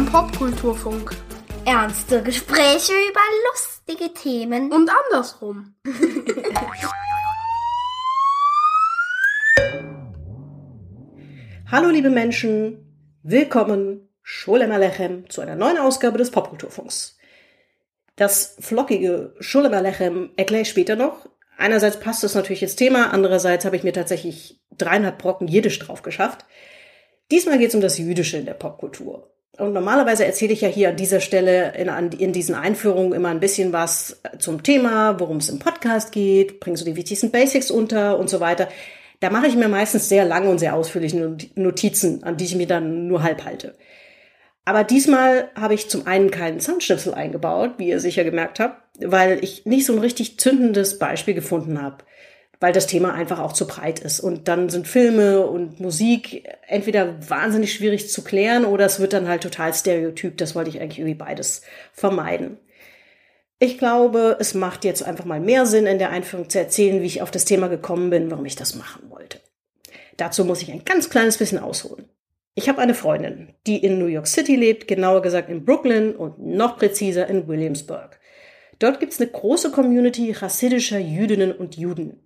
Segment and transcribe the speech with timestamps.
[0.00, 1.14] Beim Popkulturfunk.
[1.66, 4.72] Ernste Gespräche über lustige Themen.
[4.72, 5.74] Und andersrum.
[11.70, 17.18] Hallo liebe Menschen, willkommen Sholem Alechem zu einer neuen Ausgabe des Popkulturfunks.
[18.16, 21.28] Das flockige Sholem Alechem erkläre ich später noch.
[21.58, 26.00] Einerseits passt es natürlich ins Thema, andererseits habe ich mir tatsächlich dreieinhalb Brocken Jiddisch drauf
[26.00, 26.46] geschafft.
[27.30, 29.30] Diesmal geht es um das Jüdische in der Popkultur.
[29.60, 33.40] Und normalerweise erzähle ich ja hier an dieser Stelle in, in diesen Einführungen immer ein
[33.40, 38.18] bisschen was zum Thema, worum es im Podcast geht, bringe so die wichtigsten Basics unter
[38.18, 38.68] und so weiter.
[39.20, 42.66] Da mache ich mir meistens sehr lange und sehr ausführliche Notizen, an die ich mir
[42.66, 43.74] dann nur halb halte.
[44.64, 49.44] Aber diesmal habe ich zum einen keinen Zahnschnipsel eingebaut, wie ihr sicher gemerkt habt, weil
[49.44, 51.98] ich nicht so ein richtig zündendes Beispiel gefunden habe
[52.60, 54.20] weil das Thema einfach auch zu breit ist.
[54.20, 59.28] Und dann sind Filme und Musik entweder wahnsinnig schwierig zu klären oder es wird dann
[59.28, 60.36] halt total stereotyp.
[60.36, 62.58] Das wollte ich eigentlich irgendwie beides vermeiden.
[63.58, 67.06] Ich glaube, es macht jetzt einfach mal mehr Sinn, in der Einführung zu erzählen, wie
[67.06, 69.40] ich auf das Thema gekommen bin, warum ich das machen wollte.
[70.16, 72.08] Dazu muss ich ein ganz kleines bisschen ausholen.
[72.54, 76.38] Ich habe eine Freundin, die in New York City lebt, genauer gesagt in Brooklyn und
[76.38, 78.18] noch präziser in Williamsburg.
[78.78, 82.22] Dort gibt es eine große Community chassidischer Jüdinnen und Juden.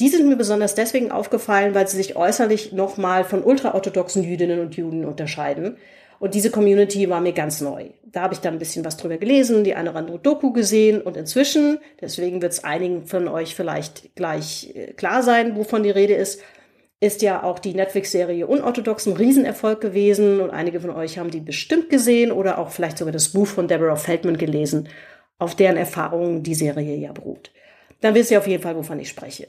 [0.00, 4.76] Die sind mir besonders deswegen aufgefallen, weil sie sich äußerlich nochmal von ultraorthodoxen Jüdinnen und
[4.76, 5.76] Juden unterscheiden.
[6.20, 7.90] Und diese Community war mir ganz neu.
[8.04, 11.00] Da habe ich dann ein bisschen was drüber gelesen, die eine oder andere Doku gesehen
[11.00, 15.90] und inzwischen, deswegen wird es einigen von euch vielleicht gleich äh, klar sein, wovon die
[15.90, 16.40] Rede ist,
[17.00, 21.40] ist ja auch die Netflix-Serie Unorthodox ein Riesenerfolg gewesen und einige von euch haben die
[21.40, 24.88] bestimmt gesehen oder auch vielleicht sogar das Buch von Deborah Feldman gelesen,
[25.38, 27.52] auf deren Erfahrungen die Serie ja beruht.
[28.00, 29.48] Dann wisst ihr auf jeden Fall, wovon ich spreche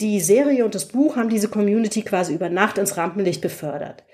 [0.00, 4.04] die Serie und das Buch haben diese Community quasi über Nacht ins Rampenlicht befördert.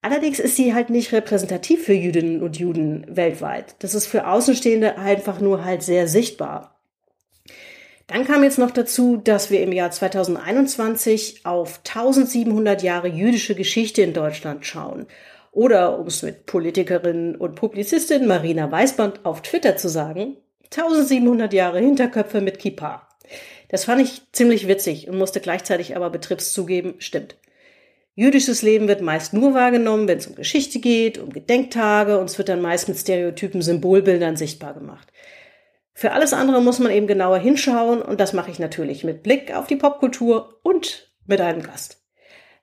[0.00, 3.76] Allerdings ist sie halt nicht repräsentativ für Jüdinnen und Juden weltweit.
[3.78, 6.80] Das ist für Außenstehende einfach nur halt sehr sichtbar.
[8.08, 14.02] Dann kam jetzt noch dazu, dass wir im Jahr 2021 auf 1700 Jahre jüdische Geschichte
[14.02, 15.06] in Deutschland schauen.
[15.52, 21.78] Oder, um es mit Politikerin und Publizistin Marina Weißband auf Twitter zu sagen, 1700 Jahre
[21.78, 23.06] Hinterköpfe mit Kippa.
[23.72, 27.36] Das fand ich ziemlich witzig und musste gleichzeitig aber betriebs zugeben, stimmt.
[28.14, 32.36] Jüdisches Leben wird meist nur wahrgenommen, wenn es um Geschichte geht, um Gedenktage und es
[32.36, 35.10] wird dann meist mit stereotypen Symbolbildern sichtbar gemacht.
[35.94, 39.54] Für alles andere muss man eben genauer hinschauen und das mache ich natürlich mit Blick
[39.54, 42.02] auf die Popkultur und mit einem Gast.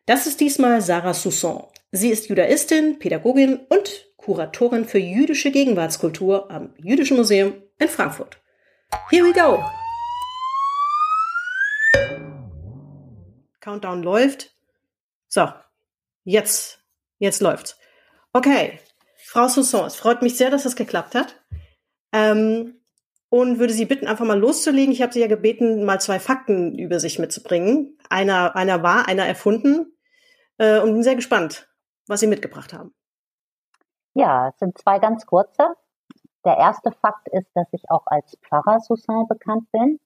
[0.06, 1.64] Das ist diesmal Sarah Sousson.
[1.92, 8.38] Sie ist Judaistin, Pädagogin und Kuratorin für jüdische Gegenwartskultur am Jüdischen Museum in Frankfurt.
[9.10, 9.60] Here we go!
[13.60, 14.56] Countdown läuft.
[15.28, 15.48] So,
[16.24, 16.84] jetzt,
[17.18, 17.78] jetzt läuft's.
[18.34, 18.80] Okay,
[19.26, 21.36] Frau Sousson, es freut mich sehr, dass das geklappt hat.
[22.12, 22.80] Ähm,
[23.30, 24.92] und würde Sie bitten, einfach mal loszulegen.
[24.92, 27.98] Ich habe Sie ja gebeten, mal zwei Fakten über sich mitzubringen.
[28.10, 29.96] Einer, einer war, einer erfunden.
[30.58, 31.70] Äh, und bin sehr gespannt,
[32.08, 32.94] was Sie mitgebracht haben.
[34.16, 35.76] Ja, es sind zwei ganz kurze.
[36.44, 40.00] Der erste Fakt ist, dass ich auch als Pfarrer Soussan bekannt bin.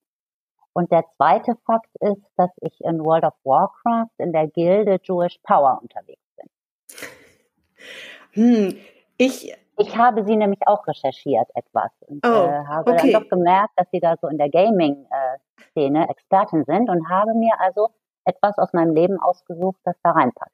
[0.73, 5.38] Und der zweite Fakt ist, dass ich in World of Warcraft in der Gilde Jewish
[5.44, 6.50] Power unterwegs bin.
[8.34, 8.78] Hm,
[9.17, 13.12] ich ich habe sie nämlich auch recherchiert etwas und oh, äh, habe okay.
[13.12, 17.33] dann doch gemerkt, dass sie da so in der Gaming-Szene äh, Expertin sind und habe
[17.33, 17.89] mir also
[18.25, 20.51] etwas aus meinem Leben ausgesucht, das da reinpasst.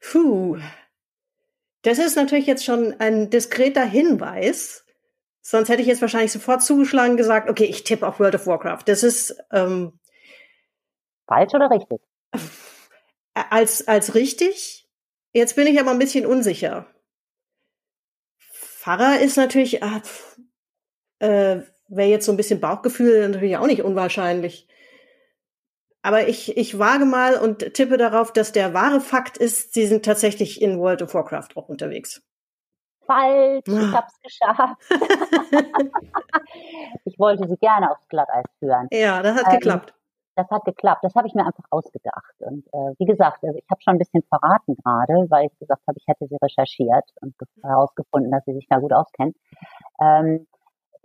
[0.00, 0.56] Puh.
[1.82, 4.85] Das ist natürlich jetzt schon ein diskreter Hinweis,
[5.48, 8.48] Sonst hätte ich jetzt wahrscheinlich sofort zugeschlagen und gesagt, okay, ich tippe auf World of
[8.48, 8.82] Warcraft.
[8.86, 10.00] Das ist ähm,
[11.28, 12.00] falsch oder richtig?
[13.32, 14.88] Als als richtig.
[15.32, 16.92] Jetzt bin ich aber ein bisschen unsicher.
[18.40, 20.02] Pfarrer ist natürlich, ah,
[21.20, 24.66] äh, wäre jetzt so ein bisschen Bauchgefühl natürlich auch nicht unwahrscheinlich.
[26.02, 30.04] Aber ich, ich wage mal und tippe darauf, dass der wahre Fakt ist, sie sind
[30.04, 32.26] tatsächlich in World of Warcraft auch unterwegs
[33.06, 33.92] falsch, ich ah.
[33.92, 34.76] habe es geschafft.
[37.04, 38.88] ich wollte sie gerne aufs Glatteis führen.
[38.92, 39.94] Ja, das hat ähm, geklappt.
[40.36, 41.02] Das hat geklappt.
[41.02, 42.34] Das habe ich mir einfach ausgedacht.
[42.40, 45.82] Und äh, wie gesagt, also ich habe schon ein bisschen verraten gerade, weil ich gesagt
[45.86, 49.34] habe, ich hätte sie recherchiert und herausgefunden, dass sie sich da gut auskennen.
[50.00, 50.46] Ähm,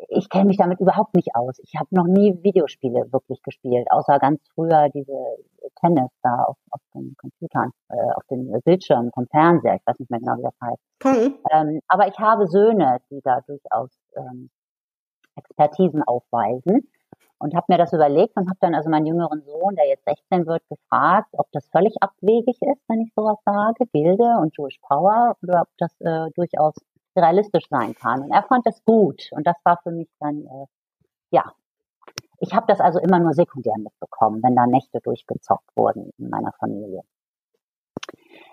[0.10, 1.60] ich kenne mich damit überhaupt nicht aus.
[1.60, 5.38] Ich habe noch nie Videospiele wirklich gespielt, außer ganz früher diese
[5.80, 9.76] Tennis da auf, auf den Computern, äh, auf den Bildschirmen vom Fernseher.
[9.76, 10.82] Ich weiß nicht mehr genau, wie das heißt.
[11.04, 11.36] Mhm.
[11.52, 14.50] Ähm, aber ich habe Söhne, die da durchaus ähm,
[15.36, 16.90] Expertisen aufweisen.
[17.40, 20.46] und habe mir das überlegt und habe dann also meinen jüngeren Sohn, der jetzt 16
[20.46, 25.36] wird, gefragt, ob das völlig abwegig ist, wenn ich sowas sage, Gilde und Jewish Power,
[25.42, 26.76] oder ob das äh, durchaus
[27.16, 28.22] realistisch sein kann.
[28.24, 30.66] Und er fand das gut und das war für mich dann, äh,
[31.32, 31.54] ja,
[32.40, 36.52] ich habe das also immer nur sekundär mitbekommen, wenn da Nächte durchgezockt wurden in meiner
[36.54, 37.04] Familie.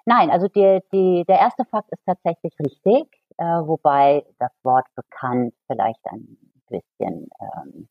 [0.05, 3.09] Nein, also die, die, der erste Fakt ist tatsächlich richtig,
[3.39, 6.37] äh, wobei das Wort bekannt vielleicht ein
[6.69, 7.89] bisschen ähm,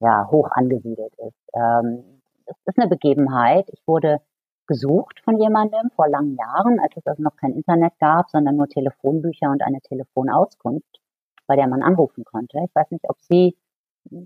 [0.00, 1.50] ja, hoch angesiedelt ist.
[1.54, 3.68] Ähm, es ist eine Begebenheit.
[3.70, 4.20] Ich wurde
[4.66, 8.68] gesucht von jemandem vor langen Jahren, als es also noch kein Internet gab, sondern nur
[8.68, 11.00] Telefonbücher und eine Telefonauskunft,
[11.46, 12.58] bei der man anrufen konnte.
[12.64, 13.56] Ich weiß nicht, ob Sie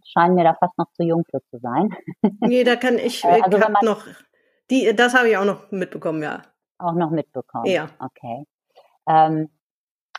[0.04, 1.94] scheinen mir da fast noch zu jung für zu sein.
[2.40, 4.04] Nee, da kann ich, äh, also hab noch,
[4.70, 6.42] die, das habe ich auch noch mitbekommen, ja.
[6.78, 7.66] Auch noch mitbekommen?
[7.66, 7.88] Ja.
[7.98, 8.44] Okay.
[9.08, 9.50] Ähm,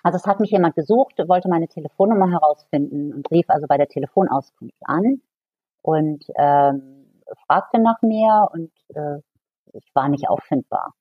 [0.03, 3.87] also es hat mich jemand gesucht, wollte meine Telefonnummer herausfinden und rief also bei der
[3.87, 5.21] Telefonauskunft an
[5.81, 7.05] und ähm,
[7.45, 9.19] fragte nach mir und äh,
[9.73, 10.93] ich war nicht auffindbar.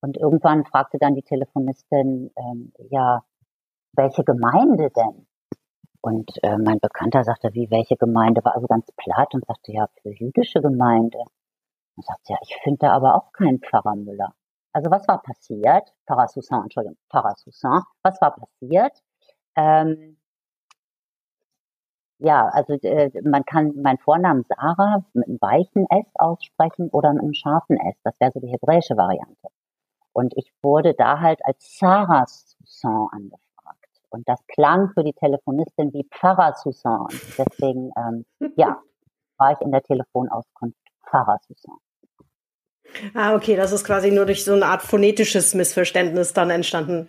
[0.00, 3.22] Und irgendwann fragte dann die Telefonistin, ähm, ja,
[3.94, 5.26] welche Gemeinde denn?
[6.00, 9.88] Und äh, mein Bekannter sagte, wie welche Gemeinde, war also ganz platt und sagte, ja,
[10.00, 11.18] für jüdische Gemeinde.
[11.96, 14.34] Und sagte, ja, ich finde da aber auch keinen Pfarrer Müller.
[14.72, 15.92] Also was war passiert?
[16.06, 17.82] Pfarrer Soussan, Entschuldigung, Pfarrer Soussan.
[18.02, 19.02] Was war passiert?
[19.56, 20.17] Ähm,
[22.18, 27.22] ja, also äh, man kann meinen Vornamen Sarah mit einem weichen S aussprechen oder mit
[27.22, 27.96] einem scharfen S.
[28.02, 29.48] Das wäre so die hebräische Variante.
[30.12, 33.86] Und ich wurde da halt als Sarah Soussan angefragt.
[34.10, 37.06] Und das klang für die Telefonistin wie Pfarrer Soussan.
[37.38, 38.24] Deswegen, ähm,
[38.56, 38.80] ja,
[39.36, 41.76] war ich in der Telefonauskunft Pfarrer Soussan.
[43.14, 47.08] Ah, okay, das ist quasi nur durch so eine Art phonetisches Missverständnis dann entstanden.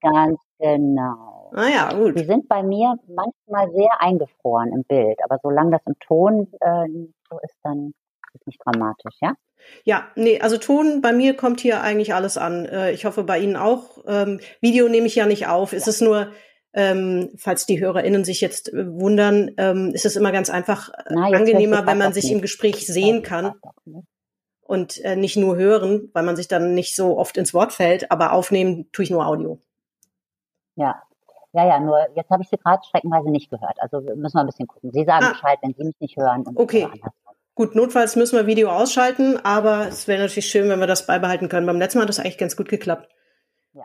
[0.00, 1.33] Ganz genau.
[1.56, 2.18] Ah ja, gut.
[2.18, 6.88] Die sind bei mir manchmal sehr eingefroren im Bild, aber solange das im Ton äh,
[7.30, 7.94] so ist, dann
[8.34, 9.34] ist nicht dramatisch, ja?
[9.84, 12.66] Ja, nee, also Ton bei mir kommt hier eigentlich alles an.
[12.66, 13.98] Äh, ich hoffe bei Ihnen auch.
[14.06, 15.70] Ähm, Video nehme ich ja nicht auf.
[15.70, 15.78] Ja.
[15.78, 16.32] Es ist nur,
[16.72, 21.04] ähm, falls die HörerInnen sich jetzt äh, wundern, ähm, ist es immer ganz einfach äh,
[21.10, 22.32] Na, angenehmer, wenn man sich nicht.
[22.32, 23.52] im Gespräch sehen kann
[24.60, 28.10] und äh, nicht nur hören, weil man sich dann nicht so oft ins Wort fällt,
[28.10, 29.60] aber aufnehmen tue ich nur Audio.
[30.74, 31.00] Ja,
[31.54, 33.76] ja, ja, nur jetzt habe ich sie gerade streckenweise nicht gehört.
[33.78, 34.90] Also müssen wir ein bisschen gucken.
[34.92, 35.32] Sie sagen ah.
[35.32, 36.44] Bescheid, wenn Sie mich nicht hören.
[36.56, 36.88] okay.
[37.56, 41.48] Gut, notfalls müssen wir Video ausschalten, aber es wäre natürlich schön, wenn wir das beibehalten
[41.48, 41.68] können.
[41.68, 43.08] Beim letzten Mal hat das eigentlich ganz gut geklappt.
[43.74, 43.84] Ja.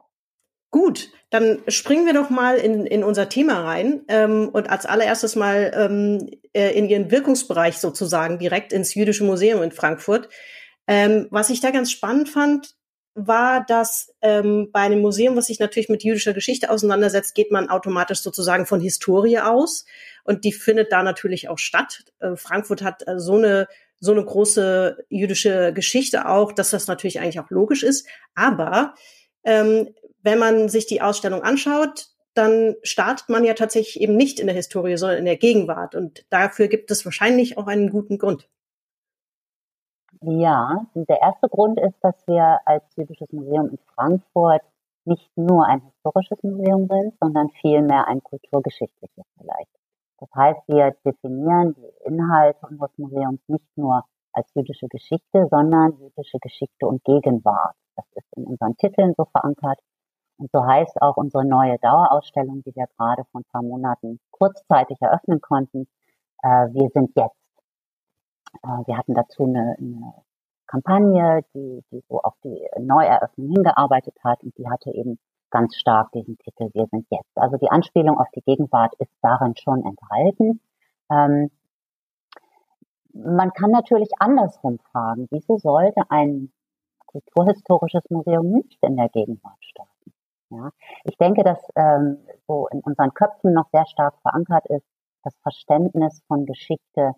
[0.72, 5.36] Gut, dann springen wir doch mal in, in unser Thema rein ähm, und als allererstes
[5.36, 10.30] mal ähm, äh, in Ihren Wirkungsbereich sozusagen direkt ins Jüdische Museum in Frankfurt.
[10.88, 12.74] Ähm, was ich da ganz spannend fand,
[13.16, 17.70] war, dass ähm, bei einem Museum, was sich natürlich mit jüdischer Geschichte auseinandersetzt, geht man
[17.70, 19.86] automatisch sozusagen von Historie aus
[20.24, 22.04] und die findet da natürlich auch statt.
[22.20, 23.68] Äh, Frankfurt hat äh, so eine
[24.00, 28.08] so eine große jüdische Geschichte auch, dass das natürlich eigentlich auch logisch ist.
[28.34, 28.94] Aber
[29.44, 29.90] ähm,
[30.24, 34.56] wenn man sich die Ausstellung anschaut, dann startet man ja tatsächlich eben nicht in der
[34.56, 35.96] Historie, sondern in der Gegenwart.
[35.96, 38.48] Und dafür gibt es wahrscheinlich auch einen guten Grund.
[40.22, 44.62] Ja, der erste Grund ist, dass wir als Jüdisches Museum in Frankfurt
[45.06, 49.70] nicht nur ein historisches Museum sind, sondern vielmehr ein kulturgeschichtliches vielleicht.
[50.20, 56.40] Das heißt, wir definieren die Inhalte unseres Museums nicht nur als jüdische Geschichte, sondern jüdische
[56.40, 57.76] Geschichte und Gegenwart.
[57.96, 59.80] Das ist in unseren Titeln so verankert.
[60.38, 64.98] Und so heißt auch unsere neue Dauerausstellung, die wir gerade vor ein paar Monaten kurzzeitig
[65.02, 65.88] eröffnen konnten,
[66.44, 67.39] äh, wir sind jetzt.
[68.64, 70.14] Äh, wir hatten dazu eine, eine
[70.68, 76.12] Kampagne, die, die so auf die Neueröffnung hingearbeitet hat und die hatte eben ganz stark
[76.12, 77.36] diesen Titel Wir sind jetzt.
[77.36, 80.62] Also die Anspielung auf die Gegenwart ist darin schon enthalten.
[81.12, 81.50] Ähm,
[83.14, 86.52] man kann natürlich andersrum fragen, wieso sollte ein
[87.08, 90.14] kulturhistorisches Museum nicht in der Gegenwart starten?
[90.52, 90.72] Ja,
[91.04, 94.86] ich denke, dass ähm, so in unseren Köpfen noch sehr stark verankert ist
[95.24, 97.14] das Verständnis von Geschichte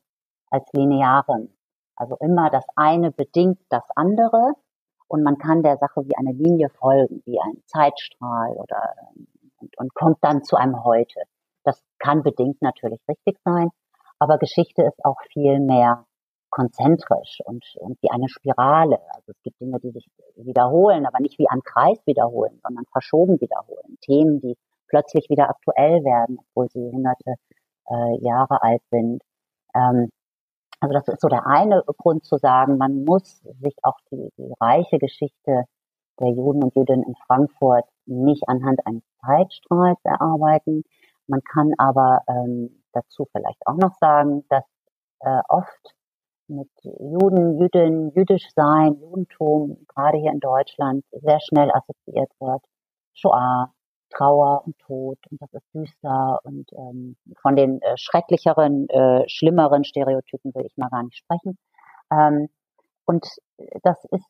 [0.51, 1.50] als linearem.
[1.96, 4.53] Also immer das eine bedingt das andere
[5.08, 8.93] und man kann der Sache wie eine Linie folgen, wie ein Zeitstrahl oder
[9.60, 11.22] und, und kommt dann zu einem Heute.
[11.63, 13.70] Das kann bedingt natürlich richtig sein,
[14.20, 16.05] aber Geschichte ist auch viel mehr
[16.50, 19.00] konzentrisch und, und wie eine Spirale.
[19.13, 23.39] Also es gibt Dinge, die sich wiederholen, aber nicht wie ein Kreis wiederholen, sondern verschoben
[23.39, 23.98] wiederholen.
[24.01, 27.36] Themen, die plötzlich wieder aktuell werden, obwohl sie hunderte
[27.89, 29.24] äh, Jahre alt sind.
[29.74, 30.10] Ähm,
[30.81, 34.51] also das ist so der eine Grund zu sagen, man muss sich auch die, die
[34.59, 35.65] reiche Geschichte
[36.19, 40.83] der Juden und Jüdinnen in Frankfurt nicht anhand eines Zeitstrahls erarbeiten.
[41.27, 44.63] Man kann aber ähm, dazu vielleicht auch noch sagen, dass
[45.19, 45.95] äh, oft
[46.47, 52.61] mit Juden, Jüdinnen, jüdisch sein, Judentum, gerade hier in Deutschland, sehr schnell assoziiert wird.
[53.13, 53.71] Shoah,
[54.12, 59.84] Trauer und Tod und das ist düster und ähm, von den äh, schrecklicheren, äh, schlimmeren
[59.84, 61.58] Stereotypen will ich mal gar nicht sprechen.
[62.12, 62.50] Ähm,
[63.06, 63.25] und
[63.84, 64.27] das ist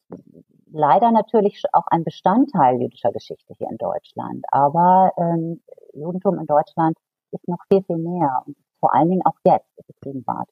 [0.72, 4.46] leider natürlich auch ein Bestandteil jüdischer Geschichte hier in Deutschland.
[4.52, 5.62] Aber ähm,
[5.94, 6.98] Judentum in Deutschland
[7.32, 10.50] ist noch viel, viel mehr und vor allen Dingen auch jetzt ist es Gegenwart.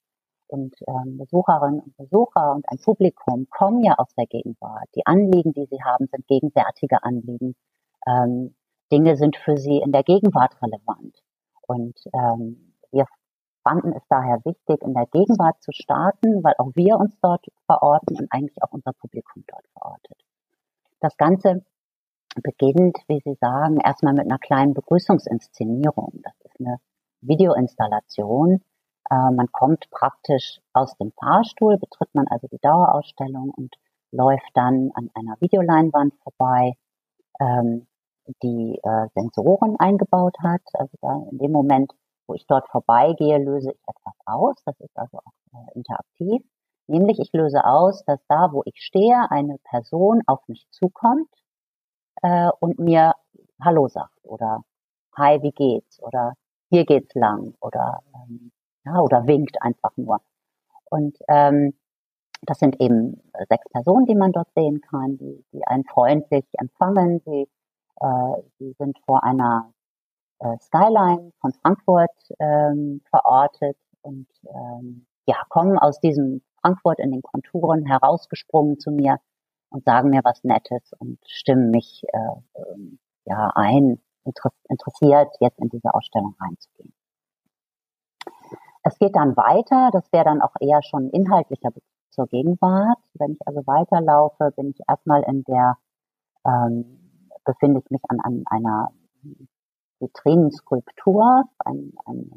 [0.47, 4.89] Und ähm, Besucherinnen und Besucher und ein Publikum kommen ja aus der Gegenwart.
[4.95, 7.55] Die Anliegen, die sie haben, sind gegenwärtige Anliegen.
[8.07, 8.55] Ähm,
[8.91, 11.21] Dinge sind für sie in der Gegenwart relevant.
[11.67, 13.05] Und ähm, wir
[13.63, 18.17] fanden es daher wichtig, in der Gegenwart zu starten, weil auch wir uns dort verorten
[18.17, 20.17] und eigentlich auch unser Publikum dort verortet.
[20.99, 21.63] Das Ganze
[22.41, 26.21] beginnt, wie Sie sagen, erstmal mit einer kleinen Begrüßungsinszenierung.
[26.23, 26.77] Das ist eine
[27.21, 28.61] Videoinstallation.
[29.09, 33.75] Äh, man kommt praktisch aus dem Fahrstuhl, betritt man also die Dauerausstellung und
[34.11, 36.73] läuft dann an einer Videoleinwand vorbei.
[37.39, 37.87] Ähm,
[38.43, 40.61] die äh, Sensoren eingebaut hat.
[40.73, 41.93] Also da in dem Moment,
[42.27, 44.55] wo ich dort vorbeigehe, löse ich etwas aus.
[44.65, 46.43] Das ist also auch äh, interaktiv.
[46.87, 51.29] Nämlich ich löse aus, dass da, wo ich stehe, eine Person auf mich zukommt
[52.21, 53.13] äh, und mir
[53.61, 54.63] Hallo sagt oder
[55.15, 56.01] Hi, wie geht's?
[56.01, 56.33] Oder
[56.69, 58.51] hier geht's lang oder ähm,
[58.85, 60.21] ja, oder winkt einfach nur.
[60.89, 61.73] Und ähm,
[62.41, 67.21] das sind eben sechs Personen, die man dort sehen kann, die, die einen freundlich empfangen,
[67.25, 67.47] die
[67.99, 69.73] äh, sie sind vor einer
[70.39, 77.21] äh, Skyline von Frankfurt ähm, verortet und ähm, ja, kommen aus diesem Frankfurt in den
[77.21, 79.19] Konturen herausgesprungen zu mir
[79.69, 84.01] und sagen mir was Nettes und stimmen mich äh, ähm, ja ein,
[84.69, 86.93] interessiert, jetzt in diese Ausstellung reinzugehen.
[88.83, 91.69] Es geht dann weiter, das wäre dann auch eher schon inhaltlicher
[92.09, 92.97] zur Gegenwart.
[93.13, 95.77] Wenn ich also weiterlaufe, bin ich erstmal in der
[96.45, 96.98] ähm,
[97.45, 98.89] befinde ich mich an, an einer
[99.99, 101.43] Vitrinenskulptur.
[101.59, 102.31] Ein, ein,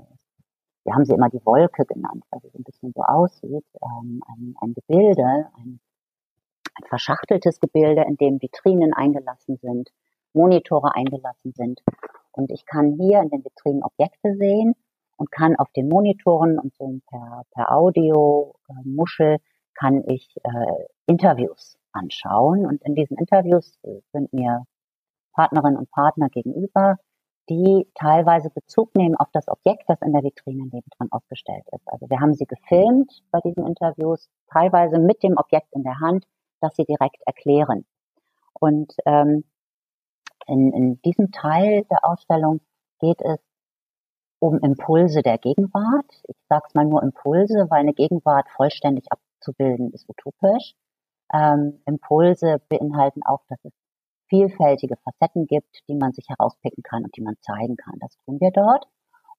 [0.85, 3.65] wir haben sie immer die Wolke genannt, weil sie so ein bisschen so aussieht.
[3.83, 5.25] Ähm, ein, ein Gebilde,
[5.57, 5.81] ein,
[6.75, 9.91] ein verschachteltes Gebilde, in dem Vitrinen eingelassen sind,
[10.33, 11.81] Monitore eingelassen sind.
[12.33, 14.75] Und ich kann hier in den Vitrinen Objekte sehen
[15.17, 19.39] und kann auf den Monitoren und so per, per Audio, äh,
[19.75, 22.67] kann ich äh, Interviews anschauen.
[22.67, 23.79] Und in diesen Interviews
[24.13, 24.65] sind mir
[25.33, 26.97] Partnerinnen und Partner gegenüber,
[27.49, 31.87] die teilweise Bezug nehmen auf das Objekt, das in der Vitrine nebendran aufgestellt ist.
[31.87, 36.27] Also wir haben sie gefilmt bei diesen Interviews, teilweise mit dem Objekt in der Hand,
[36.61, 37.85] das sie direkt erklären.
[38.55, 39.45] Und ähm,
[40.47, 42.61] in, in diesem Teil der Ausstellung
[43.01, 43.39] geht es
[44.39, 46.23] um Impulse der Gegenwart.
[46.29, 50.75] Ich sage es mal nur Impulse, weil eine Gegenwart vollständig abzubilden ist utopisch.
[51.33, 53.73] Ähm, Impulse beinhalten auch, dass es
[54.33, 57.99] vielfältige Facetten gibt, die man sich herauspicken kann und die man zeigen kann.
[58.01, 58.87] Das tun wir dort.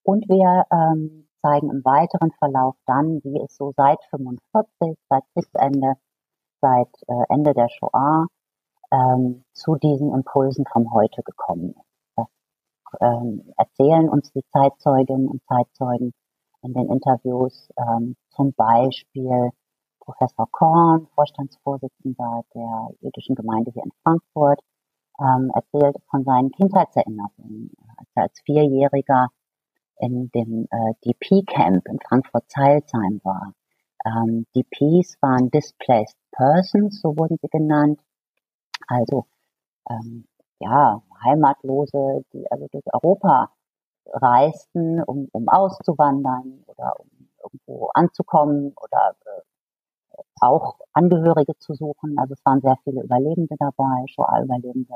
[0.03, 5.93] Und wir ähm, zeigen im weiteren Verlauf dann, wie es so seit 45, seit Kriegsende,
[6.61, 8.27] seit äh, Ende der Shoah
[8.91, 11.89] ähm, zu diesen Impulsen vom Heute gekommen ist.
[12.15, 12.27] Das
[13.01, 16.13] ähm, erzählen uns die Zeitzeuginnen und Zeitzeugen
[16.61, 19.49] in den Interviews, ähm, zum Beispiel
[19.99, 24.59] Professor Korn, Vorstandsvorsitzender der jüdischen Gemeinde hier in Frankfurt,
[25.19, 29.29] ähm, erzählt von seinen Kindheitserinnerungen, als er als Vierjähriger
[29.99, 33.53] in dem äh, DP-Camp in Frankfurt-Zeilsheim war.
[34.05, 38.01] Ähm, DPs waren Displaced Persons, so wurden sie genannt.
[38.87, 39.25] Also
[39.89, 40.25] ähm,
[40.59, 43.49] ja, Heimatlose, die also durch Europa
[44.05, 47.07] reisten, um, um auszuwandern oder um
[47.43, 49.41] irgendwo anzukommen oder äh,
[50.41, 52.17] auch Angehörige zu suchen.
[52.17, 54.93] Also es waren sehr viele Überlebende dabei, Shoah-Überlebende.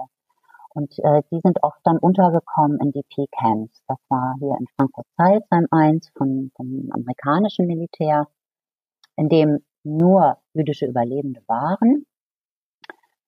[0.70, 3.84] Und äh, die sind oft dann untergekommen in die P-Camps.
[3.88, 8.28] Das war hier in Frankfurt-Zeilsheim 1 von, vom amerikanischen Militär,
[9.16, 12.06] in dem nur jüdische Überlebende waren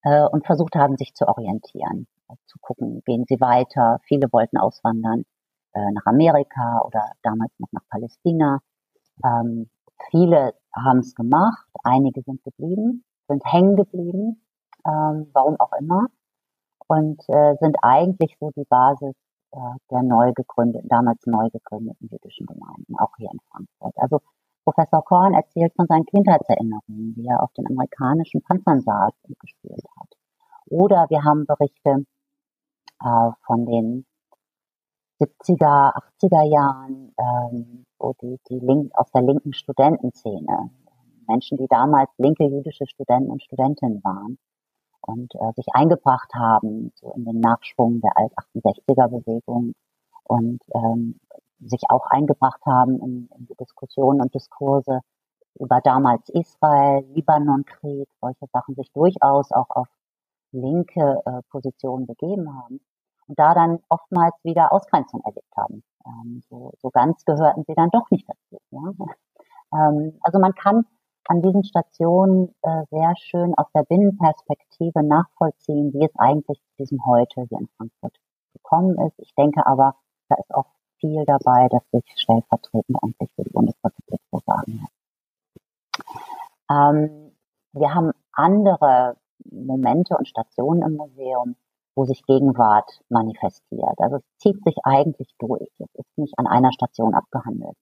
[0.02, 2.06] äh, und versucht haben, sich zu orientieren,
[2.46, 3.98] zu gucken, gehen sie weiter.
[4.04, 5.24] Viele wollten auswandern
[5.72, 8.60] äh, nach Amerika oder damals noch nach Palästina.
[9.24, 9.70] Ähm,
[10.10, 14.42] Viele haben es gemacht, einige sind geblieben, sind hängen geblieben,
[14.86, 16.06] ähm, warum auch immer,
[16.88, 19.14] und äh, sind eigentlich so die Basis
[19.52, 19.58] äh,
[19.90, 23.94] der neu gegründeten, damals neu gegründeten jüdischen Gemeinden, auch hier in Frankfurt.
[23.96, 24.20] Also
[24.64, 29.84] Professor Korn erzählt von seinen Kindheitserinnerungen, wie er auf den amerikanischen Panzern saß und gespielt
[29.98, 30.08] hat.
[30.66, 32.04] Oder wir haben Berichte
[33.02, 34.06] äh, von den
[35.20, 40.70] 70er, 80er Jahren, ähm, so die, die Link, aus der linken Studentenszene.
[41.28, 44.38] Menschen, die damals linke jüdische Studenten und Studentinnen waren
[45.02, 49.74] und äh, sich eingebracht haben, so in den Nachschwung der Alt-68er-Bewegung
[50.24, 51.20] und ähm,
[51.60, 55.00] sich auch eingebracht haben in, in die Diskussionen und Diskurse
[55.58, 59.88] über damals Israel, Libanon-Krieg, solche Sachen sich durchaus auch auf
[60.52, 62.80] linke äh, Positionen begeben haben
[63.26, 65.82] und da dann oftmals wieder Ausgrenzung erlebt haben.
[66.06, 68.60] Ähm, so, so ganz gehörten sie dann doch nicht dazu.
[68.70, 69.06] Ja?
[69.72, 70.84] Ähm, also man kann
[71.28, 77.06] an diesen Stationen äh, sehr schön aus der Binnenperspektive nachvollziehen, wie es eigentlich zu diesem
[77.06, 78.18] Heute hier in Frankfurt
[78.52, 79.16] gekommen ist.
[79.20, 79.94] Ich denke aber,
[80.28, 80.66] da ist auch
[80.98, 84.88] viel dabei, dass sich stellvertretend eigentlich für die Bundesrepublik so sagen
[86.70, 87.32] ähm,
[87.72, 89.16] wir haben andere
[89.50, 91.56] Momente und Stationen im Museum,
[91.94, 93.98] wo sich Gegenwart manifestiert.
[93.98, 95.68] Also es zieht sich eigentlich durch.
[95.78, 97.76] Es ist nicht an einer Station abgehandelt.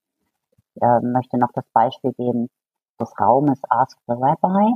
[0.57, 2.49] Ich äh, möchte noch das Beispiel geben
[2.99, 4.73] des Raumes Ask the Rabbi.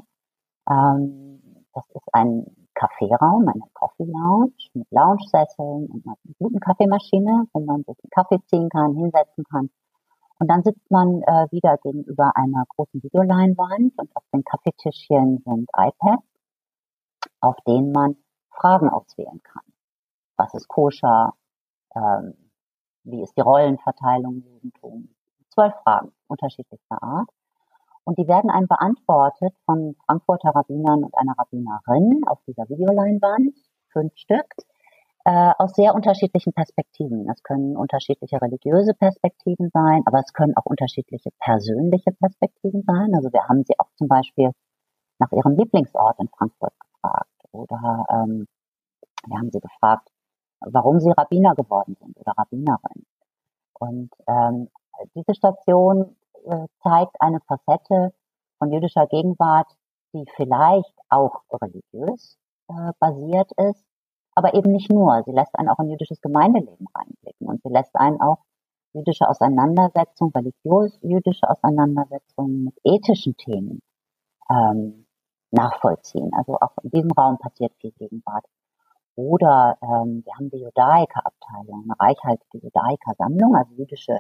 [0.70, 7.60] Ähm, das ist ein Kaffeeraum, eine Coffee Lounge mit Lounge-Sesseln und einer guten Kaffeemaschine, wo
[7.62, 9.70] man sich einen Kaffee ziehen kann, hinsetzen kann.
[10.40, 15.70] Und dann sitzt man äh, wieder gegenüber einer großen Videoleinwand und auf den Kaffeetischchen sind
[15.76, 16.24] iPads,
[17.40, 18.18] auf denen man
[18.54, 19.64] Fragen auswählen kann.
[20.38, 21.34] Was ist koscher?
[21.96, 22.36] Ähm,
[23.04, 25.10] wie ist die Rollenverteilung im Judentum?
[25.50, 27.30] Zwölf Fragen unterschiedlichster Art.
[28.06, 33.56] Und die werden einem beantwortet von Frankfurter Rabbinern und einer Rabbinerin auf dieser Videoleinwand,
[33.92, 34.48] fünf Stück,
[35.26, 37.30] äh, aus sehr unterschiedlichen Perspektiven.
[37.30, 43.16] Es können unterschiedliche religiöse Perspektiven sein, aber es können auch unterschiedliche persönliche Perspektiven sein.
[43.16, 44.52] Also wir haben sie auch zum Beispiel
[45.20, 48.48] nach ihrem Lieblingsort in Frankfurt gefragt oder ähm,
[49.26, 50.10] wir haben sie gefragt,
[50.60, 53.06] warum sie Rabbiner geworden sind oder Rabbinerin.
[53.74, 54.70] Und ähm,
[55.16, 58.14] diese Station äh, zeigt eine Facette
[58.58, 59.68] von jüdischer Gegenwart,
[60.14, 62.38] die vielleicht auch religiös
[62.70, 63.86] äh, basiert ist,
[64.36, 65.24] aber eben nicht nur.
[65.26, 68.40] Sie lässt einen auch in jüdisches Gemeindeleben reinblicken und sie lässt einen auch
[68.94, 73.82] jüdische Auseinandersetzung, religiös-jüdische Auseinandersetzungen mit ethischen Themen
[74.50, 75.03] ähm,
[75.54, 76.32] nachvollziehen.
[76.34, 78.46] Also auch in diesem Raum passiert viel Gegenwart.
[79.16, 84.18] Oder ähm, wir haben die Judaica-Abteilung, eine reichhaltige Judaica-Sammlung, also jüdische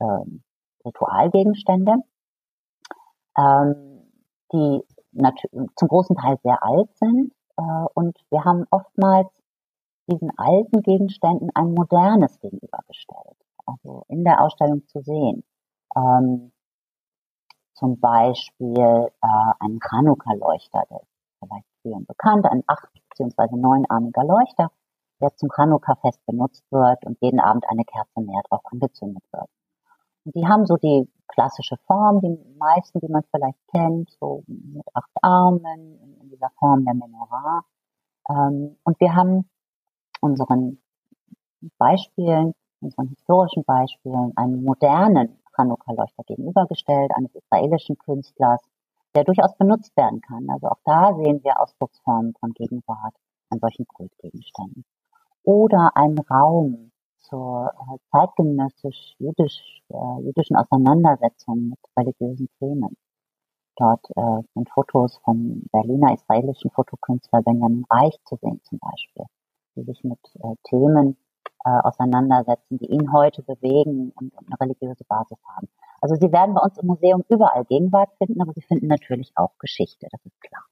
[0.00, 0.42] ähm,
[0.84, 1.96] Ritualgegenstände,
[3.36, 4.10] ähm,
[4.52, 4.80] die
[5.76, 7.32] zum großen Teil sehr alt sind.
[7.58, 7.62] Äh,
[7.94, 9.28] und wir haben oftmals
[10.10, 13.36] diesen alten Gegenständen ein modernes gegenübergestellt.
[13.66, 15.44] Also in der Ausstellung zu sehen.
[15.96, 16.52] Ähm,
[17.80, 21.08] zum Beispiel äh, ein Chanukka-Leuchter, der ist
[21.40, 23.56] vielleicht vielen bekannt, ein acht- bzw.
[23.56, 24.70] neunarmiger Leuchter,
[25.20, 29.48] der zum Chanukka-Fest benutzt wird und jeden Abend eine Kerze mehr drauf angezündet wird.
[30.24, 34.86] Und die haben so die klassische Form, die meisten, die man vielleicht kennt, so mit
[34.92, 37.64] acht Armen, in dieser Form der Menorah.
[38.28, 39.48] Ähm, und wir haben
[40.20, 40.82] unseren
[41.78, 48.60] Beispielen, unseren historischen Beispielen, einen modernen Chanukka-Leuchter gegenübergestellt, eines israelischen Künstlers,
[49.14, 50.48] der durchaus benutzt werden kann.
[50.50, 53.14] Also auch da sehen wir Ausdrucksformen von Gegenwart
[53.50, 54.84] an solchen Kultgegenständen.
[55.42, 62.96] Oder ein Raum zur äh, zeitgenössisch jüdisch, äh, jüdischen Auseinandersetzung mit religiösen Themen.
[63.76, 69.26] Dort äh, sind Fotos vom Berliner israelischen Fotokünstler Benjamin Reich zu sehen zum Beispiel
[69.76, 71.16] die sich mit äh, Themen
[71.64, 75.68] äh, auseinandersetzen, die ihn heute bewegen und, und eine religiöse Basis haben.
[76.00, 79.58] Also sie werden bei uns im Museum überall Gegenwart finden, aber sie finden natürlich auch
[79.58, 80.64] Geschichte, das ist klar.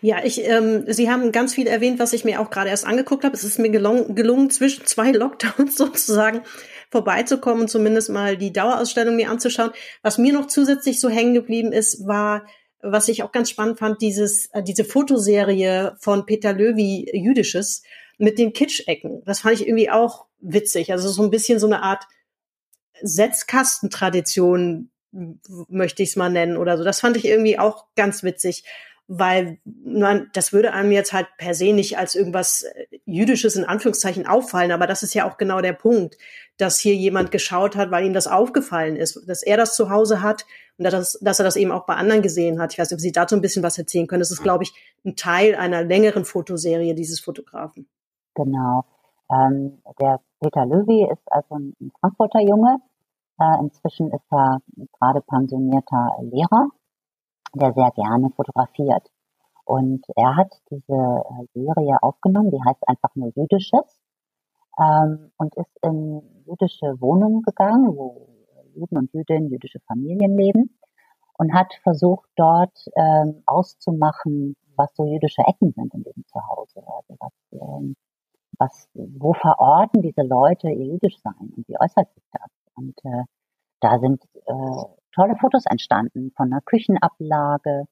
[0.00, 3.24] Ja, ich, ähm, Sie haben ganz viel erwähnt, was ich mir auch gerade erst angeguckt
[3.24, 3.34] habe.
[3.34, 6.42] Es ist mir gelungen, gelungen zwischen zwei Lockdowns sozusagen
[6.90, 9.70] vorbeizukommen, zumindest mal die Dauerausstellung mir anzuschauen.
[10.02, 12.42] Was mir noch zusätzlich so hängen geblieben ist, war
[12.82, 17.82] was ich auch ganz spannend fand, dieses, äh, diese Fotoserie von Peter Löwy Jüdisches
[18.18, 19.22] mit den Kitschecken.
[19.24, 20.92] Das fand ich irgendwie auch witzig.
[20.92, 22.04] Also so ein bisschen so eine Art
[23.02, 24.90] Setzkastentradition,
[25.68, 26.84] möchte ich es mal nennen oder so.
[26.84, 28.64] Das fand ich irgendwie auch ganz witzig
[29.08, 33.64] weil man, das würde einem jetzt halt per se nicht als irgendwas äh, Jüdisches in
[33.64, 36.16] Anführungszeichen auffallen, aber das ist ja auch genau der Punkt,
[36.56, 40.22] dass hier jemand geschaut hat, weil ihm das aufgefallen ist, dass er das zu Hause
[40.22, 40.44] hat
[40.76, 42.72] und dass, dass er das eben auch bei anderen gesehen hat.
[42.72, 44.20] Ich weiß nicht, ob Sie dazu ein bisschen was erzählen können.
[44.20, 44.72] Das ist, glaube ich,
[45.04, 47.88] ein Teil einer längeren Fotoserie dieses Fotografen.
[48.36, 48.84] Genau.
[49.28, 52.78] Ähm, der Peter Löwy ist also ein Frankfurter Junge.
[53.40, 54.60] Äh, inzwischen ist er
[55.00, 56.68] gerade pensionierter Lehrer
[57.56, 59.10] der sehr gerne fotografiert.
[59.64, 64.00] Und er hat diese äh, Serie aufgenommen, die heißt einfach nur Jüdisches,
[64.78, 68.28] ähm, und ist in jüdische Wohnungen gegangen, wo
[68.74, 70.78] Juden und Jüdinnen, jüdische Familien leben
[71.38, 76.82] und hat versucht, dort ähm, auszumachen, was so jüdische Ecken sind in diesem Zuhause.
[76.86, 77.96] Also was, ähm,
[78.58, 82.50] was, wo verorten diese Leute ihr Jüdischsein und wie äußert sich das?
[82.74, 83.24] Und äh,
[83.80, 87.84] da sind äh, tolle Fotos entstanden von einer Küchenablage.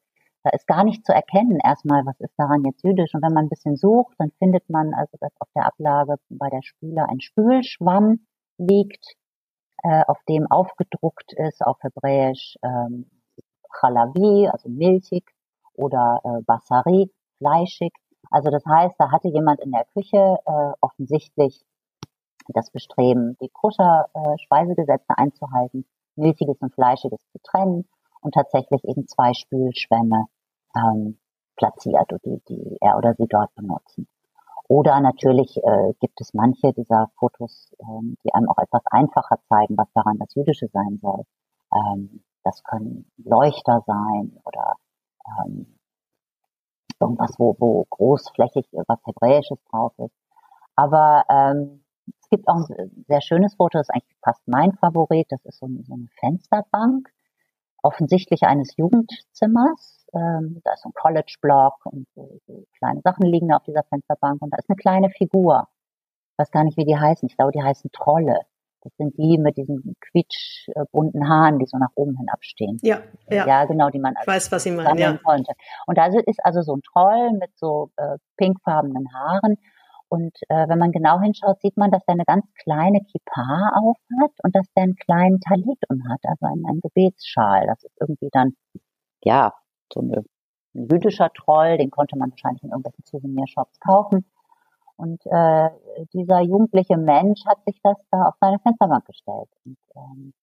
[0.43, 3.13] Da ist gar nicht zu erkennen erstmal, was ist daran jetzt jüdisch.
[3.15, 6.49] Und wenn man ein bisschen sucht, dann findet man also, dass auf der Ablage bei
[6.49, 8.25] der Spüle ein Spülschwamm
[8.57, 9.15] liegt,
[9.83, 13.09] äh, auf dem aufgedruckt ist auf Hebräisch ähm,
[13.71, 15.25] Chalavi, also milchig,
[15.73, 17.93] oder äh, Bassari, fleischig.
[18.31, 21.65] Also das heißt, da hatte jemand in der Küche äh, offensichtlich
[22.47, 25.85] das Bestreben, die Koscher-Speisegesetze äh, einzuhalten,
[26.15, 27.87] milchiges und fleischiges zu trennen
[28.21, 30.25] und tatsächlich eben zwei Spülschwämme
[30.75, 31.19] ähm,
[31.55, 34.07] platziert, die, die er oder sie dort benutzen.
[34.67, 39.77] Oder natürlich äh, gibt es manche dieser Fotos, ähm, die einem auch etwas einfacher zeigen,
[39.77, 41.23] was daran das Jüdische sein soll.
[41.73, 44.75] Ähm, das können Leuchter sein oder
[45.39, 45.77] ähm,
[46.99, 50.15] irgendwas, wo, wo großflächig was Hebräisches drauf ist.
[50.75, 51.83] Aber ähm,
[52.19, 55.27] es gibt auch ein sehr schönes Foto, das ist eigentlich fast mein Favorit.
[55.29, 57.09] Das ist so, eine, so eine Fensterbank,
[57.81, 60.07] offensichtlich eines Jugendzimmers.
[60.13, 63.83] Ähm, da ist so ein College-Block und so, so kleine Sachen liegen da auf dieser
[63.83, 65.67] Fensterbank und da ist eine kleine Figur.
[66.33, 67.27] Ich weiß gar nicht, wie die heißen.
[67.27, 68.41] Ich glaube, die heißen Trolle.
[68.85, 72.77] Das sind die mit diesen quietschbunten Haaren, die so nach oben hin abstehen.
[72.83, 72.99] Ja,
[73.31, 73.47] ja.
[73.47, 75.17] Ja, genau, die man ich weiß, was Sie meinen, ja.
[75.17, 75.53] konnte.
[75.87, 79.57] Und da ist also so ein Troll mit so äh, pinkfarbenen Haaren.
[80.07, 84.31] Und äh, wenn man genau hinschaut, sieht man, dass der eine ganz kleine Kippa aufhat
[84.43, 87.65] und dass der einen kleinen Talit hat, also einen, einen Gebetsschal.
[87.65, 88.55] Das ist irgendwie dann,
[89.23, 89.51] ja,
[89.91, 90.23] so eine,
[90.75, 94.25] ein jüdischer Troll, den konnte man wahrscheinlich in irgendwelchen Souvenirshops kaufen.
[94.97, 95.69] Und äh,
[96.13, 99.49] dieser jugendliche Mensch hat sich das da auf seine Fensterbank gestellt.
[99.65, 100.33] Und, ähm,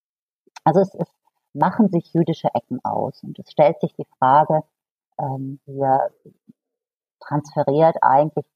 [0.64, 1.08] also es, es
[1.54, 3.22] machen sich jüdische Ecken aus.
[3.22, 4.62] Und es stellt sich die Frage,
[5.18, 6.10] ähm, hier
[7.20, 8.46] transferiert eigentlich,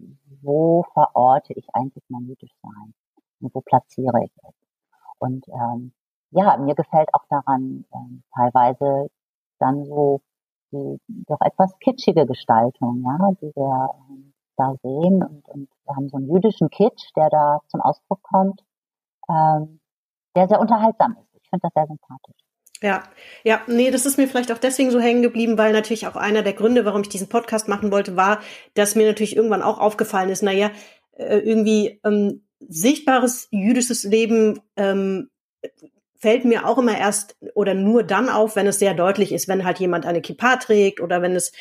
[0.43, 2.95] wo verorte ich eigentlich mein Jüdischsein?
[3.41, 4.55] Und wo platziere ich es?
[5.19, 5.93] Und ähm,
[6.31, 9.09] ja, mir gefällt auch daran ähm, teilweise
[9.59, 10.21] dann so
[10.73, 15.23] die doch etwas kitschige Gestaltung, ja, die wir ähm, da sehen.
[15.23, 18.62] Und, und wir haben so einen jüdischen Kitsch, der da zum Ausdruck kommt,
[19.29, 19.81] ähm,
[20.35, 21.42] der sehr unterhaltsam ist.
[21.42, 22.37] Ich finde das sehr sympathisch.
[22.83, 23.05] Ja,
[23.42, 26.42] ja, nee, das ist mir vielleicht auch deswegen so hängen geblieben, weil natürlich auch einer
[26.42, 28.40] der Gründe, warum ich diesen Podcast machen wollte, war,
[28.75, 30.71] dass mir natürlich irgendwann auch aufgefallen ist, naja,
[31.12, 35.31] äh, irgendwie ähm, sichtbares jüdisches Leben ähm,
[36.19, 39.64] fällt mir auch immer erst oder nur dann auf, wenn es sehr deutlich ist, wenn
[39.64, 41.53] halt jemand eine Kippa trägt oder wenn es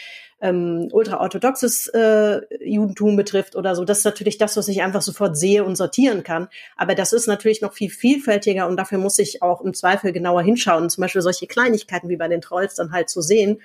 [0.41, 3.86] ähm, ultraorthodoxes äh, Judentum betrifft oder so.
[3.86, 6.50] Das ist natürlich das, was ich einfach sofort sehe und sortieren kann.
[6.76, 10.41] Aber das ist natürlich noch viel vielfältiger und dafür muss ich auch im Zweifel genauer
[10.43, 10.89] hinschauen.
[10.89, 13.62] Zum Beispiel solche Kleinigkeiten wie bei den Trolls dann halt zu sehen.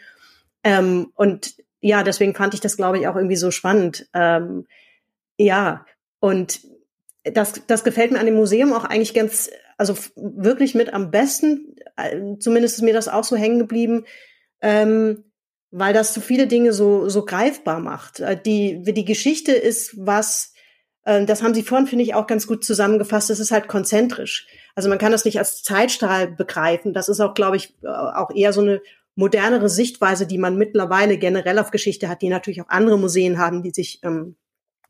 [0.62, 4.08] Ähm, und ja, deswegen fand ich das, glaube ich, auch irgendwie so spannend.
[4.14, 4.66] Ähm,
[5.38, 5.86] ja,
[6.20, 6.60] und
[7.24, 11.76] das, das gefällt mir an dem Museum auch eigentlich ganz, also wirklich mit am besten.
[11.96, 14.04] Äh, zumindest ist mir das auch so hängen geblieben.
[14.60, 15.24] Ähm,
[15.70, 18.20] weil das so viele Dinge so, so greifbar macht.
[18.20, 20.52] Äh, die, die Geschichte ist was,
[21.04, 24.46] äh, das haben Sie vorhin, finde ich, auch ganz gut zusammengefasst, das ist halt konzentrisch.
[24.74, 26.92] Also man kann das nicht als Zeitstrahl begreifen.
[26.92, 28.80] Das ist auch, glaube ich, äh, auch eher so eine
[29.14, 33.62] modernere Sichtweise, die man mittlerweile generell auf Geschichte hat, die natürlich auch andere Museen haben,
[33.62, 34.36] die sich, ähm,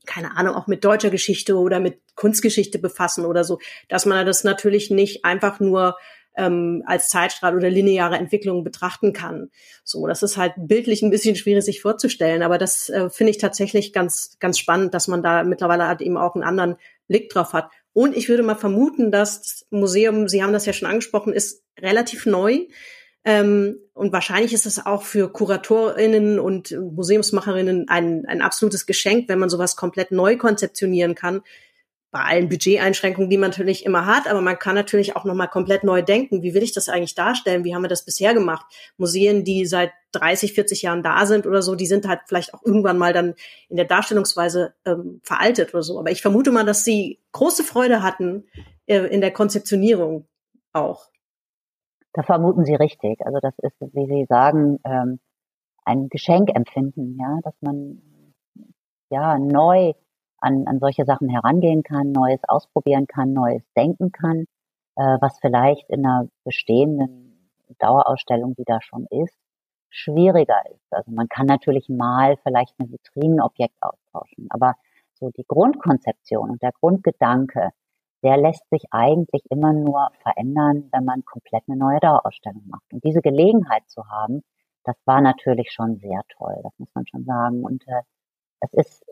[0.07, 4.45] keine Ahnung, auch mit deutscher Geschichte oder mit Kunstgeschichte befassen oder so, dass man das
[4.45, 5.97] natürlich nicht einfach nur
[6.37, 9.51] ähm, als Zeitstrahl oder lineare Entwicklung betrachten kann.
[9.85, 13.39] So, das ist halt bildlich ein bisschen schwierig sich vorzustellen, aber das äh, finde ich
[13.39, 16.77] tatsächlich ganz, ganz spannend, dass man da mittlerweile halt eben auch einen anderen
[17.09, 17.71] Blick drauf hat.
[17.93, 21.65] Und ich würde mal vermuten, dass das Museum, Sie haben das ja schon angesprochen, ist
[21.79, 22.67] relativ neu.
[23.25, 29.39] Ähm, und wahrscheinlich ist es auch für KuratorInnen und Museumsmacherinnen ein, ein absolutes Geschenk, wenn
[29.39, 31.43] man sowas komplett neu konzeptionieren kann,
[32.11, 35.85] bei allen Budgeteinschränkungen, die man natürlich immer hat, aber man kann natürlich auch nochmal komplett
[35.85, 36.43] neu denken.
[36.43, 37.63] Wie will ich das eigentlich darstellen?
[37.63, 38.67] Wie haben wir das bisher gemacht?
[38.97, 42.65] Museen, die seit 30, 40 Jahren da sind oder so, die sind halt vielleicht auch
[42.65, 43.35] irgendwann mal dann
[43.69, 46.01] in der Darstellungsweise ähm, veraltet oder so.
[46.01, 48.45] Aber ich vermute mal, dass sie große Freude hatten
[48.87, 50.27] äh, in der Konzeptionierung
[50.73, 51.11] auch.
[52.13, 53.25] Da vermuten Sie richtig.
[53.25, 55.21] Also das ist, wie Sie sagen, ähm,
[55.85, 58.03] ein Geschenk empfinden, ja, dass man
[59.11, 59.93] ja neu
[60.41, 64.47] an, an solche Sachen herangehen kann, Neues ausprobieren kann, Neues denken kann,
[64.97, 69.37] äh, was vielleicht in einer bestehenden Dauerausstellung, die da schon ist,
[69.91, 70.93] schwieriger ist.
[70.93, 74.75] Also man kann natürlich mal vielleicht ein Vitrinenobjekt austauschen, aber
[75.15, 77.71] so die Grundkonzeption und der Grundgedanke,
[78.23, 82.93] der lässt sich eigentlich immer nur verändern, wenn man komplett eine neue Dauerausstellung macht.
[82.93, 84.43] Und diese Gelegenheit zu haben,
[84.85, 87.65] das war natürlich schon sehr toll, das muss man schon sagen.
[87.65, 88.03] Und äh,
[88.61, 89.05] es ist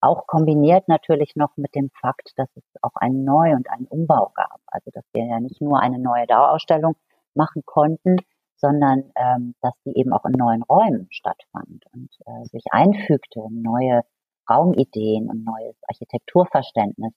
[0.00, 4.30] auch kombiniert natürlich noch mit dem Fakt, dass es auch einen Neu- und einen Umbau
[4.34, 4.60] gab.
[4.66, 6.96] Also dass wir ja nicht nur eine neue Dauerausstellung
[7.34, 8.16] machen konnten,
[8.56, 13.62] sondern ähm, dass die eben auch in neuen Räumen stattfand und äh, sich einfügte in
[13.62, 14.02] neue
[14.50, 17.12] Raumideen und neues Architekturverständnis.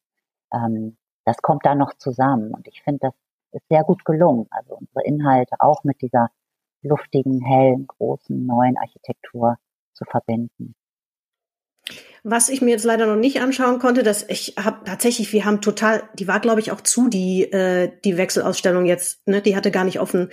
[0.53, 3.13] Ähm, das kommt da noch zusammen und ich finde, das
[3.51, 4.47] ist sehr gut gelungen.
[4.51, 6.29] Also unsere Inhalte auch mit dieser
[6.83, 9.57] luftigen, hellen, großen, neuen Architektur
[9.93, 10.75] zu verbinden.
[12.27, 15.61] Was ich mir jetzt leider noch nicht anschauen konnte, dass ich habe tatsächlich, wir haben
[15.61, 19.69] total, die war glaube ich auch zu, die äh, die Wechselausstellung jetzt, ne, die hatte
[19.69, 20.31] gar nicht offen.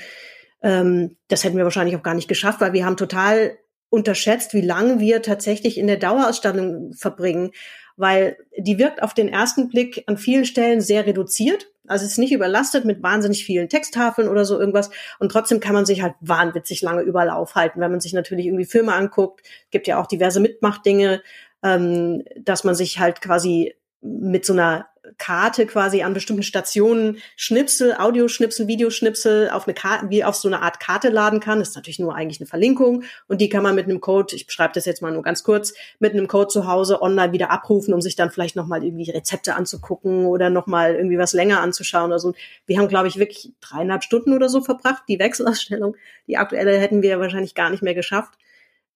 [0.63, 3.59] Ähm, das hätten wir wahrscheinlich auch gar nicht geschafft, weil wir haben total
[3.91, 7.51] unterschätzt, wie lange wir tatsächlich in der Dauerausstellung verbringen,
[7.99, 11.67] weil die wirkt auf den ersten Blick an vielen Stellen sehr reduziert.
[11.87, 14.89] Also es ist nicht überlastet mit wahnsinnig vielen Texttafeln oder so irgendwas.
[15.19, 18.65] Und trotzdem kann man sich halt wahnwitzig lange überall aufhalten, wenn man sich natürlich irgendwie
[18.65, 19.43] Filme anguckt.
[19.71, 21.21] Gibt ja auch diverse Mitmachdinge,
[21.63, 24.87] ähm, dass man sich halt quasi mit so einer
[25.19, 30.63] Karte quasi an bestimmten Stationen Schnipsel, Audioschnipsel, Videoschnipsel auf eine Karte, wie auf so eine
[30.63, 31.59] Art Karte laden kann.
[31.59, 34.47] Das ist natürlich nur eigentlich eine Verlinkung und die kann man mit einem Code, ich
[34.47, 37.95] beschreibe das jetzt mal nur ganz kurz, mit einem Code zu Hause online wieder abrufen,
[37.95, 42.19] um sich dann vielleicht nochmal irgendwie Rezepte anzugucken oder nochmal irgendwie was länger anzuschauen oder
[42.19, 42.35] so.
[42.67, 45.03] Wir haben, glaube ich, wirklich dreieinhalb Stunden oder so verbracht.
[45.09, 45.97] Die Wechselausstellung,
[46.27, 48.35] die aktuelle hätten wir wahrscheinlich gar nicht mehr geschafft.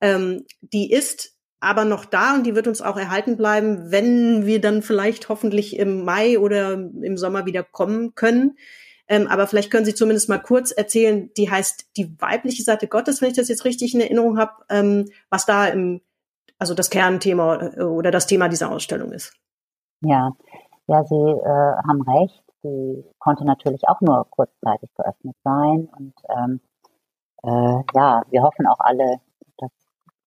[0.00, 1.36] Ähm, die ist
[1.66, 5.76] aber noch da und die wird uns auch erhalten bleiben, wenn wir dann vielleicht hoffentlich
[5.76, 8.57] im Mai oder im Sommer wieder kommen können.
[9.09, 13.20] Ähm, aber vielleicht können Sie zumindest mal kurz erzählen, die heißt die weibliche Seite Gottes,
[13.20, 16.00] wenn ich das jetzt richtig in Erinnerung habe, ähm, was da im,
[16.59, 19.35] also das Kernthema äh, oder das Thema dieser Ausstellung ist.
[20.00, 20.31] Ja,
[20.88, 22.42] ja, Sie äh, haben recht.
[22.62, 26.61] Sie konnte natürlich auch nur kurzzeitig geöffnet sein und ähm,
[27.44, 29.20] äh, ja, wir hoffen auch alle,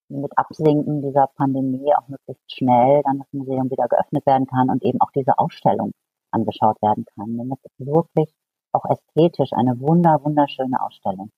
[0.09, 4.83] mit Absinken dieser Pandemie auch möglichst schnell dann das Museum wieder geöffnet werden kann und
[4.83, 5.91] eben auch diese Ausstellung
[6.31, 7.37] angeschaut werden kann.
[7.37, 8.33] Denn das ist wirklich
[8.71, 11.31] auch ästhetisch eine wunder, wunderschöne Ausstellung.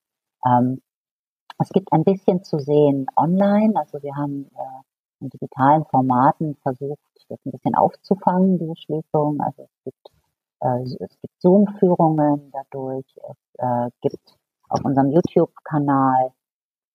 [0.44, 0.80] Ähm,
[1.58, 3.74] es gibt ein bisschen zu sehen online.
[3.76, 6.98] Also wir haben äh, in digitalen Formaten versucht,
[7.32, 9.40] das ein bisschen aufzufangen, diese Schließung.
[9.40, 10.10] Also es gibt,
[10.60, 13.06] äh, gibt Zoom-Führungen dadurch.
[13.16, 14.36] Es äh, gibt
[14.68, 16.32] auf unserem YouTube-Kanal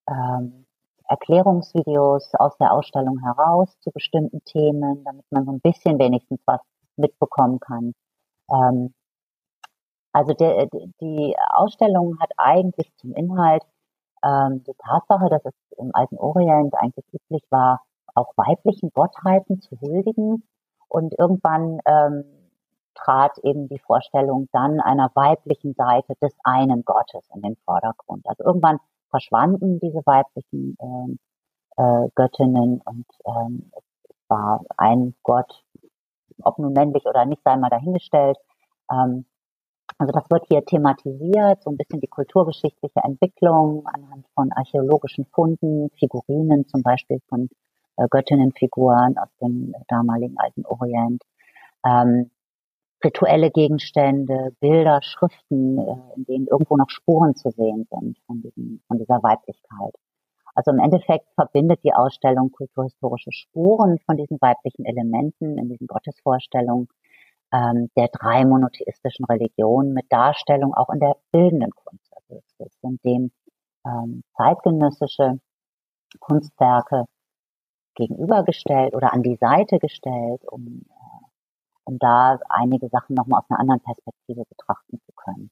[0.09, 0.66] ähm,
[1.07, 6.61] Erklärungsvideos aus der Ausstellung heraus zu bestimmten Themen, damit man so ein bisschen wenigstens was
[6.97, 7.93] mitbekommen kann.
[8.51, 8.93] Ähm,
[10.13, 10.67] also der,
[10.99, 13.63] die Ausstellung hat eigentlich zum Inhalt
[14.23, 17.81] ähm, die Tatsache, dass es im alten Orient eigentlich üblich war,
[18.15, 20.43] auch weiblichen Gottheiten zu huldigen.
[20.89, 22.23] Und irgendwann ähm,
[22.95, 28.25] trat eben die Vorstellung dann einer weiblichen Seite des einen Gottes in den Vordergrund.
[28.27, 31.19] Also irgendwann verschwanden diese weiblichen ähm,
[31.77, 35.63] äh, Göttinnen und ähm, es war ein Gott,
[36.43, 38.37] ob nun männlich oder nicht, sei mal dahingestellt.
[38.91, 39.25] Ähm,
[39.97, 45.89] also das wird hier thematisiert, so ein bisschen die kulturgeschichtliche Entwicklung anhand von archäologischen Funden,
[45.97, 47.49] Figurinen zum Beispiel von
[47.97, 51.23] äh, Göttinnenfiguren aus dem damaligen alten Orient.
[51.85, 52.29] Ähm,
[53.03, 58.76] rituelle Gegenstände, Bilder, Schriften, äh, in denen irgendwo noch Spuren zu sehen sind von, diesem,
[58.76, 58.76] von
[59.07, 59.93] dieser Weiblichkeit.
[60.55, 66.87] Also im Endeffekt verbindet die Ausstellung kulturhistorische Spuren von diesen weiblichen Elementen in diesen Gottesvorstellungen
[67.53, 72.11] ähm, der drei monotheistischen Religionen mit Darstellung auch in der bildenden Kunst.
[72.15, 73.31] Also es sind dem
[73.85, 75.39] ähm, zeitgenössische
[76.19, 77.05] Kunstwerke
[77.95, 80.83] gegenübergestellt oder an die Seite gestellt, um
[81.87, 85.49] um da einige Sachen nochmal aus einer anderen Perspektive betrachten zu können.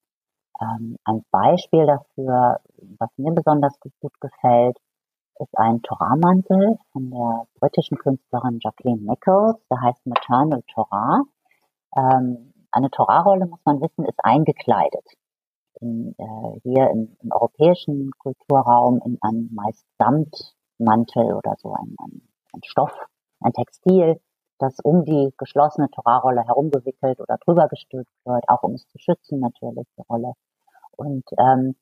[0.61, 2.59] Ähm, ein Beispiel dafür,
[2.99, 4.77] was mir besonders gut gefällt,
[5.39, 11.23] ist ein Torahmantel von der britischen Künstlerin Jacqueline Nichols, der heißt Maternal Torah.
[11.97, 15.05] Ähm, eine Torahrolle, muss man wissen, ist eingekleidet.
[15.81, 22.21] In, äh, hier im, im, europäischen Kulturraum in einem meist Samtmantel oder so ein, ein,
[22.53, 22.93] ein Stoff,
[23.41, 24.21] ein Textil,
[24.57, 29.39] das um die geschlossene Torahrolle herumgewickelt oder drüber gestülpt wird, auch um es zu schützen
[29.41, 30.33] natürlich, die Rolle.
[30.97, 31.75] Und ähm,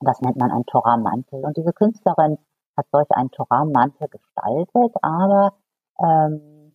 [0.00, 1.44] das nennt man ein Torahmantel.
[1.44, 2.38] Und diese Künstlerin
[2.76, 5.54] hat solch einen Torahmantel gestaltet, aber
[5.98, 6.74] ähm,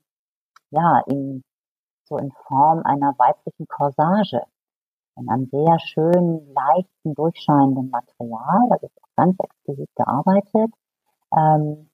[0.72, 1.44] ja, in,
[2.06, 4.42] so in Form einer weiblichen Corsage.
[5.18, 8.70] In einem sehr schönen, leichten, durchscheinenden Material.
[8.70, 10.74] Das ist auch ganz exquisit gearbeitet.
[11.36, 11.90] Ähm,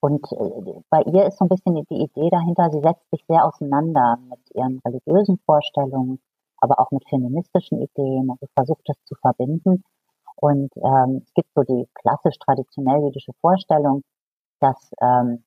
[0.00, 3.44] und äh, bei ihr ist so ein bisschen die Idee dahinter, sie setzt sich sehr
[3.44, 6.20] auseinander mit ihren religiösen Vorstellungen,
[6.64, 9.84] aber auch mit feministischen Ideen, also versucht das zu verbinden.
[10.36, 14.02] Und ähm, es gibt so die klassisch traditionell jüdische Vorstellung,
[14.60, 15.44] dass ähm,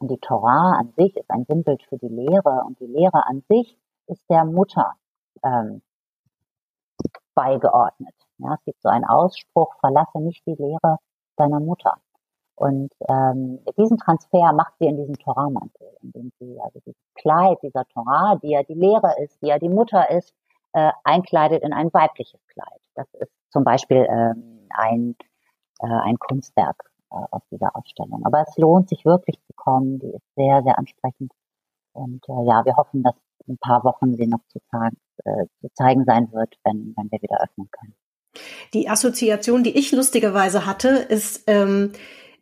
[0.00, 3.78] die Torah an sich ist ein Sinnbild für die Lehre und die Lehre an sich
[4.06, 4.94] ist der Mutter
[5.42, 5.82] ähm,
[7.34, 8.14] beigeordnet.
[8.38, 10.98] Ja, es gibt so einen Ausspruch, verlasse nicht die Lehre
[11.36, 11.96] deiner Mutter.
[12.56, 17.84] Und ähm, diesen Transfer macht sie in diesem Torahmantel, indem sie also dieses Kleid dieser
[17.86, 20.34] Torah, die ja die Lehre ist, die ja die Mutter ist,
[20.72, 22.80] äh, einkleidet in ein weibliches Kleid.
[22.94, 25.16] Das ist zum Beispiel ähm, ein,
[25.80, 28.24] äh, ein Kunstwerk äh, aus dieser Ausstellung.
[28.24, 29.98] Aber es lohnt sich wirklich zu kommen.
[29.98, 31.32] Die ist sehr, sehr ansprechend.
[31.92, 33.14] Und äh, ja, wir hoffen, dass
[33.46, 37.10] in ein paar Wochen sie noch zu, zeigen, äh, zu zeigen sein wird, wenn, wenn
[37.10, 37.94] wir wieder öffnen können.
[38.72, 41.92] Die Assoziation, die ich lustigerweise hatte, ist, ähm,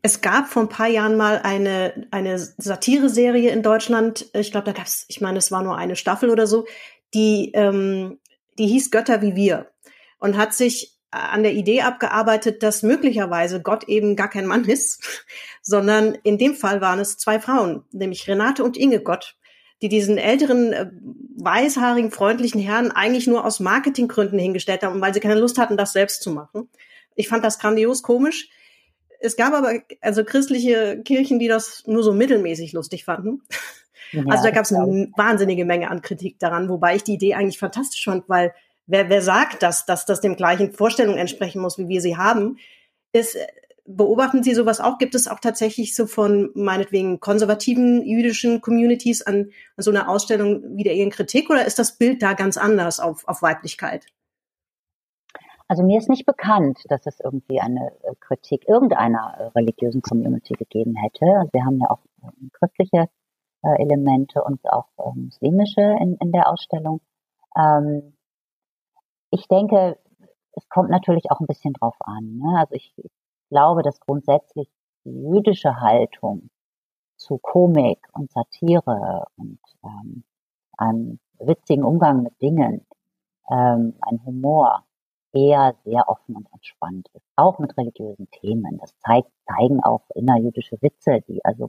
[0.02, 4.26] es gab vor ein paar Jahren mal eine, eine Satire-Serie in Deutschland.
[4.34, 6.66] Ich glaube, da gab es, ich meine, es war nur eine Staffel oder so,
[7.14, 8.18] die, ähm,
[8.58, 9.70] die hieß Götter wie wir
[10.18, 15.24] und hat sich an der Idee abgearbeitet, dass möglicherweise Gott eben gar kein Mann ist,
[15.62, 19.36] sondern in dem Fall waren es zwei Frauen, nämlich Renate und Inge Gott,
[19.82, 20.90] die diesen älteren, äh,
[21.36, 25.92] weißhaarigen, freundlichen Herrn eigentlich nur aus Marketinggründen hingestellt haben, weil sie keine Lust hatten, das
[25.92, 26.68] selbst zu machen.
[27.14, 28.48] Ich fand das grandios komisch.
[29.22, 33.42] Es gab aber also christliche Kirchen, die das nur so mittelmäßig lustig fanden.
[34.11, 37.35] Ja, also da gab es eine wahnsinnige Menge an Kritik daran, wobei ich die Idee
[37.35, 38.52] eigentlich fantastisch fand, weil
[38.87, 42.58] wer, wer sagt das, dass das dem gleichen Vorstellungen entsprechen muss, wie wir sie haben,
[43.12, 43.38] ist,
[43.87, 44.98] beobachten Sie sowas auch?
[44.98, 50.76] Gibt es auch tatsächlich so von meinetwegen konservativen jüdischen Communities an, an so einer Ausstellung
[50.76, 54.06] wieder ihren Kritik oder ist das Bild da ganz anders auf, auf Weiblichkeit?
[55.68, 60.55] Also mir ist nicht bekannt, dass es irgendwie eine äh, Kritik irgendeiner äh, religiösen Community
[60.55, 61.48] gegeben hätte.
[61.53, 63.09] Wir haben ja auch ähm, christliche
[63.62, 67.01] äh, Elemente und auch muslimische in, in der Ausstellung.
[67.57, 68.14] Ähm,
[69.31, 69.98] ich denke,
[70.53, 72.38] es kommt natürlich auch ein bisschen drauf an.
[72.38, 72.59] Ne?
[72.59, 73.11] Also ich, ich
[73.48, 74.68] glaube, dass grundsätzlich
[75.05, 76.51] die jüdische Haltung
[77.16, 80.25] zu Komik und Satire und ähm,
[80.77, 82.87] einem witzigen Umgang mit Dingen,
[83.51, 84.85] ähm, ein Humor,
[85.32, 88.78] eher sehr offen und entspannt ist, auch mit religiösen Themen.
[88.78, 91.68] Das zeigt, zeigen auch innerjüdische Witze, die also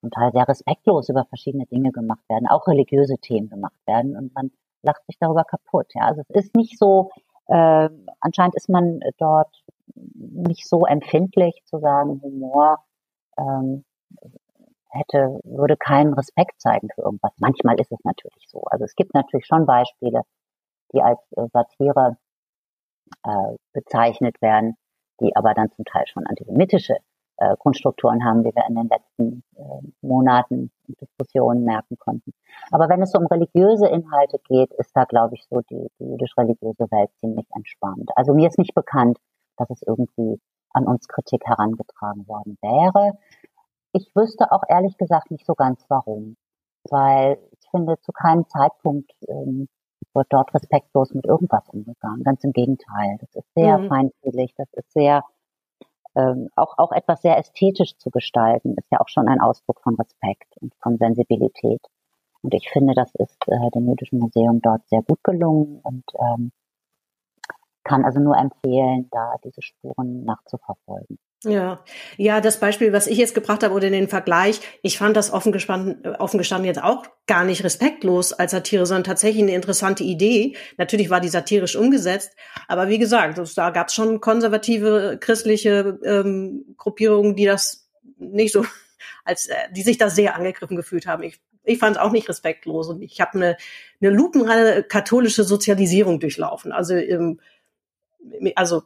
[0.00, 4.34] zum Teil sehr respektlos über verschiedene Dinge gemacht werden, auch religiöse Themen gemacht werden und
[4.34, 4.50] man
[4.82, 5.86] lacht sich darüber kaputt.
[5.94, 7.10] Ja, also es ist nicht so,
[7.48, 7.88] äh,
[8.20, 9.62] anscheinend ist man dort
[9.94, 12.78] nicht so empfindlich zu sagen, Humor
[13.38, 13.84] ähm,
[14.88, 17.32] hätte, würde keinen Respekt zeigen für irgendwas.
[17.38, 18.62] Manchmal ist es natürlich so.
[18.64, 20.22] Also es gibt natürlich schon Beispiele,
[20.92, 21.20] die als
[21.52, 22.16] Satire
[23.24, 24.76] äh, bezeichnet werden,
[25.20, 26.96] die aber dann zum Teil schon antisemitische
[27.40, 30.70] äh, Grundstrukturen haben, wie wir in den letzten äh, Monaten
[31.00, 32.32] Diskussionen merken konnten.
[32.70, 36.90] Aber wenn es um religiöse Inhalte geht, ist da, glaube ich, so die, die jüdisch-religiöse
[36.90, 38.10] Welt ziemlich entspannt.
[38.16, 39.18] Also mir ist nicht bekannt,
[39.56, 40.40] dass es irgendwie
[40.72, 43.18] an uns Kritik herangetragen worden wäre.
[43.92, 46.36] Ich wüsste auch ehrlich gesagt nicht so ganz warum,
[46.90, 49.68] weil ich finde, zu keinem Zeitpunkt ähm,
[50.14, 52.22] wird dort respektlos mit irgendwas umgegangen.
[52.22, 53.18] Ganz im Gegenteil.
[53.20, 53.88] Das ist sehr mhm.
[53.88, 55.22] feinfühlig, das ist sehr,
[56.16, 59.94] ähm, auch, auch etwas sehr ästhetisch zu gestalten, ist ja auch schon ein Ausdruck von
[59.96, 61.80] Respekt und von Sensibilität.
[62.42, 66.52] Und ich finde, das ist äh, dem Jüdischen Museum dort sehr gut gelungen und ähm,
[67.84, 71.18] kann also nur empfehlen, da diese Spuren nachzuverfolgen.
[71.44, 71.82] Ja,
[72.18, 75.52] ja, das Beispiel, was ich jetzt gebracht habe oder den Vergleich, ich fand das offen
[75.52, 80.54] gestanden, offen gestanden jetzt auch gar nicht respektlos als Satire, sondern tatsächlich eine interessante Idee.
[80.76, 82.36] Natürlich war die satirisch umgesetzt,
[82.68, 88.66] aber wie gesagt, da gab es schon konservative christliche ähm, Gruppierungen, die das nicht so
[89.24, 91.22] als äh, die sich da sehr angegriffen gefühlt haben.
[91.22, 93.56] Ich, ich fand es auch nicht respektlos und ich habe eine,
[94.02, 96.70] eine lupenreine katholische Sozialisierung durchlaufen.
[96.70, 97.40] Also ähm,
[98.54, 98.82] also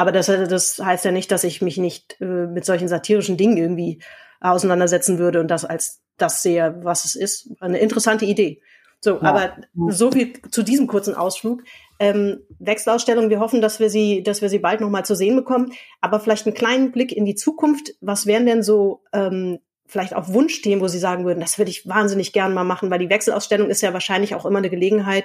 [0.00, 3.58] aber das, das heißt ja nicht, dass ich mich nicht äh, mit solchen satirischen Dingen
[3.58, 4.00] irgendwie
[4.40, 7.50] auseinandersetzen würde und das als das sehe, was es ist.
[7.60, 8.62] Eine interessante Idee.
[9.02, 9.20] So, ja.
[9.20, 9.56] aber
[9.88, 11.64] so viel zu diesem kurzen Ausflug.
[11.98, 15.74] Ähm, Wechselausstellung, wir hoffen, dass wir sie, dass wir sie bald nochmal zu sehen bekommen.
[16.00, 17.92] Aber vielleicht einen kleinen Blick in die Zukunft.
[18.00, 21.86] Was wären denn so ähm, vielleicht auch Wunschthemen, wo Sie sagen würden, das würde ich
[21.86, 25.24] wahnsinnig gern mal machen, weil die Wechselausstellung ist ja wahrscheinlich auch immer eine Gelegenheit,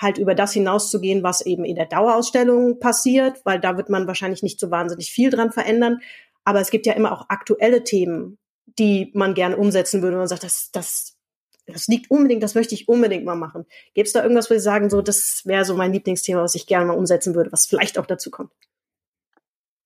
[0.00, 4.42] halt über das hinauszugehen, was eben in der Dauerausstellung passiert, weil da wird man wahrscheinlich
[4.42, 6.00] nicht so wahnsinnig viel dran verändern.
[6.44, 8.38] Aber es gibt ja immer auch aktuelle Themen,
[8.78, 11.18] die man gerne umsetzen würde und man sagt, das, das,
[11.66, 13.66] das liegt unbedingt, das möchte ich unbedingt mal machen.
[13.94, 16.66] Gibt es da irgendwas, wo Sie sagen, so, das wäre so mein Lieblingsthema, was ich
[16.66, 18.52] gerne mal umsetzen würde, was vielleicht auch dazu kommt?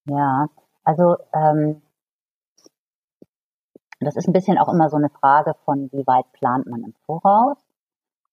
[0.07, 0.49] Ja,
[0.85, 1.83] also ähm,
[4.01, 6.95] das ist ein bisschen auch immer so eine Frage von, wie weit plant man im
[7.07, 7.57] Voraus.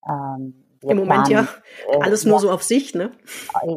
[0.06, 1.48] Ähm, Im Moment planen,
[1.88, 3.12] ja äh, alles äh, nur ja, so auf Sicht, ne?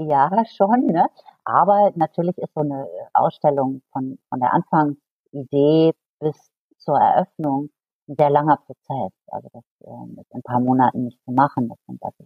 [0.07, 1.07] Ja, schon, ne?
[1.43, 6.35] Aber natürlich ist so eine Ausstellung von, von der Anfangsidee bis
[6.77, 7.69] zur Eröffnung
[8.07, 9.11] ein sehr langer Prozess.
[9.27, 11.69] Also das äh, ist in ein paar Monaten nicht zu machen.
[11.69, 12.25] Das sind also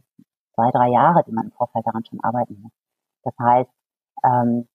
[0.55, 2.71] zwei, drei Jahre, die man im Vorfeld daran schon arbeiten muss.
[3.23, 3.69] Das heißt,
[4.25, 4.67] ähm,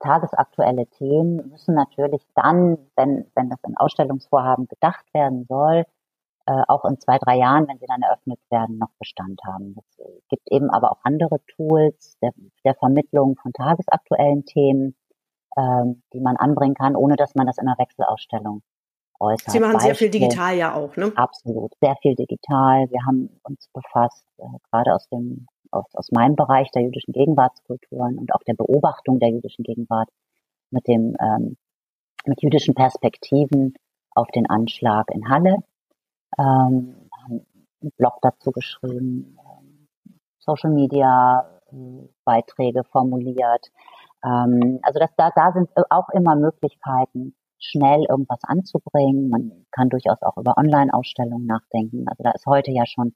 [0.00, 5.84] tagesaktuelle Themen müssen natürlich dann, wenn, wenn das in Ausstellungsvorhaben gedacht werden soll,
[6.46, 9.76] äh, auch in zwei, drei Jahren, wenn sie dann eröffnet werden, noch Bestand haben.
[9.78, 12.32] Es gibt eben aber auch andere Tools der,
[12.64, 14.94] der Vermittlung von tagesaktuellen Themen,
[15.56, 18.62] ähm, die man anbringen kann, ohne dass man das in einer Wechselausstellung
[19.20, 19.50] äußert.
[19.50, 21.12] Sie machen Beispiel, sehr viel digital ja auch, ne?
[21.14, 22.90] Absolut, sehr viel digital.
[22.90, 28.18] Wir haben uns befasst, äh, gerade aus dem aus, aus meinem Bereich der jüdischen Gegenwartskulturen
[28.18, 30.08] und auch der Beobachtung der jüdischen Gegenwart
[30.70, 31.56] mit dem ähm,
[32.26, 33.74] mit jüdischen Perspektiven
[34.14, 35.56] auf den Anschlag in Halle.
[36.38, 37.46] Ähm, haben
[37.80, 39.88] einen Blog dazu geschrieben, ähm,
[40.38, 43.70] Social Media äh, Beiträge formuliert.
[44.24, 49.28] Ähm, also das, da, da sind auch immer Möglichkeiten, schnell irgendwas anzubringen.
[49.28, 52.06] Man kann durchaus auch über Online-Ausstellungen nachdenken.
[52.08, 53.14] Also da ist heute ja schon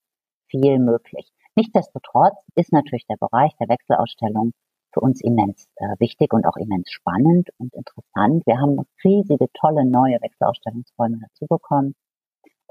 [0.49, 1.31] viel möglich.
[1.55, 4.53] Nichtsdestotrotz ist natürlich der Bereich der Wechselausstellung
[4.93, 8.47] für uns immens äh, wichtig und auch immens spannend und interessant.
[8.47, 11.95] Wir haben riesige, tolle neue Wechselausstellungsräume dazu bekommen.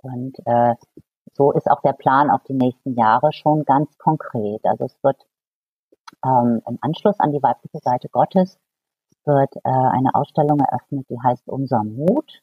[0.02, 0.76] Und äh,
[1.34, 4.66] so ist auch der Plan auf die nächsten Jahre schon ganz konkret.
[4.66, 5.18] Also es wird
[6.26, 8.60] ähm, im Anschluss an die weibliche Seite Gottes
[9.28, 12.42] wird äh, eine Ausstellung eröffnet, die heißt Unser Mut.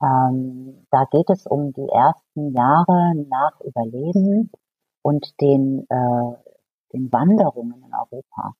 [0.00, 4.50] Ähm, da geht es um die ersten Jahre nach Überleben
[5.02, 6.36] und den, äh,
[6.92, 8.54] den Wanderungen in Europa.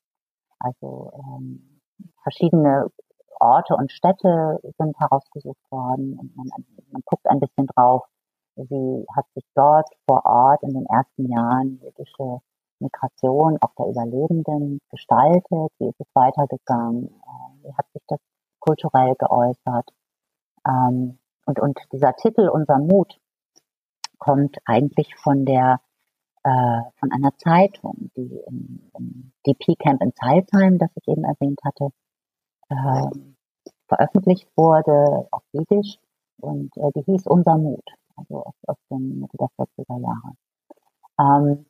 [0.59, 1.81] Also ähm,
[2.23, 2.87] verschiedene
[3.39, 6.47] Orte und Städte sind herausgesucht worden und man,
[6.91, 8.03] man guckt ein bisschen drauf,
[8.55, 12.39] wie hat sich dort vor Ort in den ersten Jahren jüdische
[12.79, 17.09] Migration auch der Überlebenden gestaltet, wie ist es weitergegangen,
[17.63, 18.19] wie hat sich das
[18.59, 19.89] kulturell geäußert.
[20.67, 23.19] Ähm, und, und dieser Titel Unser Mut
[24.19, 25.79] kommt eigentlich von der
[26.43, 31.89] äh, von einer Zeitung, die im, DP Camp in Zeilsheim, das ich eben erwähnt hatte,
[32.69, 33.07] äh,
[33.87, 35.99] veröffentlicht wurde auf Jiddisch
[36.39, 37.83] und äh, die hieß Unser Mut,
[38.15, 40.35] also aus, aus den Mitte der 40er Jahre.
[41.19, 41.65] Ähm,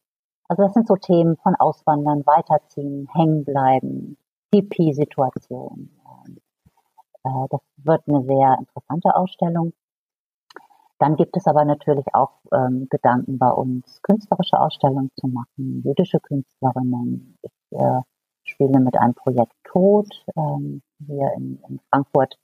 [0.48, 4.18] also das sind so Themen von Auswandern, Weiterziehen, Hängenbleiben,
[4.54, 5.90] DP-Situation.
[6.28, 6.38] Ähm,
[7.24, 9.74] äh, das wird eine sehr interessante Ausstellung.
[11.00, 16.20] Dann gibt es aber natürlich auch ähm, Gedanken bei uns, künstlerische Ausstellungen zu machen, jüdische
[16.20, 17.38] Künstlerinnen.
[17.44, 18.02] Ich äh,
[18.44, 20.08] spiele mit einem Projekt Tod.
[20.36, 22.38] Ähm, hier in, in Frankfurt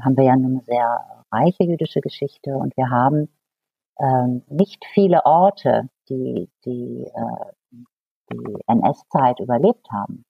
[0.00, 3.28] haben wir ja eine sehr reiche jüdische Geschichte und wir haben
[3.98, 7.80] ähm, nicht viele Orte, die die, äh,
[8.30, 10.24] die NS-Zeit überlebt haben.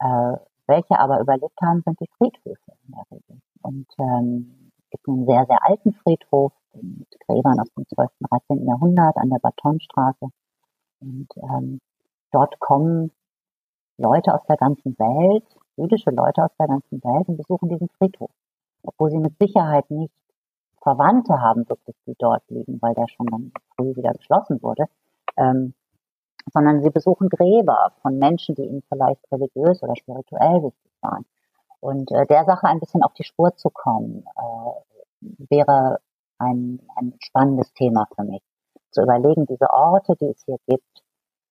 [0.00, 0.36] Äh,
[0.66, 3.40] welche aber überlebt haben, sind die Friedhöfe in der Regel.
[3.62, 8.10] Und ähm, es gibt einen sehr, sehr alten Friedhof mit Gräbern aus dem 12.
[8.20, 8.66] und 13.
[8.66, 10.28] Jahrhundert an der Batonstraße.
[11.00, 11.80] Und ähm,
[12.32, 13.12] dort kommen
[13.98, 15.44] Leute aus der ganzen Welt,
[15.76, 18.30] jüdische Leute aus der ganzen Welt und besuchen diesen Friedhof.
[18.82, 20.12] Obwohl sie mit Sicherheit nicht
[20.82, 24.84] Verwandte haben, wirklich, die dort liegen, weil der schon dann früh wieder geschlossen wurde.
[25.36, 25.74] Ähm,
[26.52, 31.24] sondern sie besuchen Gräber von Menschen, die ihnen vielleicht religiös oder spirituell wichtig waren.
[31.80, 36.00] Und äh, der Sache ein bisschen auf die Spur zu kommen, äh, wäre
[36.38, 38.42] ein, ein spannendes Thema für mich.
[38.90, 41.02] Zu überlegen, diese Orte, die es hier gibt,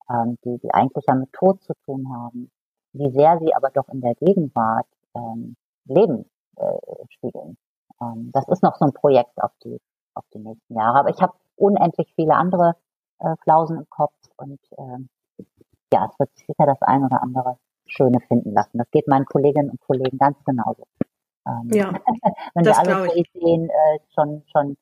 [0.09, 2.51] ähm, die, die eigentlich ja mit Tod zu tun haben,
[2.93, 6.25] wie sehr sie aber doch in der Gegenwart ähm, Leben
[6.55, 7.57] äh, spiegeln.
[8.01, 9.79] Ähm, das ist noch so ein Projekt auf die,
[10.13, 10.99] auf die nächsten Jahre.
[10.99, 12.75] Aber ich habe unendlich viele andere
[13.19, 15.09] äh, Flausen im Kopf und ähm,
[15.91, 18.77] ja, es wird sicher das ein oder andere Schöne finden lassen.
[18.77, 20.87] Das geht meinen Kolleginnen und Kollegen ganz genauso.
[21.45, 21.91] Ähm, ja,
[22.53, 24.77] wenn wir alle so Ideen äh, schon, schon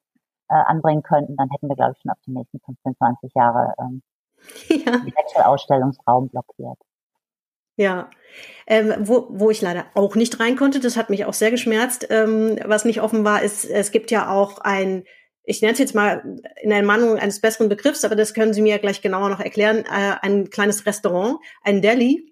[0.47, 3.73] äh, anbringen könnten, dann hätten wir, glaube ich, schon auf die nächsten 15, 20 Jahre
[3.79, 4.01] ähm,
[4.69, 4.97] ja.
[4.97, 6.77] den Wechselausstellungsraum blockiert.
[7.81, 8.11] Ja,
[8.67, 12.05] ähm, wo, wo ich leider auch nicht rein konnte, das hat mich auch sehr geschmerzt.
[12.11, 15.03] Ähm, was nicht offen war, ist, es gibt ja auch ein,
[15.43, 18.77] ich nenne es jetzt mal in Ermahnung eines besseren Begriffs, aber das können Sie mir
[18.77, 22.31] gleich genauer noch erklären, äh, ein kleines Restaurant, ein Deli.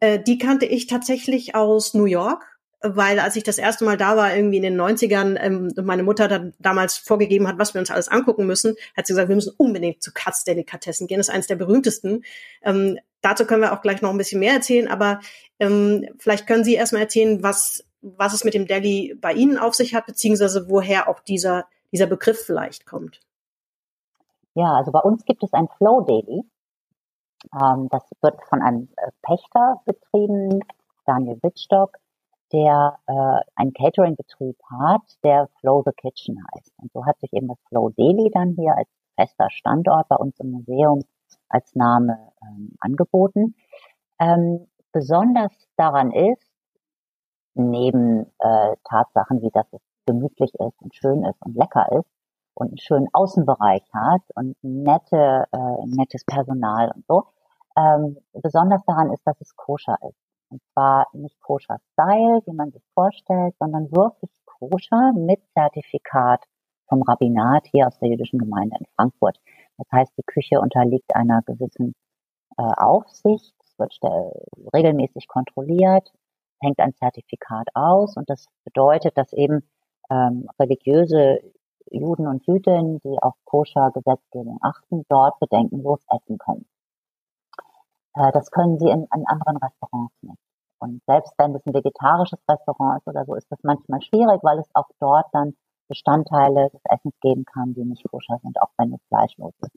[0.00, 4.16] Äh, die kannte ich tatsächlich aus New York weil als ich das erste Mal da
[4.16, 7.90] war, irgendwie in den 90ern, ähm, meine Mutter dann damals vorgegeben hat, was wir uns
[7.90, 11.18] alles angucken müssen, hat sie gesagt, wir müssen unbedingt zu Katz Delikatessen gehen.
[11.18, 12.24] Das ist eines der berühmtesten.
[12.62, 15.20] Ähm, dazu können wir auch gleich noch ein bisschen mehr erzählen, aber
[15.58, 19.74] ähm, vielleicht können Sie erstmal erzählen, was was es mit dem Deli bei Ihnen auf
[19.74, 23.20] sich hat, beziehungsweise woher auch dieser, dieser Begriff vielleicht kommt.
[24.54, 26.42] Ja, also bei uns gibt es ein Flow Daily.
[27.52, 30.60] Ähm, das wird von einem äh, Pächter betrieben,
[31.04, 31.98] Daniel Wittstock,
[32.52, 36.72] der äh, einen Catering-Betrieb hat, der Flow the Kitchen heißt.
[36.78, 40.38] Und so hat sich eben das Flow Daily dann hier als fester Standort bei uns
[40.40, 41.02] im Museum
[41.48, 43.54] als Name ähm, angeboten.
[44.20, 46.50] Ähm, besonders daran ist,
[47.54, 52.08] neben äh, Tatsachen wie, dass es gemütlich ist und schön ist und lecker ist
[52.54, 57.24] und einen schönen Außenbereich hat und nette, äh, nettes Personal und so,
[57.76, 60.25] ähm, besonders daran ist, dass es koscher ist.
[60.48, 66.44] Und zwar nicht koscher Style, wie man sich vorstellt, sondern wirklich koscher mit Zertifikat
[66.88, 69.38] vom Rabbinat hier aus der jüdischen Gemeinde in Frankfurt.
[69.76, 71.94] Das heißt, die Küche unterliegt einer gewissen
[72.56, 73.98] äh, Aufsicht, es wird
[74.72, 76.12] regelmäßig kontrolliert,
[76.60, 79.68] hängt ein Zertifikat aus und das bedeutet, dass eben
[80.10, 81.40] ähm, religiöse
[81.90, 86.66] Juden und Jüdinnen, die auf koscher Gesetzgebung achten, dort bedenkenlos essen können.
[88.16, 90.38] Äh, das können sie in, in anderen Restaurants nicht.
[90.78, 94.58] Und selbst wenn es ein vegetarisches Restaurant ist oder so, ist das manchmal schwierig, weil
[94.58, 95.54] es auch dort dann
[95.88, 99.70] Bestandteile des Essens geben kann, die nicht koscher sind, auch wenn es fleischlos ist.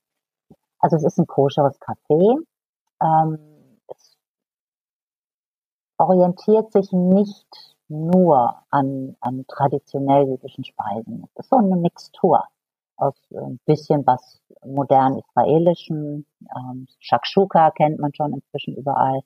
[0.80, 2.40] Also es ist ein koscheres Café.
[3.02, 4.18] Ähm, es
[5.98, 11.24] orientiert sich nicht nur an, an traditionell jüdischen Speisen.
[11.24, 12.44] Es ist so eine Mixtur
[13.00, 16.26] aus ein bisschen was modern israelischem.
[16.56, 19.22] Ähm, Shakshuka kennt man schon inzwischen überall.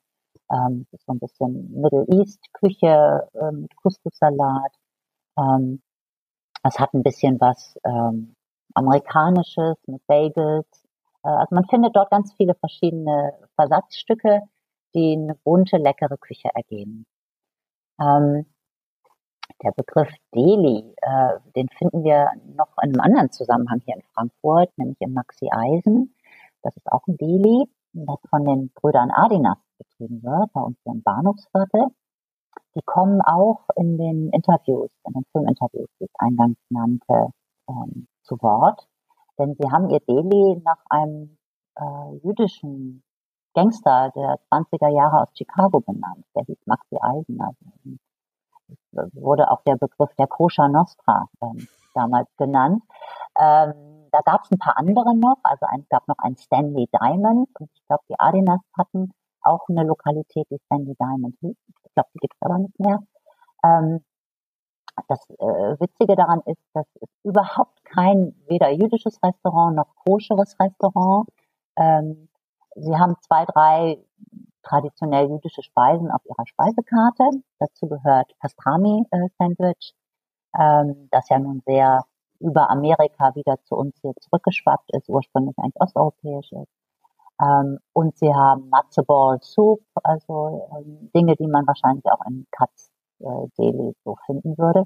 [0.51, 4.71] Ähm, ist so ein bisschen Middle East Küche äh, mit Couscous-Salat.
[5.37, 5.81] Ähm,
[6.63, 8.35] es hat ein bisschen was ähm,
[8.73, 10.67] amerikanisches mit Bagels.
[11.23, 14.41] Äh, also man findet dort ganz viele verschiedene Versatzstücke,
[14.95, 17.05] die eine bunte, leckere Küche ergeben.
[17.99, 18.45] Ähm,
[19.63, 24.69] der Begriff Deli, äh, den finden wir noch in einem anderen Zusammenhang hier in Frankfurt,
[24.77, 26.15] nämlich im Maxi Eisen.
[26.61, 30.93] Das ist auch ein Deli, das von den Brüdern Adinas betrieben wird, bei uns hier
[30.93, 31.87] im Bahnhofsviertel.
[32.75, 37.29] Die kommen auch in den Interviews, in den Filminterviews, die ich eingangs nannte,
[37.69, 38.87] ähm, zu Wort.
[39.37, 41.37] Denn sie haben ihr Deli nach einem
[41.75, 43.03] äh, jüdischen
[43.53, 46.25] Gangster der 20er Jahre aus Chicago benannt.
[46.35, 47.39] Der hieß Maxi Eisen.
[47.41, 47.65] Also
[49.13, 52.83] wurde auch der Begriff der Koscher Nostra ähm, damals genannt.
[53.39, 57.49] Ähm, da gab es ein paar andere noch, also es gab noch ein Stanley Diamond
[57.59, 61.55] und ich glaube, die Adinas hatten auch eine Lokalität, die Stanley Diamond hieß.
[61.85, 62.99] Ich glaube, die gibt es aber nicht mehr.
[63.63, 64.03] Ähm,
[65.07, 71.27] das äh, Witzige daran ist, dass es überhaupt kein weder jüdisches Restaurant noch koscheres Restaurant.
[71.75, 72.29] Ähm,
[72.75, 73.97] sie haben zwei, drei
[74.63, 77.23] traditionell jüdische Speisen auf ihrer Speisekarte.
[77.59, 79.93] Dazu gehört Pastrami-Sandwich,
[80.57, 82.05] ähm, das ja nun sehr
[82.39, 86.71] über Amerika wieder zu uns hier zurückgeschwappt ist, ursprünglich eigentlich osteuropäisch ist.
[87.41, 92.45] Ähm, und sie haben Matze Ball Soup, also ähm, Dinge, die man wahrscheinlich auch in
[92.51, 94.85] Katz äh, Deli so finden würde.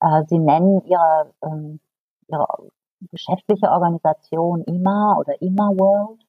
[0.00, 1.80] Äh, sie nennen ihre, ähm,
[2.28, 2.46] ihre
[3.12, 6.25] geschäftliche Organisation IMA oder IMA World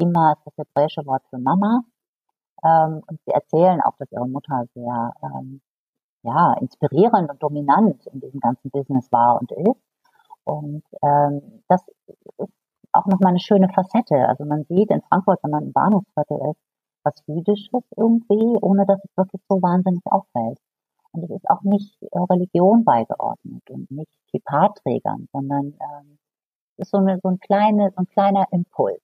[0.00, 1.82] Ima ist das hebräische Wort für Mama.
[2.64, 5.60] Ähm, und sie erzählen auch, dass ihre Mutter sehr ähm,
[6.22, 9.80] ja, inspirierend und dominant in diesem ganzen Business war und ist.
[10.44, 11.82] Und ähm, das
[12.38, 12.52] ist
[12.92, 14.28] auch nochmal eine schöne Facette.
[14.28, 16.60] Also man sieht in Frankfurt, wenn man im Bahnhofsviertel ist,
[17.04, 20.58] was Jüdisches irgendwie, ohne dass es wirklich so wahnsinnig auffällt.
[21.12, 26.18] Und es ist auch nicht äh, Religion beigeordnet und nicht Kippa-Trägern, sondern ähm,
[26.76, 29.00] es ist so, eine, so, ein kleine, so ein kleiner Impuls.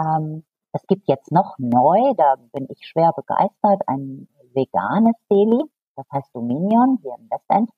[0.00, 5.62] Ähm, es gibt jetzt noch neu, da bin ich schwer begeistert, ein veganes Deli,
[5.96, 7.70] das heißt Dominion hier im Westend,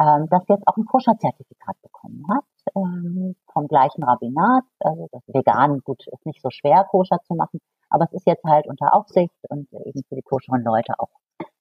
[0.00, 4.64] ähm, das jetzt auch ein Koscher-Zertifikat bekommen hat, ähm, vom gleichen Rabbinat.
[4.80, 7.60] Also das Vegan, gut, ist nicht so schwer, Koscher zu machen,
[7.90, 11.10] aber es ist jetzt halt unter Aufsicht und eben für die koscheren Leute auch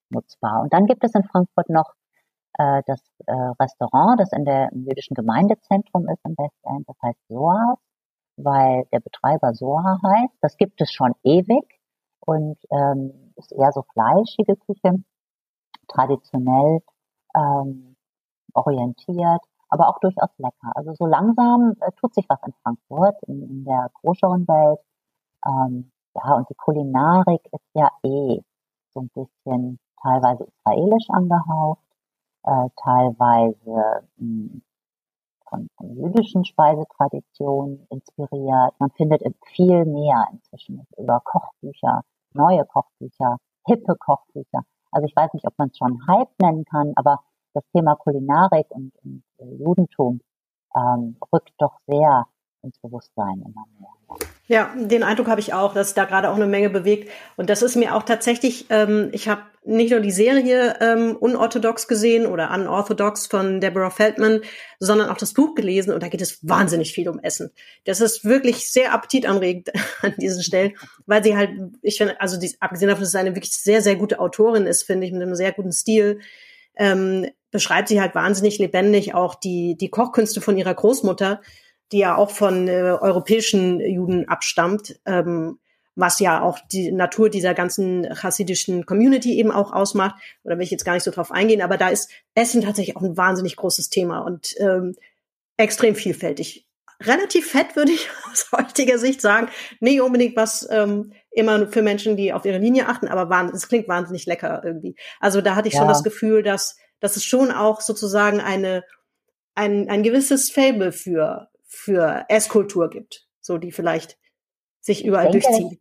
[0.09, 0.61] nutzbar.
[0.61, 1.93] Und dann gibt es in Frankfurt noch
[2.57, 7.77] äh, das äh, Restaurant, das in der jüdischen Gemeindezentrum ist im Westend, das heißt Soas
[8.43, 10.33] weil der Betreiber Soha heißt.
[10.41, 11.79] Das gibt es schon ewig
[12.19, 15.03] und ähm, ist eher so fleischige Küche,
[15.87, 16.81] traditionell
[17.35, 17.95] ähm,
[18.53, 20.71] orientiert, aber auch durchaus lecker.
[20.75, 24.45] Also so langsam äh, tut sich was in Frankfurt, in, in der großeren.
[25.45, 28.41] Ähm, ja, und die Kulinarik ist ja eh
[28.93, 31.83] so ein bisschen teilweise israelisch angehaucht,
[32.43, 34.61] äh, teilweise mh, hm,
[35.49, 38.73] von, von jüdischen Speisetraditionen inspiriert.
[38.79, 39.21] Man findet
[39.53, 45.69] viel mehr inzwischen über Kochbücher, neue Kochbücher, hippe Kochbücher, Also ich weiß nicht, ob man
[45.69, 47.23] es schon Hype nennen kann, aber
[47.53, 50.21] das Thema Kulinarik und, und äh, Judentum
[50.75, 52.25] ähm, rückt doch sehr
[52.61, 54.38] ins Bewusstsein immer mehr.
[54.49, 57.11] Ja, den Eindruck habe ich auch, dass da gerade auch eine Menge bewegt.
[57.37, 61.87] Und das ist mir auch tatsächlich, ähm, ich habe nicht nur die Serie ähm, Unorthodox
[61.87, 64.41] gesehen oder Unorthodox von Deborah Feldman,
[64.79, 67.51] sondern auch das Buch gelesen und da geht es wahnsinnig viel um Essen.
[67.85, 69.69] Das ist wirklich sehr appetitanregend
[70.01, 70.73] an diesen Stellen,
[71.05, 71.51] weil sie halt,
[71.83, 74.81] ich finde, also die, abgesehen davon, dass sie eine wirklich sehr, sehr gute Autorin ist,
[74.81, 76.21] finde ich, mit einem sehr guten Stil,
[76.75, 81.39] ähm, beschreibt sie halt wahnsinnig lebendig auch die, die Kochkünste von ihrer Großmutter,
[81.91, 85.59] die ja auch von äh, europäischen Juden abstammt, ähm,
[85.95, 90.15] was ja auch die Natur dieser ganzen chassidischen Community eben auch ausmacht.
[90.43, 93.01] Oder will ich jetzt gar nicht so drauf eingehen, aber da ist Essen tatsächlich auch
[93.01, 94.95] ein wahnsinnig großes Thema und ähm,
[95.57, 96.65] extrem vielfältig.
[97.01, 99.49] Relativ fett, würde ich aus heutiger Sicht sagen.
[99.79, 103.87] Nicht unbedingt was ähm, immer für Menschen, die auf ihre Linie achten, aber es klingt
[103.87, 104.95] wahnsinnig lecker irgendwie.
[105.19, 105.81] Also da hatte ich ja.
[105.81, 108.83] schon das Gefühl, dass, dass es schon auch sozusagen eine,
[109.53, 114.17] ein, ein gewisses Fable für, für Esskultur gibt, so die vielleicht
[114.81, 115.79] sich überall ich denke, durchziehen.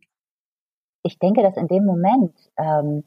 [1.03, 3.03] Ich denke, dass in dem Moment, ähm,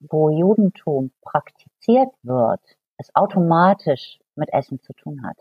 [0.00, 2.60] wo Judentum praktiziert wird,
[2.98, 5.36] es automatisch mit Essen zu tun hat.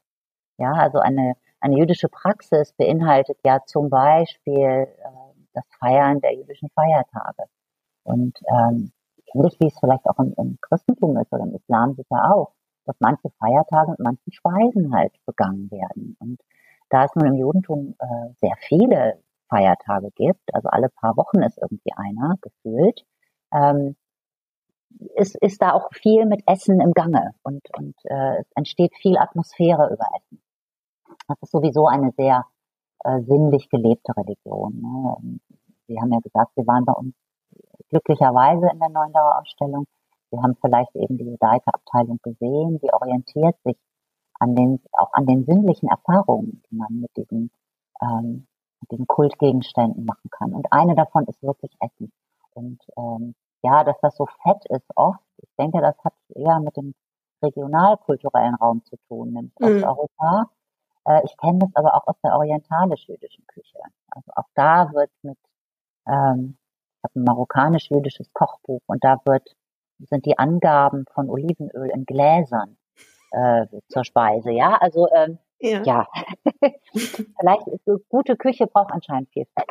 [0.57, 5.09] Ja, also eine, eine jüdische Praxis beinhaltet ja zum Beispiel äh,
[5.53, 7.43] das Feiern der jüdischen Feiertage.
[8.03, 8.91] Und ähm,
[9.33, 12.53] ähnlich wie es vielleicht auch im, im Christentum ist oder im Islam sicher auch,
[12.85, 16.15] dass manche Feiertage und manche Speisen halt begangen werden.
[16.19, 16.41] Und
[16.89, 19.19] da es nun im Judentum äh, sehr viele
[19.49, 23.05] Feiertage gibt, also alle paar Wochen ist irgendwie einer gefühlt,
[23.53, 23.95] ähm,
[25.15, 29.17] ist, ist da auch viel mit Essen im Gange und, und äh, es entsteht viel
[29.17, 30.41] Atmosphäre über Essen.
[31.27, 32.45] Das ist sowieso eine sehr
[33.03, 34.79] äh, sinnlich gelebte Religion.
[34.81, 35.39] Ne?
[35.87, 37.15] Sie haben ja gesagt, Sie waren bei uns
[37.89, 39.85] glücklicherweise in der Neundauer-Ausstellung
[40.33, 43.77] Sie haben vielleicht eben die Judaika-Abteilung gesehen, die orientiert sich
[44.39, 47.51] an den, auch an den sinnlichen Erfahrungen, die man mit diesen,
[48.01, 48.47] ähm,
[48.81, 50.53] mit diesen Kultgegenständen machen kann.
[50.53, 52.11] Und eine davon ist wirklich Essen.
[52.55, 56.75] Und ähm, ja, dass das so fett ist oft, ich denke, das hat eher mit
[56.77, 56.95] dem
[57.43, 59.67] regionalkulturellen Raum zu tun, nämlich mhm.
[59.67, 60.49] Osteuropa.
[61.05, 63.77] Äh, ich kenne das aber auch aus der orientalisch-jüdischen Küche.
[64.09, 65.37] Also auch da wird mit,
[66.07, 66.57] ähm,
[66.97, 69.55] ich habe ein marokkanisch-jüdisches Kochbuch und da wird
[69.99, 72.77] sind die Angaben von Olivenöl in Gläsern
[73.31, 74.51] äh, zur Speise.
[74.51, 75.81] Ja, also ähm, ja.
[75.83, 76.07] ja.
[76.93, 79.69] Vielleicht ist so gute Küche braucht anscheinend viel Fett.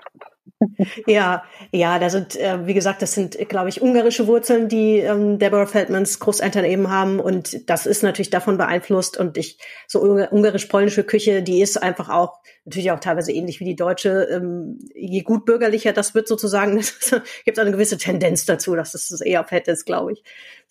[1.07, 5.39] Ja, ja, da sind, äh, wie gesagt, das sind, glaube ich, ungarische Wurzeln, die ähm,
[5.39, 7.21] Deborah Feldmans Großeltern eben haben.
[7.21, 9.17] Und das ist natürlich davon beeinflusst.
[9.17, 13.77] Und ich, so ungarisch-polnische Küche, die ist einfach auch, natürlich auch teilweise ähnlich wie die
[13.77, 14.29] deutsche.
[14.31, 16.77] Ähm, je gut bürgerlicher das wird sozusagen,
[17.45, 20.23] gibt es eine gewisse Tendenz dazu, dass das eher fett ist, glaube ich.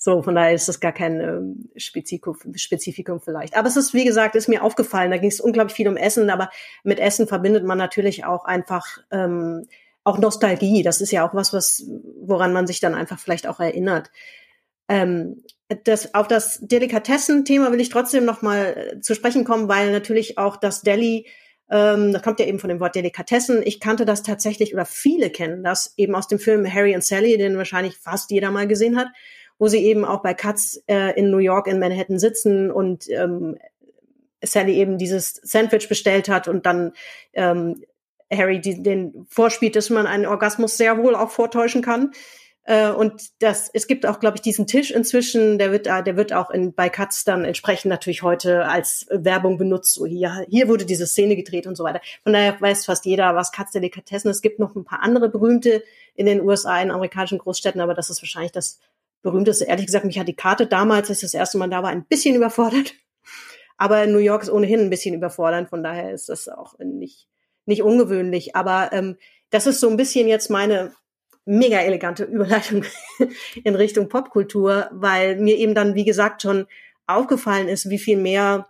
[0.04, 3.56] So, von daher ist das gar kein ähm, Spezifikum, Spezifikum vielleicht.
[3.56, 6.32] Aber es ist, wie gesagt, ist mir aufgefallen, da ging es unglaublich viel um Essen,
[6.32, 6.50] aber
[6.84, 9.68] mit Essen verbindet man natürlich auch einfach ähm,
[10.04, 10.84] auch Nostalgie.
[10.84, 11.86] Das ist ja auch was, was
[12.22, 14.12] woran man sich dann einfach vielleicht auch erinnert.
[14.88, 15.44] Ähm,
[15.84, 20.38] das, auf das Delikatessen-Thema will ich trotzdem noch mal äh, zu sprechen kommen, weil natürlich
[20.38, 21.28] auch das Deli,
[21.70, 23.62] ähm, das kommt ja eben von dem Wort Delikatessen.
[23.64, 27.38] Ich kannte das tatsächlich oder viele kennen das eben aus dem Film Harry and Sally,
[27.38, 29.08] den wahrscheinlich fast jeder mal gesehen hat,
[29.60, 33.58] wo sie eben auch bei Katz äh, in New York in Manhattan sitzen und ähm,
[34.44, 36.94] Sally eben dieses Sandwich bestellt hat und dann
[37.34, 37.84] ähm,
[38.32, 42.12] Harry die, den vorspielt, dass man einen Orgasmus sehr wohl auch vortäuschen kann.
[42.64, 46.32] Äh, und das, es gibt auch, glaube ich, diesen Tisch inzwischen, der wird, der wird
[46.32, 49.96] auch in, bei Katz dann entsprechend natürlich heute als Werbung benutzt.
[49.96, 52.02] So hier, hier wurde diese Szene gedreht und so weiter.
[52.24, 54.38] Von daher weiß fast jeder, was Katz Delikatessen ist.
[54.38, 55.84] Es gibt noch ein paar andere berühmte
[56.16, 58.80] in den USA, in amerikanischen Großstädten, aber das ist wahrscheinlich das
[59.24, 59.66] berühmteste.
[59.66, 62.06] Ehrlich gesagt, mich hat die Karte damals, als ich das erste Mal da war, ein
[62.06, 62.94] bisschen überfordert.
[63.78, 67.28] Aber New York ist ohnehin ein bisschen überfordert, von daher ist das auch nicht,
[67.72, 68.56] nicht ungewöhnlich.
[68.56, 69.18] Aber ähm,
[69.50, 70.94] das ist so ein bisschen jetzt meine
[71.46, 72.86] mega elegante Überleitung
[73.64, 76.68] in Richtung Popkultur, weil mir eben dann, wie gesagt, schon
[77.08, 78.68] aufgefallen ist, wie viel mehr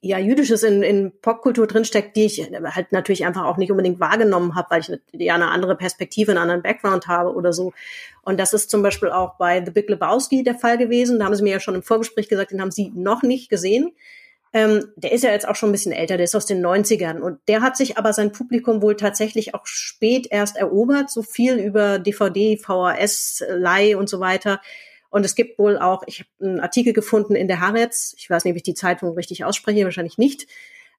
[0.00, 4.54] ja jüdisches in, in Popkultur drinsteckt, die ich halt natürlich einfach auch nicht unbedingt wahrgenommen
[4.54, 7.72] habe, weil ich ja eine andere Perspektive, einen anderen Background habe oder so.
[8.22, 11.18] Und das ist zum Beispiel auch bei The Big Lebowski der Fall gewesen.
[11.18, 13.92] Da haben sie mir ja schon im Vorgespräch gesagt, den haben sie noch nicht gesehen.
[14.52, 17.20] Ähm, der ist ja jetzt auch schon ein bisschen älter, der ist aus den 90ern
[17.20, 21.56] und der hat sich aber sein Publikum wohl tatsächlich auch spät erst erobert, so viel
[21.56, 24.60] über DVD, VHS, Leih und so weiter.
[25.10, 28.44] Und es gibt wohl auch, ich habe einen Artikel gefunden in der Haaretz, ich weiß
[28.44, 30.46] nicht, ob ich die Zeitung richtig ausspreche, wahrscheinlich nicht,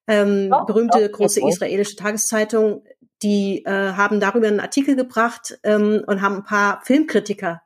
[0.08, 2.84] ähm, oh, berühmte oh, große israelische Tageszeitung,
[3.24, 7.62] die äh, haben darüber einen Artikel gebracht ähm, und haben ein paar Filmkritiker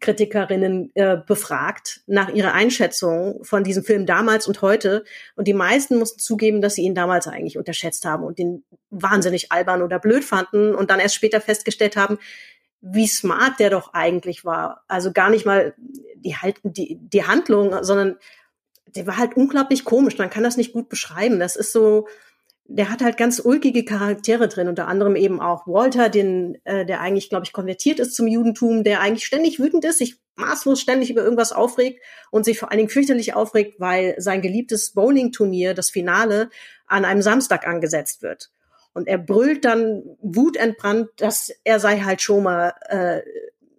[0.00, 5.04] Kritikerinnen äh, befragt nach ihrer Einschätzung von diesem Film damals und heute.
[5.34, 9.50] Und die meisten mussten zugeben, dass sie ihn damals eigentlich unterschätzt haben und den wahnsinnig
[9.50, 12.18] albern oder blöd fanden und dann erst später festgestellt haben,
[12.80, 14.84] wie smart der doch eigentlich war.
[14.88, 15.74] Also gar nicht mal
[16.16, 18.16] die, halt, die, die Handlung, sondern
[18.94, 20.18] der war halt unglaublich komisch.
[20.18, 21.40] Man kann das nicht gut beschreiben.
[21.40, 22.08] Das ist so,
[22.70, 27.00] der hat halt ganz ulkige Charaktere drin, unter anderem eben auch Walter, den, äh, der
[27.00, 31.10] eigentlich, glaube ich, konvertiert ist zum Judentum, der eigentlich ständig wütend ist, sich maßlos ständig
[31.10, 35.88] über irgendwas aufregt und sich vor allen Dingen fürchterlich aufregt, weil sein geliebtes Bowling-Turnier, das
[35.88, 36.50] Finale,
[36.86, 38.50] an einem Samstag angesetzt wird.
[38.92, 43.22] Und er brüllt dann wutentbrannt, dass er sei halt Schomer äh,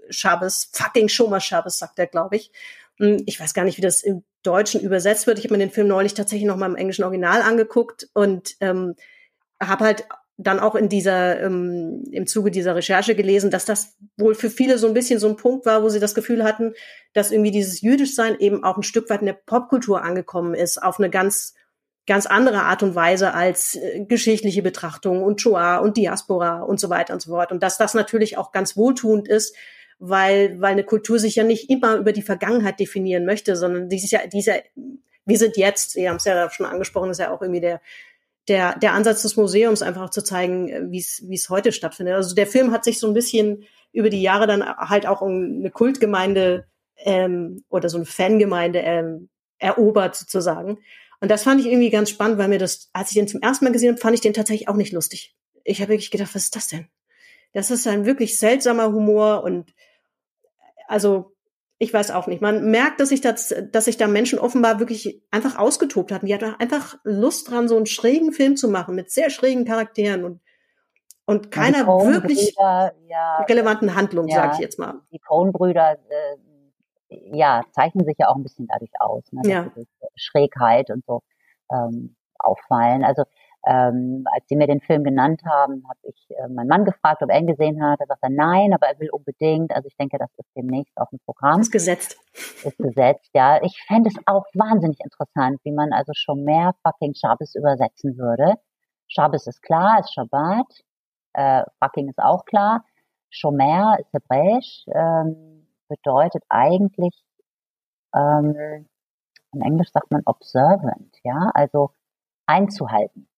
[0.09, 2.51] Schabes, fucking Schomer Schabes, sagt er, glaube ich.
[2.97, 5.39] Hm, ich weiß gar nicht, wie das im Deutschen übersetzt wird.
[5.39, 8.95] Ich habe mir den Film neulich tatsächlich noch mal im englischen Original angeguckt und ähm,
[9.61, 10.05] habe halt
[10.37, 14.77] dann auch in dieser ähm, im Zuge dieser Recherche gelesen, dass das wohl für viele
[14.77, 16.73] so ein bisschen so ein Punkt war, wo sie das Gefühl hatten,
[17.11, 20.97] dass irgendwie dieses Jüdischsein eben auch ein Stück weit in der Popkultur angekommen ist, auf
[20.97, 21.55] eine ganz
[22.07, 26.89] ganz andere Art und Weise als äh, geschichtliche Betrachtung und Shoah und Diaspora und so
[26.89, 27.51] weiter und so fort.
[27.51, 29.55] Und dass das natürlich auch ganz wohltuend ist,
[29.99, 33.97] weil, weil eine Kultur sich ja nicht immer über die Vergangenheit definieren möchte, sondern die
[33.97, 34.55] ist ja, die ist ja,
[35.25, 37.81] wir sind jetzt, Sie haben es ja schon angesprochen, ist ja auch irgendwie der,
[38.47, 42.15] der, der Ansatz des Museums, einfach auch zu zeigen, wie es, wie es heute stattfindet.
[42.15, 45.69] Also der Film hat sich so ein bisschen über die Jahre dann halt auch eine
[45.69, 46.65] Kultgemeinde
[46.97, 49.29] ähm, oder so eine Fangemeinde ähm,
[49.59, 50.79] erobert sozusagen.
[51.19, 53.65] Und das fand ich irgendwie ganz spannend, weil mir das, als ich den zum ersten
[53.65, 55.35] Mal gesehen habe, fand ich den tatsächlich auch nicht lustig.
[55.65, 56.87] Ich habe wirklich gedacht, was ist das denn?
[57.51, 59.73] Das ist ein wirklich seltsamer Humor und
[60.89, 61.35] also
[61.81, 62.41] ich weiß auch nicht.
[62.41, 66.25] Man merkt, dass sich das, dass sich da Menschen offenbar wirklich einfach ausgetobt hatten.
[66.25, 70.25] Die hatten einfach Lust dran, so einen schrägen Film zu machen mit sehr schrägen Charakteren
[70.25, 70.41] und
[71.25, 74.95] und keiner wirklich ja, relevanten Handlung, ja, sage ich jetzt mal.
[75.11, 79.71] Die Coen-Brüder, äh, ja, zeichnen sich ja auch ein bisschen dadurch aus, ne, ja.
[80.15, 81.21] Schrägheit und so
[81.71, 83.03] ähm, auffallen.
[83.03, 83.25] Also
[83.65, 87.29] ähm, als sie mir den Film genannt haben, habe ich äh, meinen Mann gefragt, ob
[87.29, 87.99] er ihn gesehen hat.
[87.99, 89.73] Er sagte nein, aber er will unbedingt.
[89.73, 91.59] Also ich denke, das ist demnächst auf dem Programm.
[91.59, 92.17] Ist gesetzt.
[92.33, 93.61] Ist gesetzt, ja.
[93.61, 98.55] Ich fände es auch wahnsinnig interessant, wie man also schon mehr fucking Shabbos übersetzen würde.
[99.07, 100.67] Shabbos ist klar, ist Shabbat.
[101.33, 102.85] Äh, fucking ist auch klar.
[103.29, 107.13] Shomer ist hebräisch, ähm, bedeutet eigentlich,
[108.15, 108.87] ähm,
[109.53, 111.91] in Englisch sagt man observant, ja, also
[112.47, 113.28] einzuhalten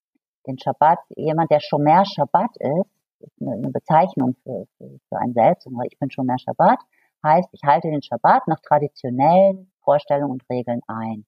[0.47, 2.89] den Schabbat, jemand, der Shomer Shabbat ist,
[3.19, 6.79] ist eine, eine Bezeichnung für, für, für einen selbst, ich bin Shomer Shabbat,
[7.23, 11.25] heißt, ich halte den Shabbat nach traditionellen Vorstellungen und Regeln ein.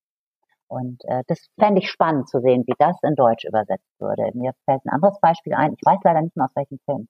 [0.67, 4.31] Und äh, das fände ich spannend zu sehen, wie das in Deutsch übersetzt würde.
[4.33, 7.07] Mir fällt ein anderes Beispiel ein, ich weiß leider nicht mehr aus welchem Film,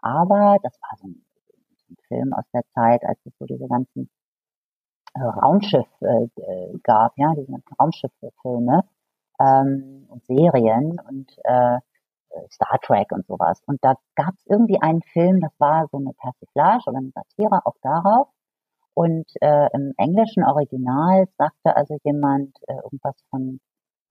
[0.00, 1.24] aber das war so ein,
[1.88, 4.08] ein Film aus der Zeit, als es so diese ganzen
[5.14, 8.84] äh, Raumschiff äh, äh gab, ja, diese ganzen Raumschifffilme
[9.40, 11.78] ähm, und Serien und äh,
[12.50, 13.62] Star Trek und sowas.
[13.66, 17.60] Und da gab es irgendwie einen Film, das war so eine Persiflage oder eine Satire
[17.64, 18.28] auch darauf.
[18.94, 23.60] Und äh, im englischen Original sagte also jemand äh, irgendwas von,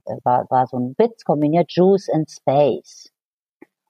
[0.05, 3.11] äh, war, war so ein Witz kombiniert, Juice in Space.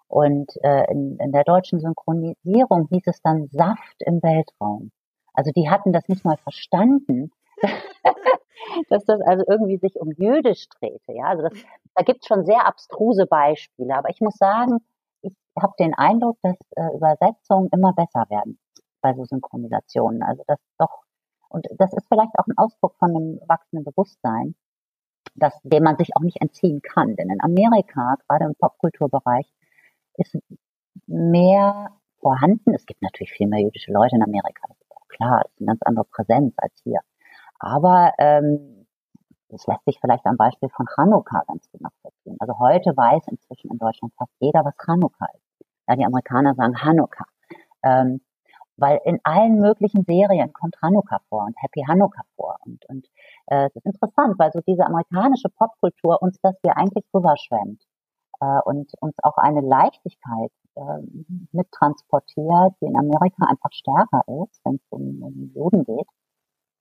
[0.08, 4.92] Und äh, in, in der deutschen Synchronisierung hieß es dann Saft im Weltraum.
[5.34, 7.32] Also die hatten das nicht mal verstanden,
[8.90, 11.14] dass das also irgendwie sich um Jüdisch drehte.
[11.14, 11.54] Ja, also das,
[11.96, 13.96] da gibt es schon sehr abstruse Beispiele.
[13.96, 14.80] Aber ich muss sagen,
[15.22, 18.60] ich habe den Eindruck, dass äh, Übersetzungen immer besser werden
[19.02, 20.24] bei so Synchronisationen.
[20.24, 21.04] Also das doch,
[21.50, 24.56] und das ist vielleicht auch ein Ausdruck von einem wachsenden Bewusstsein,
[25.36, 27.16] dass, dem man sich auch nicht entziehen kann.
[27.16, 29.52] Denn in Amerika, gerade im Popkulturbereich,
[30.18, 30.38] ist
[31.08, 32.74] mehr vorhanden.
[32.74, 35.60] Es gibt natürlich viel mehr jüdische Leute in Amerika, das ist auch klar, das ist
[35.62, 37.00] eine ganz andere Präsenz als hier.
[37.60, 38.88] Aber ähm,
[39.50, 42.38] das lässt sich vielleicht am Beispiel von Chanukka ganz gut nachvollziehen.
[42.40, 45.68] Also heute weiß inzwischen in Deutschland fast jeder, was Chanukka ist.
[45.88, 47.26] Ja, die Amerikaner sagen Hanukkah.
[47.84, 48.22] Ähm,
[48.78, 52.58] weil in allen möglichen Serien kommt Hanukkah vor und Happy Hanukkah vor.
[52.66, 53.08] Und, und
[53.48, 57.84] äh, es ist interessant, weil so diese amerikanische Popkultur uns das hier eigentlich rüberschwemmt
[58.40, 60.82] äh, und uns auch eine Leichtigkeit äh,
[61.52, 66.08] mittransportiert, die in Amerika einfach stärker ist, wenn es um, um Juden geht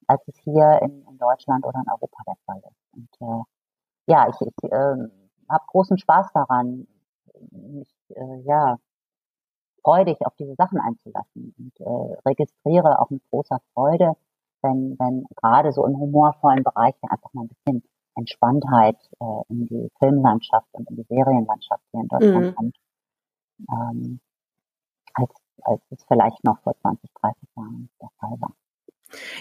[0.09, 2.95] als es hier in, in Deutschland oder in Europa der Fall ist.
[2.95, 3.43] Und äh,
[4.13, 4.97] ja, ich, ich äh,
[5.49, 6.87] habe großen Spaß daran,
[7.51, 8.79] mich äh, ja
[9.83, 14.15] freudig auf diese Sachen einzulassen und äh, registriere auch mit großer Freude,
[14.63, 17.83] wenn, wenn gerade so im humorvollen Bereich einfach mal ein bisschen
[18.17, 22.55] Entspanntheit äh, in die Filmlandschaft und in die Serienlandschaft hier in Deutschland mhm.
[22.55, 22.77] kommt,
[23.71, 24.21] ähm,
[25.15, 25.31] als,
[25.63, 28.53] als es vielleicht noch vor 20, 30 Jahren der Fall war.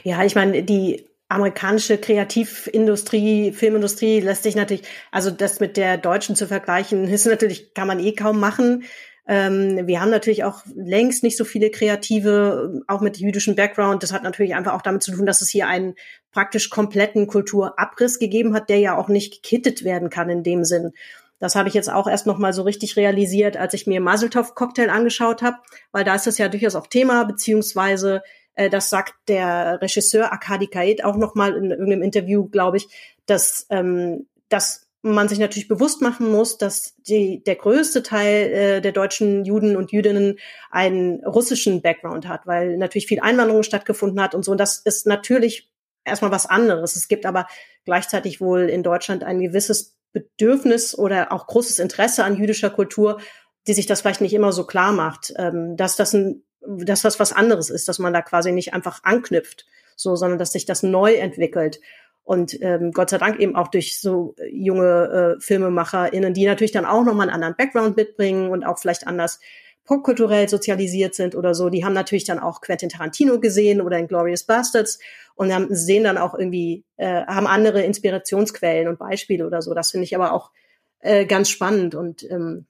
[0.04, 6.36] Ja, ich meine, die amerikanische Kreativindustrie, Filmindustrie lässt sich natürlich, also das mit der deutschen
[6.36, 8.84] zu vergleichen, ist natürlich, kann man eh kaum machen.
[9.28, 14.02] Ähm, wir haben natürlich auch längst nicht so viele Kreative, auch mit jüdischem Background.
[14.04, 15.96] Das hat natürlich einfach auch damit zu tun, dass es hier einen
[16.32, 20.94] praktisch kompletten Kulturabriss gegeben hat, der ja auch nicht gekittet werden kann in dem Sinn.
[21.40, 24.56] Das habe ich jetzt auch erst noch mal so richtig realisiert, als ich mir Maseltov
[24.56, 25.58] Cocktail angeschaut habe,
[25.92, 28.24] weil da ist das ja durchaus auch Thema, beziehungsweise
[28.58, 32.88] äh, das sagt der Regisseur Akadi Kaid auch noch mal in irgendeinem Interview, glaube ich,
[33.26, 38.82] dass, ähm, dass man sich natürlich bewusst machen muss, dass die, der größte Teil äh,
[38.82, 40.40] der deutschen Juden und Jüdinnen
[40.72, 44.52] einen russischen Background hat, weil natürlich viel Einwanderung stattgefunden hat und so.
[44.52, 45.72] Und das ist natürlich
[46.04, 46.96] erstmal was anderes.
[46.96, 47.48] Es gibt aber
[47.86, 53.20] gleichzeitig wohl in Deutschland ein gewisses Bedürfnis oder auch großes Interesse an jüdischer Kultur,
[53.68, 57.20] die sich das vielleicht nicht immer so klar macht, ähm, dass das ein, dass das
[57.20, 60.84] was anderes ist, dass man da quasi nicht einfach anknüpft, so, sondern dass sich das
[60.84, 61.80] neu entwickelt
[62.28, 66.74] und ähm, Gott sei Dank eben auch durch so äh, junge äh, FilmemacherInnen, die natürlich
[66.74, 69.40] dann auch nochmal einen anderen Background mitbringen und auch vielleicht anders
[69.86, 74.10] popkulturell sozialisiert sind oder so, die haben natürlich dann auch Quentin Tarantino gesehen oder in
[74.10, 75.00] Glorious Bastards
[75.36, 79.74] und haben, sehen dann auch irgendwie, äh, haben andere Inspirationsquellen und Beispiele oder so.
[79.74, 80.52] Das finde ich aber auch
[81.00, 82.66] äh, ganz spannend und ähm,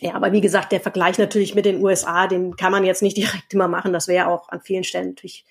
[0.00, 3.16] ja, aber wie gesagt, der Vergleich natürlich mit den USA, den kann man jetzt nicht
[3.16, 3.92] direkt immer machen.
[3.92, 5.44] Das wäre auch an vielen Stellen natürlich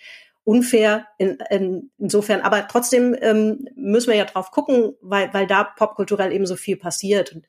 [0.43, 2.41] unfair in, in, insofern.
[2.41, 6.77] Aber trotzdem ähm, müssen wir ja drauf gucken, weil, weil da popkulturell eben so viel
[6.77, 7.33] passiert.
[7.33, 7.47] Und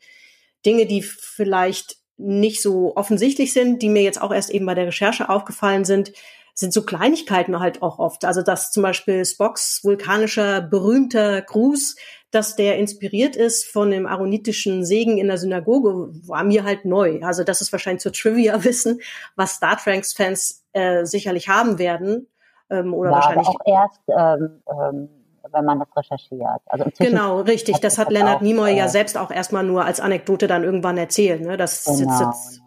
[0.64, 4.86] Dinge, die vielleicht nicht so offensichtlich sind, die mir jetzt auch erst eben bei der
[4.86, 6.12] Recherche aufgefallen sind,
[6.54, 8.24] sind so Kleinigkeiten halt auch oft.
[8.24, 11.96] Also dass zum Beispiel Spocks vulkanischer berühmter Gruß,
[12.30, 17.20] dass der inspiriert ist von dem aaronitischen Segen in der Synagoge, war mir halt neu.
[17.22, 19.00] Also das ist wahrscheinlich zur Trivia wissen,
[19.36, 22.28] was Star Trek-Fans äh, sicherlich haben werden.
[22.68, 23.48] Ähm, oder ja, wahrscheinlich.
[23.48, 25.08] Aber auch erst, ähm, ähm,
[25.52, 26.60] wenn man das recherchiert.
[26.66, 27.78] Also genau, richtig.
[27.78, 31.42] Das hat Leonard Nimoy äh, ja selbst auch erstmal nur als Anekdote dann irgendwann erzählt.
[31.42, 31.56] Ne?
[31.56, 32.60] Das genau, sitzt das,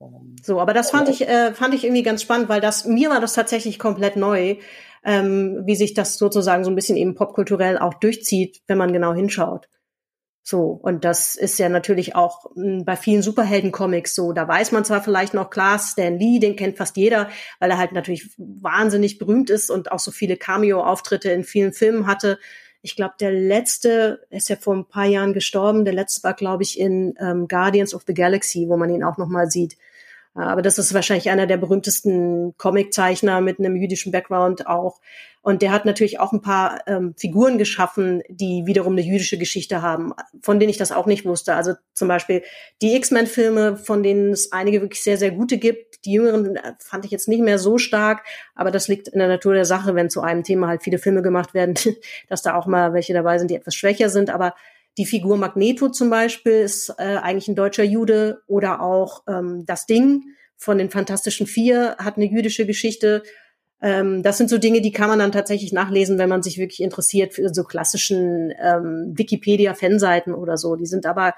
[0.00, 3.10] ähm, so, aber das fand ich, äh, fand ich irgendwie ganz spannend, weil das, mir
[3.10, 4.56] war das tatsächlich komplett neu,
[5.08, 9.14] ähm, wie sich das sozusagen so ein bisschen eben popkulturell auch durchzieht, wenn man genau
[9.14, 9.66] hinschaut.
[10.42, 14.34] So, und das ist ja natürlich auch hm, bei vielen Superhelden-Comics so.
[14.34, 17.78] Da weiß man zwar vielleicht noch klar, Stan Lee, den kennt fast jeder, weil er
[17.78, 22.38] halt natürlich wahnsinnig berühmt ist und auch so viele Cameo-Auftritte in vielen Filmen hatte.
[22.82, 25.86] Ich glaube, der letzte ist ja vor ein paar Jahren gestorben.
[25.86, 29.16] Der letzte war, glaube ich, in ähm, Guardians of the Galaxy, wo man ihn auch
[29.16, 29.76] noch mal sieht.
[30.38, 35.00] Aber das ist wahrscheinlich einer der berühmtesten Comiczeichner mit einem jüdischen Background auch.
[35.40, 39.82] Und der hat natürlich auch ein paar ähm, Figuren geschaffen, die wiederum eine jüdische Geschichte
[39.82, 40.12] haben,
[40.42, 41.54] von denen ich das auch nicht wusste.
[41.54, 42.42] Also zum Beispiel
[42.82, 46.04] die X-Men-Filme, von denen es einige wirklich sehr, sehr gute gibt.
[46.04, 48.24] Die jüngeren äh, fand ich jetzt nicht mehr so stark,
[48.54, 51.22] aber das liegt in der Natur der Sache, wenn zu einem Thema halt viele Filme
[51.22, 51.74] gemacht werden,
[52.28, 54.30] dass da auch mal welche dabei sind, die etwas schwächer sind.
[54.30, 54.54] Aber
[54.98, 59.86] die Figur Magneto zum Beispiel ist äh, eigentlich ein deutscher Jude oder auch ähm, das
[59.86, 60.24] Ding
[60.56, 63.22] von den Fantastischen Vier hat eine jüdische Geschichte.
[63.80, 66.82] Ähm, das sind so Dinge, die kann man dann tatsächlich nachlesen, wenn man sich wirklich
[66.82, 70.74] interessiert für so klassischen ähm, Wikipedia-Fanseiten oder so.
[70.74, 71.34] Die sind aber,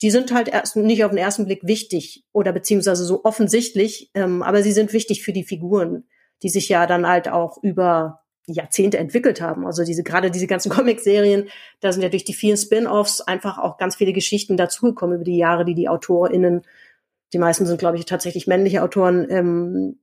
[0.00, 4.42] die sind halt erst nicht auf den ersten Blick wichtig oder beziehungsweise so offensichtlich, ähm,
[4.42, 6.04] aber sie sind wichtig für die Figuren,
[6.42, 9.66] die sich ja dann halt auch über Jahrzehnte entwickelt haben.
[9.66, 11.48] Also diese gerade diese ganzen Comic-Serien,
[11.80, 15.36] da sind ja durch die vielen Spin-offs einfach auch ganz viele Geschichten dazugekommen über die
[15.36, 16.62] Jahre, die die AutorInnen,
[17.32, 19.98] die meisten sind glaube ich tatsächlich männliche Autoren, ähm,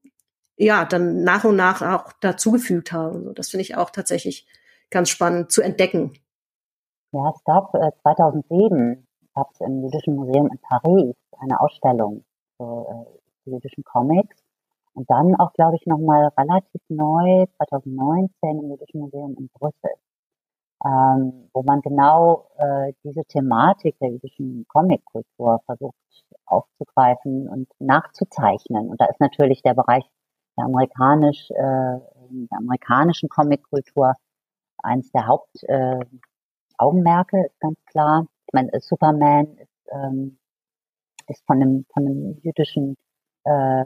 [0.57, 3.33] ja dann nach und nach auch dazugefügt haben.
[3.35, 4.47] Das finde ich auch tatsächlich
[4.89, 6.13] ganz spannend zu entdecken.
[7.11, 12.23] Ja, es gab äh, 2007 gab es im Jüdischen Museum in Paris eine Ausstellung
[12.57, 13.07] zu
[13.45, 14.37] äh, jüdischen Comics
[14.93, 19.91] und dann auch, glaube ich, nochmal relativ neu, 2019 im Jüdischen Museum in Brüssel,
[20.85, 25.95] ähm, wo man genau äh, diese Thematik der jüdischen Comickultur versucht
[26.45, 28.89] aufzugreifen und nachzuzeichnen.
[28.89, 30.03] Und da ist natürlich der Bereich
[30.57, 34.15] der amerikanisch, äh, der amerikanischen Comickultur
[34.83, 38.25] eines der Hauptaugenmerke, äh, ist ganz klar.
[38.47, 40.37] Ich meine, Superman ist, ähm,
[41.27, 42.97] ist von einem, von einem jüdischen
[43.45, 43.85] äh,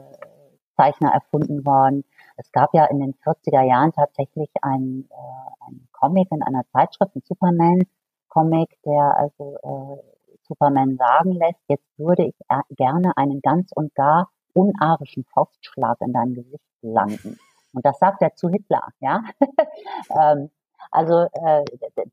[0.76, 2.04] Zeichner erfunden worden.
[2.36, 7.16] Es gab ja in den 40er Jahren tatsächlich ein, äh, ein Comic in einer Zeitschrift,
[7.16, 10.16] ein Superman-Comic, der also äh,
[10.46, 12.34] Superman sagen lässt, jetzt würde ich
[12.76, 17.38] gerne einen ganz und gar unarischen Faustschlag in deinem Gesicht landen.
[17.72, 19.22] Und das sagt er zu Hitler, ja.
[20.10, 20.50] ähm,
[20.90, 21.64] also äh,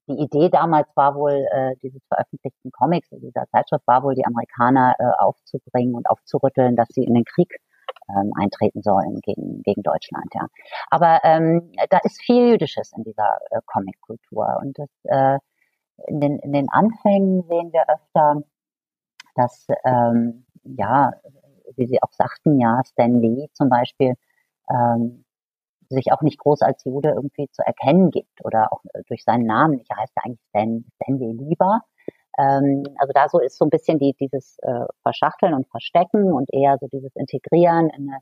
[0.07, 4.95] die Idee damals war wohl, äh, dieses veröffentlichten Comics, dieser Zeitschrift war wohl, die Amerikaner
[4.99, 7.49] äh, aufzubringen und aufzurütteln, dass sie in den Krieg
[8.09, 10.27] ähm, eintreten sollen gegen, gegen Deutschland.
[10.33, 10.47] Ja.
[10.89, 14.59] Aber ähm, da ist viel Jüdisches in dieser äh, Comic-Kultur.
[14.61, 15.39] Und das, äh,
[16.07, 18.41] in, den, in den Anfängen sehen wir öfter,
[19.35, 21.11] dass, ähm, ja,
[21.75, 24.15] wie Sie auch sagten, ja, Stan Lee zum Beispiel
[24.69, 25.23] ähm,
[25.89, 29.79] sich auch nicht groß als Jude irgendwie zu erkennen gibt oder auch durch seinen Namen.
[29.79, 31.81] Ich heiße eigentlich Stan, Stanley Lieber.
[32.37, 36.49] Ähm, also da so ist so ein bisschen die, dieses äh, Verschachteln und Verstecken und
[36.51, 38.19] eher so dieses Integrieren in, eine,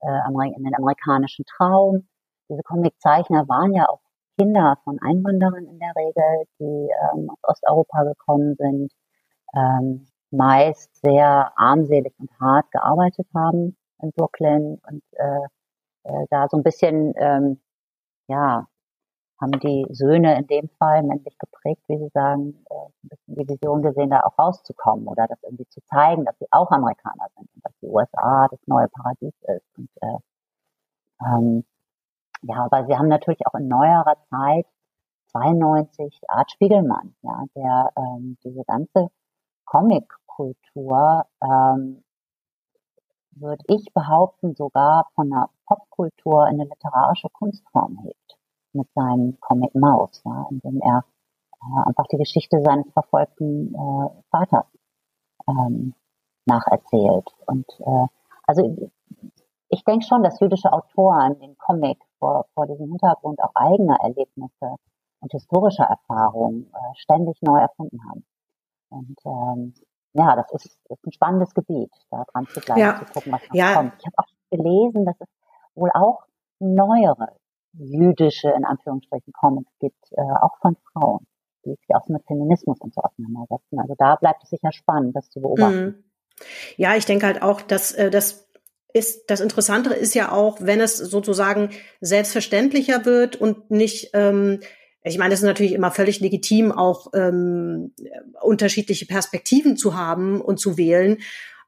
[0.00, 2.08] äh, in den amerikanischen Traum.
[2.48, 4.00] Diese Comiczeichner waren ja auch
[4.38, 8.92] Kinder von Einwanderern in der Regel, die ähm, aus Osteuropa gekommen sind,
[9.54, 15.46] ähm, meist sehr armselig und hart gearbeitet haben in Brooklyn und äh,
[16.04, 17.60] äh, da so ein bisschen ähm,
[18.28, 18.66] ja
[19.40, 23.48] haben die Söhne in dem Fall männlich geprägt, wie Sie sagen, äh, ein bisschen die
[23.48, 27.48] Vision gesehen, da auch rauszukommen oder das irgendwie zu zeigen, dass sie auch Amerikaner sind
[27.54, 29.78] und dass die USA das neue Paradies ist.
[29.78, 30.18] Und äh,
[31.24, 31.64] ähm,
[32.42, 34.66] ja, aber sie haben natürlich auch in neuerer Zeit
[35.32, 39.08] 92 Art Spiegelmann, ja, der ähm, diese ganze
[39.66, 42.02] Comic-Kultur, ähm,
[43.32, 48.37] würde ich behaupten, sogar von einer Popkultur in eine literarische Kunstform hebt
[48.72, 51.04] mit seinem Comic Maus, ja, in dem er
[51.60, 54.66] äh, einfach die Geschichte seines verfolgten äh, Vaters
[55.48, 55.94] ähm,
[56.46, 57.28] nacherzählt.
[57.46, 58.06] Und äh,
[58.46, 58.90] also
[59.68, 64.76] ich denke schon, dass jüdische Autoren den Comic vor, vor diesem Hintergrund auch eigener Erlebnisse
[65.20, 68.24] und historischer Erfahrungen äh, ständig neu erfunden haben.
[68.90, 69.74] Und ähm,
[70.14, 72.98] ja, das ist, ist ein spannendes Gebiet, da dran zu bleiben, ja.
[72.98, 73.74] zu gucken, was noch ja.
[73.74, 73.92] kommt.
[73.98, 75.28] Ich habe auch gelesen, dass es
[75.74, 76.22] wohl auch
[76.58, 77.36] neuere
[77.78, 81.26] jüdische, in Anführungsstrichen, Comics gibt, äh, auch von Frauen,
[81.64, 83.78] die sich auch mit Feminismus und so auseinandersetzen.
[83.78, 85.84] Also da bleibt es sicher spannend, das zu beobachten.
[85.84, 86.04] Mhm.
[86.76, 88.48] Ja, ich denke halt auch, dass äh, das
[88.94, 91.70] ist das Interessante ist ja auch, wenn es sozusagen
[92.00, 94.60] selbstverständlicher wird und nicht ähm,
[95.04, 97.94] ich meine, es ist natürlich immer völlig legitim, auch ähm,
[98.42, 101.18] unterschiedliche Perspektiven zu haben und zu wählen.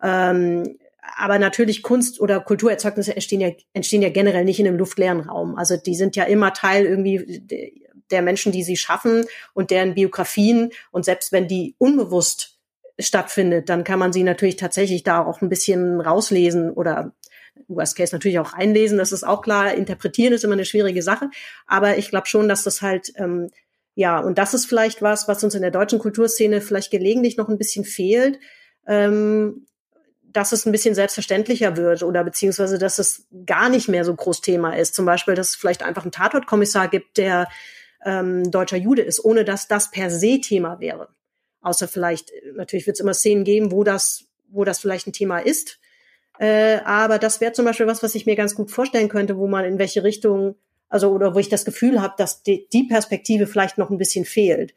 [0.03, 0.79] Ähm,
[1.17, 5.57] aber natürlich Kunst oder Kulturerzeugnisse entstehen ja, entstehen ja generell nicht in einem luftleeren Raum.
[5.57, 7.43] Also die sind ja immer Teil irgendwie
[8.11, 10.71] der Menschen, die sie schaffen und deren Biografien.
[10.91, 12.59] Und selbst wenn die unbewusst
[12.99, 17.13] stattfindet, dann kann man sie natürlich tatsächlich da auch ein bisschen rauslesen oder
[17.69, 18.99] Worst Case natürlich auch reinlesen.
[18.99, 19.75] Das ist auch klar.
[19.75, 21.31] Interpretieren ist immer eine schwierige Sache.
[21.67, 23.51] Aber ich glaube schon, dass das halt, ähm,
[23.95, 27.49] ja, und das ist vielleicht was, was uns in der deutschen Kulturszene vielleicht gelegentlich noch
[27.49, 28.39] ein bisschen fehlt.
[28.87, 29.67] Ähm,
[30.33, 34.41] dass es ein bisschen selbstverständlicher wird oder beziehungsweise, dass es gar nicht mehr so groß
[34.41, 34.95] Thema ist.
[34.95, 37.49] Zum Beispiel, dass es vielleicht einfach einen Tatortkommissar gibt, der
[38.05, 41.09] ähm, deutscher Jude ist, ohne dass das per se Thema wäre.
[41.63, 45.39] Außer vielleicht, natürlich wird es immer Szenen geben, wo das, wo das vielleicht ein Thema
[45.39, 45.79] ist.
[46.39, 49.47] Äh, aber das wäre zum Beispiel was, was ich mir ganz gut vorstellen könnte, wo
[49.47, 50.55] man in welche Richtung,
[50.89, 54.25] also oder wo ich das Gefühl habe, dass die, die Perspektive vielleicht noch ein bisschen
[54.25, 54.75] fehlt.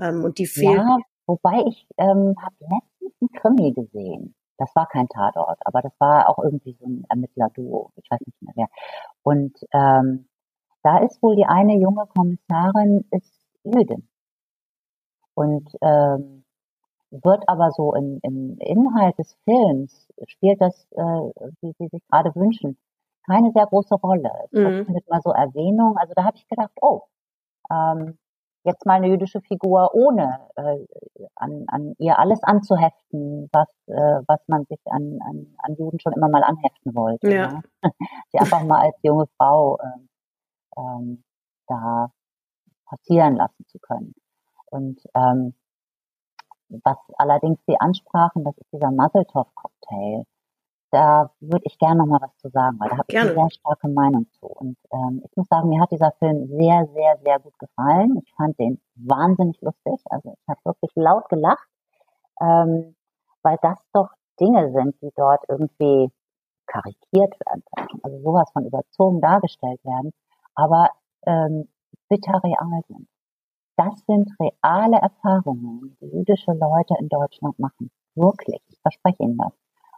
[0.00, 0.76] Ähm, und die fehlt.
[0.76, 5.92] Ja, wobei ich ähm, habe letztens einen Krimi gesehen das war kein Tatort, aber das
[5.98, 7.92] war auch irgendwie so ein Ermittlerduo.
[7.96, 8.68] Ich weiß nicht mehr wer.
[9.22, 10.28] Und ähm,
[10.82, 13.32] da ist wohl die eine junge Kommissarin ist
[13.64, 14.08] Jüdin.
[15.34, 16.44] Und ähm,
[17.10, 21.02] wird aber so im, im Inhalt des Films, spielt das, äh,
[21.60, 22.78] wie Sie sich gerade wünschen,
[23.26, 24.30] keine sehr große Rolle.
[24.52, 24.86] Mhm.
[24.86, 25.96] findet mal so Erwähnung.
[25.98, 27.02] Also da habe ich gedacht, oh,
[27.70, 28.18] ähm,
[28.66, 30.84] jetzt mal eine jüdische Figur ohne äh,
[31.36, 36.12] an, an ihr alles anzuheften, was, äh, was man sich an, an, an Juden schon
[36.12, 37.32] immer mal anheften wollte.
[37.32, 37.62] Ja.
[37.82, 37.90] ja.
[38.32, 41.24] Sie einfach mal als junge Frau äh, ähm,
[41.68, 42.10] da
[42.86, 44.14] passieren lassen zu können.
[44.66, 45.54] Und ähm,
[46.68, 50.24] was allerdings Sie ansprachen, das ist dieser Muzzletop-Cocktail
[50.90, 53.50] da würde ich gerne noch mal was zu sagen, weil da habe ich eine sehr
[53.50, 54.46] starke Meinung zu.
[54.46, 58.22] Und ähm, ich muss sagen, mir hat dieser Film sehr, sehr, sehr gut gefallen.
[58.24, 60.00] Ich fand den wahnsinnig lustig.
[60.10, 61.68] Also ich habe wirklich laut gelacht,
[62.40, 62.94] ähm,
[63.42, 64.10] weil das doch
[64.40, 66.10] Dinge sind, die dort irgendwie
[66.66, 67.62] karikiert werden,
[68.02, 70.12] also sowas von überzogen dargestellt werden,
[70.54, 70.90] aber
[71.26, 71.68] ähm,
[72.08, 73.08] bitter real sind.
[73.76, 77.90] Das sind reale Erfahrungen, die jüdische Leute in Deutschland machen.
[78.14, 79.52] Wirklich, ich verspreche Ihnen das.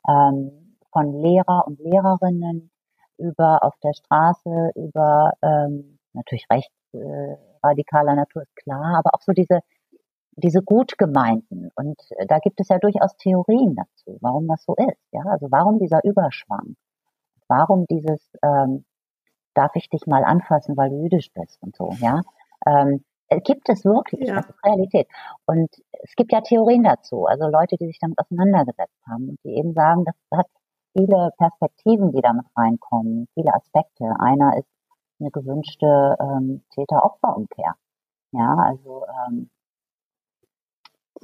[0.09, 0.68] Ähm,
[0.99, 2.71] von Lehrer und Lehrerinnen
[3.19, 9.23] über auf der Straße, über ähm, natürlich recht äh, radikaler Natur ist klar, aber auch
[9.23, 9.61] so diese
[10.33, 11.71] diese Gutgemeinten.
[11.75, 14.99] Und äh, da gibt es ja durchaus Theorien dazu, warum das so ist.
[15.13, 16.77] Ja, also warum dieser Überschwang?
[17.47, 18.85] Warum dieses ähm,
[19.55, 22.23] darf ich dich mal anfassen, weil du jüdisch bist und so, ja?
[22.67, 24.37] Ähm, äh, gibt es wirklich, ja.
[24.37, 25.09] das ist Realität.
[25.47, 25.71] Und
[26.03, 29.75] es gibt ja Theorien dazu, also Leute, die sich damit auseinandergesetzt haben und die eben
[29.75, 30.47] sagen, das hat
[30.99, 34.05] viele Perspektiven, die damit reinkommen, viele Aspekte.
[34.19, 34.69] Einer ist
[35.21, 37.75] eine gewünschte ähm, Täter-Opfer-Umkehr.
[38.33, 39.51] Ja, also ähm,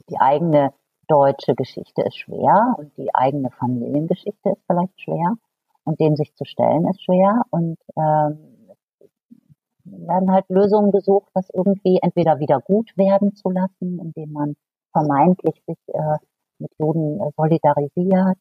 [0.09, 0.73] die eigene
[1.09, 5.35] deutsche Geschichte ist schwer und die eigene Familiengeschichte ist vielleicht schwer
[5.85, 8.77] und dem sich zu stellen ist schwer und ähm,
[9.85, 14.55] werden halt Lösungen gesucht, das irgendwie entweder wieder gut werden zu lassen, indem man
[14.93, 16.17] vermeintlich sich äh,
[16.59, 18.39] mit Juden äh, solidarisiert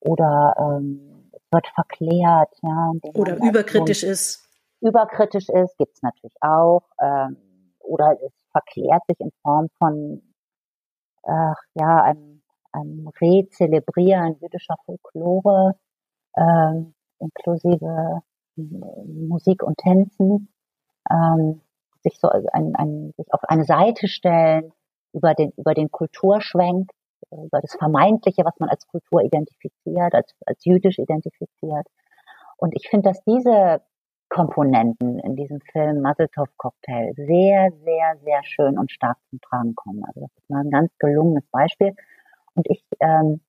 [0.00, 4.48] oder ähm, es wird verklärt, ja, oder überkritisch ist.
[4.80, 6.84] Überkritisch ist, gibt's natürlich auch.
[7.00, 7.36] Ähm,
[7.80, 10.22] oder es verklärt sich in Form von
[11.24, 12.42] äh, ja, einem,
[12.72, 15.76] einem Rezelebrieren jüdischer Folklore,
[16.36, 18.22] ähm, inklusive
[18.56, 20.48] Musik und Tänzen,
[21.10, 21.60] ähm,
[22.02, 24.72] sich so ein, ein, sich auf eine Seite stellen
[25.12, 26.90] über den über den Kulturschwenk,
[27.32, 31.86] über das Vermeintliche, was man als Kultur identifiziert, als als jüdisch identifiziert.
[32.56, 33.82] Und ich finde, dass diese
[34.30, 40.04] Komponenten in diesem Film Muzzletop Cocktail sehr, sehr, sehr schön und stark zum Tragen kommen.
[40.04, 41.94] Also das ist mal ein ganz gelungenes Beispiel.
[42.54, 43.40] Und ich, ähm,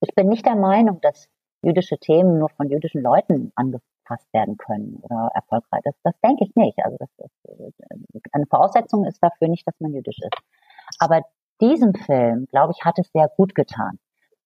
[0.00, 1.28] ich bin nicht der Meinung, dass
[1.62, 5.82] jüdische Themen nur von jüdischen Leuten angefasst werden können oder erfolgreich.
[5.84, 6.78] Das, das denke ich nicht.
[6.84, 7.72] Also das, das,
[8.32, 10.42] eine Voraussetzung ist dafür nicht, dass man jüdisch ist.
[10.98, 11.22] Aber
[11.60, 13.98] diesem Film, glaube ich, hat es sehr gut getan,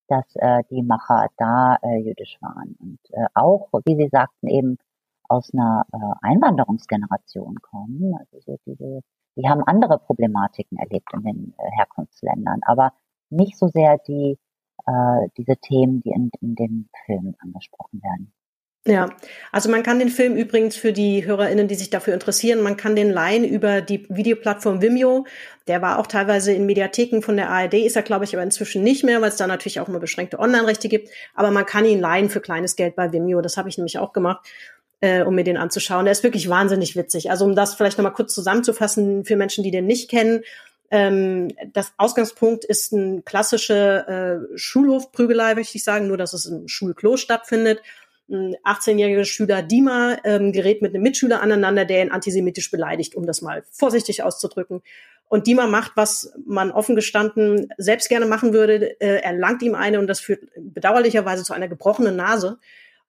[0.08, 4.78] dass äh, die Macher da äh, jüdisch waren und äh, auch, wie Sie sagten, eben
[5.28, 8.14] aus einer äh, Einwanderungsgeneration kommen.
[8.18, 9.00] Also so diese,
[9.36, 12.92] die haben andere Problematiken erlebt in den äh, Herkunftsländern, aber
[13.30, 14.38] nicht so sehr die
[14.86, 18.32] äh, diese Themen, die in, in dem Film angesprochen werden.
[18.84, 19.10] Ja,
[19.52, 22.96] also man kann den Film übrigens für die HörerInnen, die sich dafür interessieren, man kann
[22.96, 25.24] den leihen über die Videoplattform Vimeo.
[25.68, 28.82] Der war auch teilweise in Mediatheken von der ARD, ist er glaube ich aber inzwischen
[28.82, 31.10] nicht mehr, weil es da natürlich auch immer beschränkte Online-Rechte gibt.
[31.34, 33.40] Aber man kann ihn leihen für kleines Geld bei Vimeo.
[33.40, 34.44] Das habe ich nämlich auch gemacht
[35.02, 36.06] äh, um mir den anzuschauen.
[36.06, 37.30] Der ist wirklich wahnsinnig witzig.
[37.30, 40.42] Also um das vielleicht nochmal kurz zusammenzufassen für Menschen, die den nicht kennen.
[40.90, 46.68] Ähm, das Ausgangspunkt ist ein klassische äh, Schulhofprügelei, möchte ich sagen, nur dass es im
[46.68, 47.82] Schulklo stattfindet.
[48.28, 53.26] Ein 18-jähriger Schüler Dima ähm, gerät mit einem Mitschüler aneinander, der ihn antisemitisch beleidigt, um
[53.26, 54.82] das mal vorsichtig auszudrücken.
[55.28, 59.00] Und Dima macht, was man offen gestanden selbst gerne machen würde.
[59.00, 62.58] Äh, er langt ihm eine und das führt bedauerlicherweise zu einer gebrochenen Nase.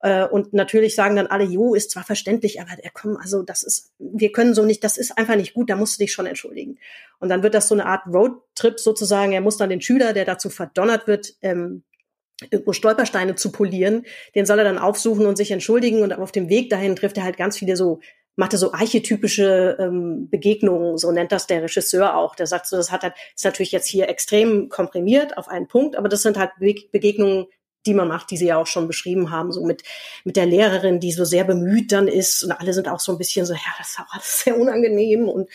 [0.04, 3.64] Äh, und natürlich sagen dann alle, jo, ist zwar verständlich, aber der komm, also das
[3.64, 6.26] ist, wir können so nicht, das ist einfach nicht gut, da musst du dich schon
[6.26, 6.78] entschuldigen.
[7.20, 9.32] Und dann wird das so eine Art Roadtrip sozusagen.
[9.32, 11.84] Er muss dann den Schüler, der dazu verdonnert wird, ähm,
[12.72, 14.06] Stolpersteine zu polieren,
[14.36, 16.02] den soll er dann aufsuchen und sich entschuldigen.
[16.02, 18.00] Und auf dem Weg dahin trifft er halt ganz viele so
[18.36, 22.36] macht er so archetypische ähm, Begegnungen, so nennt das der Regisseur auch.
[22.36, 25.96] Der sagt so, das hat halt, ist natürlich jetzt hier extrem komprimiert auf einen Punkt,
[25.96, 26.52] aber das sind halt
[26.92, 27.46] Begegnungen,
[27.86, 29.84] die man macht, die Sie ja auch schon beschrieben haben, so mit,
[30.24, 33.18] mit der Lehrerin, die so sehr bemüht dann ist und alle sind auch so ein
[33.18, 35.50] bisschen so, ja, das ist auch alles sehr unangenehm und,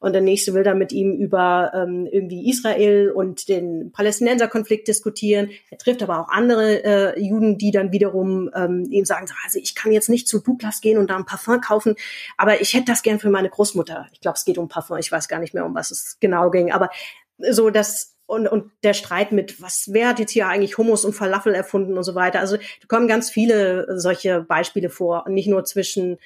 [0.00, 5.50] und der nächste will dann mit ihm über ähm, irgendwie Israel und den Palästinenserkonflikt diskutieren.
[5.70, 9.58] Er trifft aber auch andere äh, Juden, die dann wiederum ähm, ihm sagen, so, also
[9.58, 11.96] ich kann jetzt nicht zu Douglas gehen und da ein Parfum kaufen,
[12.36, 14.06] aber ich hätte das gern für meine Großmutter.
[14.12, 16.50] Ich glaube, es geht um Parfum, ich weiß gar nicht mehr, um was es genau
[16.50, 16.90] ging, aber
[17.38, 21.12] so, dass und, und der Streit mit, was, wer hat jetzt hier eigentlich Hummus und
[21.12, 22.40] Falafel erfunden und so weiter.
[22.40, 26.18] Also da kommen ganz viele solche Beispiele vor, nicht nur zwischen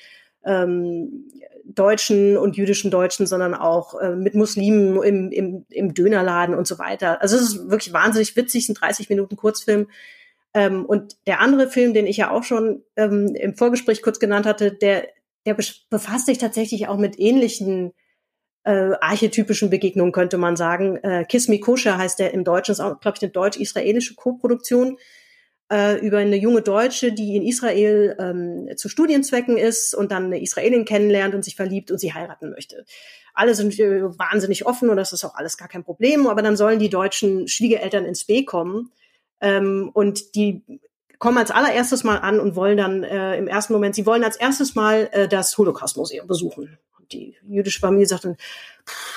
[0.44, 1.28] ähm,
[1.64, 6.78] deutschen und jüdischen Deutschen, sondern auch äh, mit Muslimen im, im, im Dönerladen und so
[6.78, 7.20] weiter.
[7.20, 9.88] Also es ist wirklich wahnsinnig witzig, ein 30 Minuten Kurzfilm.
[10.54, 14.46] Ähm, und der andere Film, den ich ja auch schon ähm, im Vorgespräch kurz genannt
[14.46, 15.08] hatte, der,
[15.44, 15.54] der
[15.90, 17.92] befasst sich tatsächlich auch mit ähnlichen
[18.68, 20.98] äh, archetypischen Begegnungen, könnte man sagen.
[20.98, 24.98] Äh, Kiss Me Kosher heißt der im Deutschen, ist auch, glaube ich, eine deutsch-israelische Co-Produktion
[25.72, 30.42] äh, über eine junge Deutsche, die in Israel ähm, zu Studienzwecken ist und dann eine
[30.42, 32.84] Israelin kennenlernt und sich verliebt und sie heiraten möchte.
[33.32, 36.58] Alle sind äh, wahnsinnig offen und das ist auch alles gar kein Problem, aber dann
[36.58, 38.92] sollen die deutschen Schwiegereltern ins B kommen
[39.40, 40.62] ähm, und die
[41.18, 44.36] kommen als allererstes mal an und wollen dann äh, im ersten Moment, sie wollen als
[44.36, 46.78] erstes mal äh, das Holocaust-Museum besuchen
[47.12, 48.36] die jüdische Familie sagt dann,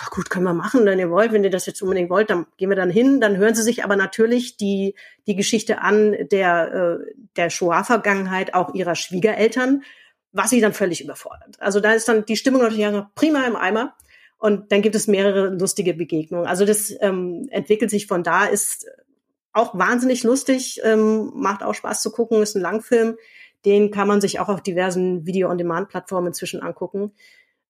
[0.09, 2.69] gut, können wir machen, wenn ihr wollt, wenn ihr das jetzt unbedingt wollt, dann gehen
[2.69, 3.21] wir dann hin.
[3.21, 4.95] Dann hören sie sich aber natürlich die,
[5.27, 9.83] die Geschichte an der, äh, der Shoah-Vergangenheit auch ihrer Schwiegereltern,
[10.31, 11.57] was sie dann völlig überfordert.
[11.59, 13.95] Also da ist dann die Stimmung natürlich prima im Eimer.
[14.37, 16.47] Und dann gibt es mehrere lustige Begegnungen.
[16.47, 18.87] Also das ähm, entwickelt sich von da, ist
[19.53, 23.17] auch wahnsinnig lustig, ähm, macht auch Spaß zu gucken, ist ein Langfilm.
[23.65, 27.11] Den kann man sich auch auf diversen Video-on-Demand-Plattformen inzwischen angucken.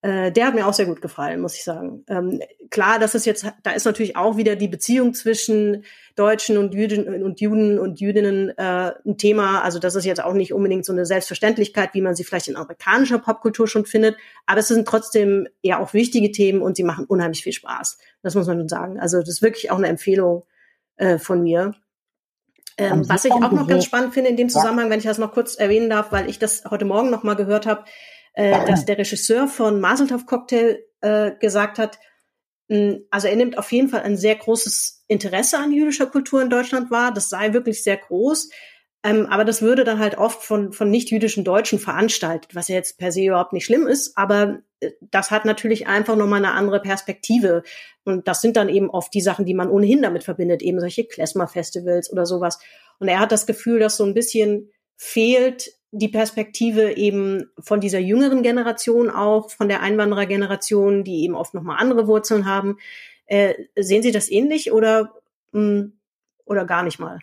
[0.04, 2.04] Äh, der hat mir auch sehr gut gefallen, muss ich sagen.
[2.08, 2.42] Ähm,
[2.72, 5.84] klar, das ist jetzt, da ist natürlich auch wieder die Beziehung zwischen
[6.16, 9.62] Deutschen und Juden und Juden und Jüdinnen äh, ein Thema.
[9.62, 12.56] Also das ist jetzt auch nicht unbedingt so eine Selbstverständlichkeit, wie man sie vielleicht in
[12.56, 14.18] amerikanischer Popkultur schon findet.
[14.48, 18.00] Aber es sind trotzdem ja auch wichtige Themen und sie machen unheimlich viel Spaß.
[18.24, 19.00] Das muss man schon sagen.
[19.00, 20.46] Also das ist wirklich auch eine Empfehlung
[20.96, 21.76] äh, von mir.
[22.78, 25.34] Ähm, was ich auch noch ganz spannend finde in dem Zusammenhang, wenn ich das noch
[25.34, 27.84] kurz erwähnen darf, weil ich das heute Morgen noch mal gehört habe,
[28.42, 32.00] äh, dass der Regisseur von Maseltov Cocktail äh, gesagt hat,
[32.70, 36.42] mh, hm, also er nimmt auf jeden Fall ein sehr großes Interesse an jüdischer Kultur
[36.42, 37.14] in Deutschland wahr.
[37.14, 38.50] Das sei wirklich sehr groß.
[39.04, 42.98] Ähm, aber das würde dann halt oft von, von nicht-jüdischen Deutschen veranstaltet, was ja jetzt
[42.98, 44.18] per se überhaupt nicht schlimm ist.
[44.18, 47.62] Aber äh, das hat natürlich einfach nochmal eine andere Perspektive.
[48.06, 51.06] Und das sind dann eben oft die Sachen, die man ohnehin damit verbindet, eben solche
[51.06, 52.60] Klezmer-Festivals oder sowas.
[53.00, 58.00] Und er hat das Gefühl, dass so ein bisschen fehlt die Perspektive eben von dieser
[58.00, 62.78] jüngeren Generation auch, von der Einwanderergeneration, die eben oft nochmal andere Wurzeln haben.
[63.26, 65.12] Äh, sehen Sie das ähnlich oder,
[65.52, 66.00] mh, hm,
[66.46, 67.20] oder gar nicht mal?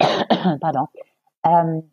[0.60, 0.88] Pardon.
[1.44, 1.90] Ähm,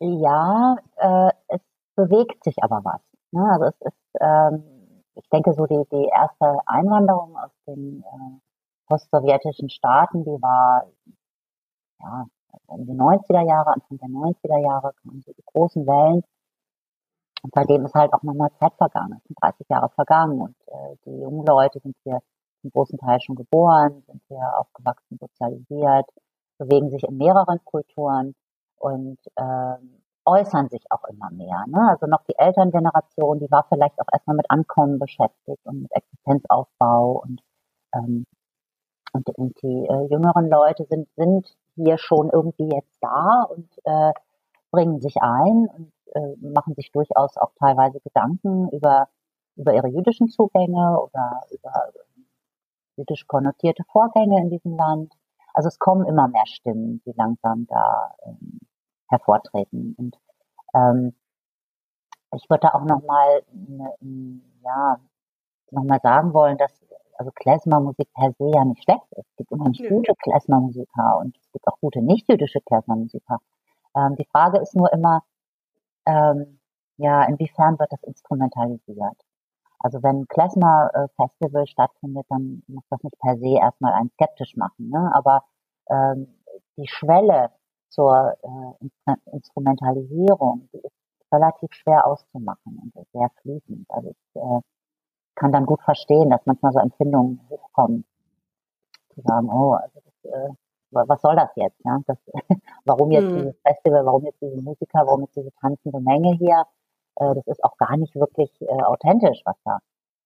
[0.00, 1.60] ja, äh, es
[1.96, 3.00] bewegt sich aber was.
[3.32, 3.48] Ne?
[3.50, 8.40] Also es ist, ähm, ich denke, so die, die erste Einwanderung aus den äh,
[8.86, 10.86] postsowjetischen Staaten, die war
[12.00, 12.26] ja
[12.66, 16.22] um die 90er Jahre, Anfang der 90er Jahre kamen so die großen Wellen.
[17.42, 19.18] Und seitdem ist halt auch nochmal Zeit vergangen.
[19.18, 22.20] Es sind 30 Jahre vergangen und äh, die jungen Leute sind hier
[22.62, 26.06] zum großen Teil schon geboren, sind hier aufgewachsen, sozialisiert,
[26.58, 28.34] bewegen sich in mehreren Kulturen
[28.78, 31.64] und ähm, äußern sich auch immer mehr.
[31.68, 31.88] Ne?
[31.90, 37.22] Also noch die Elterngeneration, die war vielleicht auch erstmal mit Ankommen beschäftigt und mit Existenzaufbau
[37.22, 37.40] und
[37.94, 38.26] ähm,
[39.16, 44.12] und, und die äh, jüngeren Leute sind, sind hier schon irgendwie jetzt da und äh,
[44.70, 49.08] bringen sich ein und äh, machen sich durchaus auch teilweise Gedanken über,
[49.56, 51.92] über ihre jüdischen Zugänge oder über
[52.96, 55.12] jüdisch konnotierte Vorgänge in diesem Land.
[55.54, 58.58] Also es kommen immer mehr Stimmen, die langsam da ähm,
[59.08, 59.94] hervortreten.
[59.96, 60.18] Und
[60.74, 61.14] ähm,
[62.34, 63.42] ich würde auch nochmal
[64.62, 65.00] ja,
[65.70, 66.84] noch sagen wollen, dass
[67.18, 69.28] also Klezmer-Musik per se ja nicht schlecht ist.
[69.28, 69.88] Es gibt unheimlich ja.
[69.90, 73.38] gute Klezmer-Musiker und es gibt auch gute nicht-jüdische Klezmer-Musiker.
[73.96, 75.22] Ähm, die Frage ist nur immer,
[76.06, 76.60] ähm,
[76.96, 79.16] ja, inwiefern wird das instrumentalisiert?
[79.78, 84.56] Also wenn Klezmer äh, Festival stattfindet, dann muss das nicht per se erstmal einen skeptisch
[84.56, 84.88] machen.
[84.88, 85.10] Ne?
[85.14, 85.44] Aber
[85.90, 86.28] ähm,
[86.76, 87.50] die Schwelle
[87.88, 90.96] zur äh, Instrumentalisierung, die ist
[91.32, 93.86] relativ schwer auszumachen und sehr fließend.
[93.90, 94.60] Also ich äh,
[95.36, 98.04] kann dann gut verstehen, dass manchmal so Empfindungen hochkommen.
[99.14, 100.48] Zu sagen, oh, also das, äh,
[100.90, 101.78] was soll das jetzt?
[101.84, 101.98] Ja?
[102.06, 102.18] Das,
[102.84, 103.36] warum jetzt mhm.
[103.36, 106.64] dieses Festival, warum jetzt diese Musiker, warum jetzt diese tanzende Menge hier?
[107.16, 109.78] Äh, das ist auch gar nicht wirklich äh, authentisch, was da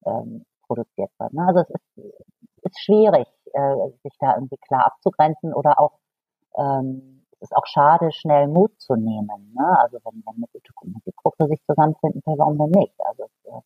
[0.06, 1.32] ähm, produziert wird.
[1.32, 1.46] Ne?
[1.46, 2.14] Also es ist,
[2.62, 5.98] ist schwierig, äh, sich da irgendwie klar abzugrenzen oder auch
[6.56, 9.52] ähm, es ist auch schade, schnell Mut zu nehmen.
[9.54, 9.78] Ne?
[9.80, 12.94] Also wenn, wenn eine gute Musikgruppe sich zusammenfinden will, warum denn nicht?
[12.98, 13.60] Also es, äh,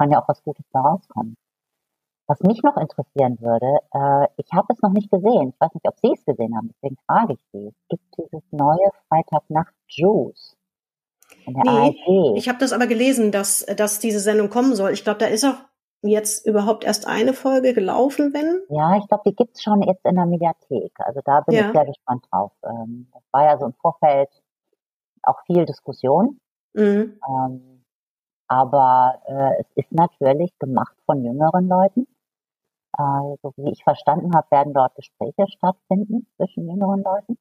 [0.00, 1.36] kann ja auch was Gutes da rauskommen.
[2.26, 5.50] Was mich noch interessieren würde, äh, ich habe es noch nicht gesehen.
[5.50, 7.66] Ich weiß nicht, ob Sie es gesehen haben, deswegen frage ich Sie.
[7.66, 10.56] Es gibt dieses neue Freitagnacht Juice
[11.46, 12.34] nee.
[12.36, 14.92] Ich habe das aber gelesen, dass, dass diese Sendung kommen soll.
[14.92, 15.56] Ich glaube, da ist auch
[16.02, 18.62] jetzt überhaupt erst eine Folge gelaufen, wenn?
[18.68, 20.92] Ja, ich glaube, die gibt's schon jetzt in der Mediathek.
[20.98, 21.66] Also da bin ja.
[21.66, 22.52] ich sehr gespannt drauf.
[22.64, 24.30] Ähm, das war ja so im Vorfeld
[25.22, 26.38] auch viel Diskussion.
[26.72, 27.18] Mhm.
[27.28, 27.79] Ähm,
[28.50, 32.08] aber äh, es ist natürlich gemacht von jüngeren Leuten.
[32.98, 37.38] Äh, so wie ich verstanden habe, werden dort Gespräche stattfinden zwischen jüngeren Leuten.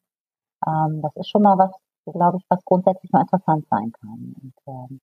[0.68, 1.72] Ähm, das ist schon mal was,
[2.06, 4.36] glaube ich, was grundsätzlich mal interessant sein kann.
[4.40, 5.02] Und, ähm,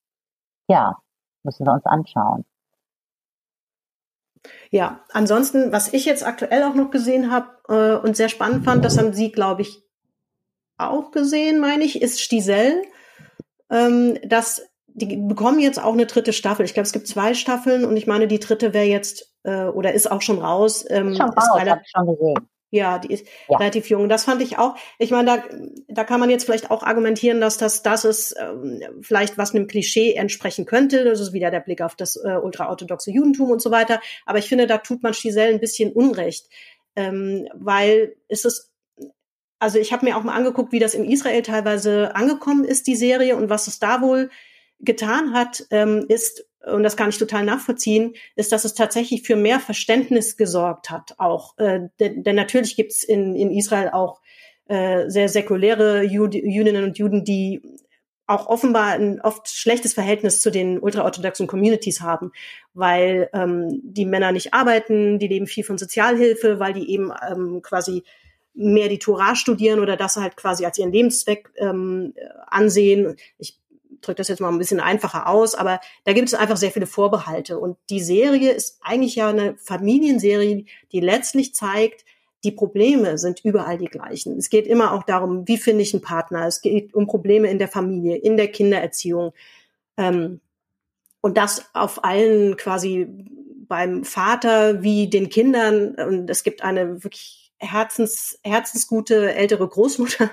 [0.69, 0.97] ja,
[1.43, 2.45] müssen wir uns anschauen.
[4.70, 8.85] Ja, ansonsten, was ich jetzt aktuell auch noch gesehen habe äh, und sehr spannend fand,
[8.85, 9.83] das haben Sie, glaube ich,
[10.78, 12.83] auch gesehen, meine ich, ist Stisel.
[13.70, 16.64] Ähm, das die bekommen jetzt auch eine dritte Staffel.
[16.64, 19.93] Ich glaube, es gibt zwei Staffeln und ich meine, die dritte wäre jetzt äh, oder
[19.93, 20.86] ist auch schon raus.
[20.89, 22.48] Ähm, schon raus, habe ich schon gesehen.
[22.70, 23.59] Ja, die ist ja.
[23.59, 24.09] relativ jung.
[24.09, 24.74] Das fand ich auch.
[24.98, 25.44] Ich meine, da,
[25.89, 29.66] da kann man jetzt vielleicht auch argumentieren, dass das das ist ähm, vielleicht was einem
[29.66, 31.05] Klischee entsprechen könnte.
[31.05, 34.01] Das ist wieder der Blick auf das äh, ultraorthodoxe Judentum und so weiter.
[34.24, 36.48] Aber ich finde, da tut man Giselle ein bisschen Unrecht,
[36.97, 38.73] ähm, weil es ist
[39.59, 42.97] also ich habe mir auch mal angeguckt, wie das in Israel teilweise angekommen ist, die
[42.97, 44.31] Serie, und was es da wohl
[44.81, 49.36] getan hat, ähm, ist, und das kann ich total nachvollziehen, ist, dass es tatsächlich für
[49.36, 51.15] mehr Verständnis gesorgt hat.
[51.19, 54.20] Auch, äh, denn, denn natürlich gibt's in, in Israel auch
[54.69, 57.62] äh, sehr säkuläre Jüdinnen und Juden, die
[58.27, 62.32] auch offenbar ein oft schlechtes Verhältnis zu den ultraorthodoxen Communities haben,
[62.74, 67.62] weil ähm, die Männer nicht arbeiten, die leben viel von Sozialhilfe, weil die eben ähm,
[67.62, 68.03] quasi
[68.55, 72.15] mehr die Torah studieren oder das halt quasi als ihren Lebenszweck ähm,
[72.48, 73.16] ansehen.
[73.39, 73.59] Ich
[74.01, 76.86] drücke das jetzt mal ein bisschen einfacher aus, aber da gibt es einfach sehr viele
[76.86, 77.59] Vorbehalte.
[77.59, 82.05] Und die Serie ist eigentlich ja eine Familienserie, die letztlich zeigt,
[82.44, 84.39] die Probleme sind überall die gleichen.
[84.39, 86.47] Es geht immer auch darum, wie finde ich einen Partner.
[86.47, 89.32] Es geht um Probleme in der Familie, in der Kindererziehung.
[89.97, 90.40] Ähm,
[91.20, 93.09] und das auf allen quasi
[93.68, 95.97] beim Vater wie den Kindern.
[95.97, 100.31] Und es gibt eine wirklich herzens, herzensgute ältere Großmutter,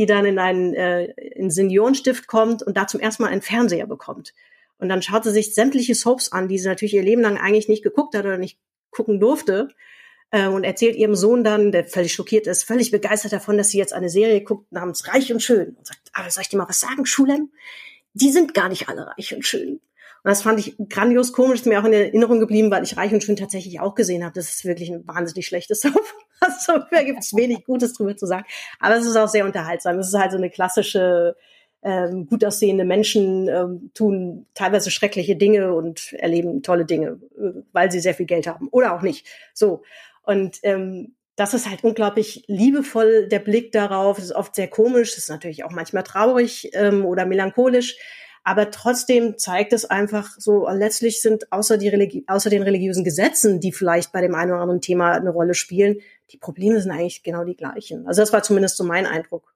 [0.00, 3.86] die dann in einen äh, in Seniorenstift kommt und da zum ersten Mal einen Fernseher
[3.86, 4.32] bekommt.
[4.78, 7.68] Und dann schaut sie sich sämtliche Soaps an, die sie natürlich ihr Leben lang eigentlich
[7.68, 8.58] nicht geguckt hat oder nicht
[8.90, 9.68] gucken durfte.
[10.30, 13.76] Äh, und erzählt ihrem Sohn dann, der völlig schockiert ist, völlig begeistert davon, dass sie
[13.76, 15.76] jetzt eine Serie guckt namens Reich und Schön.
[15.76, 17.50] Und sagt, aber soll ich dir mal was sagen, Schulem?
[18.14, 19.80] Die sind gar nicht alle reich und schön.
[20.22, 23.12] Und das fand ich grandios komisch, ist mir auch in Erinnerung geblieben, weil ich Reich
[23.12, 24.34] und Schön tatsächlich auch gesehen habe.
[24.34, 26.02] Das ist wirklich ein wahnsinnig schlechtes Soap.
[26.40, 28.44] Also da gibt es wenig Gutes drüber zu sagen.
[28.78, 29.98] Aber es ist auch sehr unterhaltsam.
[29.98, 31.36] Es ist halt so eine klassische,
[31.82, 37.90] ähm, gut aussehende Menschen ähm, tun teilweise schreckliche Dinge und erleben tolle Dinge, äh, weil
[37.90, 38.68] sie sehr viel Geld haben.
[38.70, 39.26] Oder auch nicht.
[39.54, 39.82] So.
[40.22, 44.18] Und ähm, das ist halt unglaublich liebevoll, der Blick darauf.
[44.18, 47.96] Es ist oft sehr komisch, es ist natürlich auch manchmal traurig ähm, oder melancholisch.
[48.42, 53.60] Aber trotzdem zeigt es einfach so, letztlich sind außer, die Religi außer den religiösen Gesetzen,
[53.60, 55.98] die vielleicht bei dem einen oder anderen Thema eine Rolle spielen,
[56.30, 58.06] die Probleme sind eigentlich genau die gleichen.
[58.06, 59.52] Also das war zumindest so mein Eindruck.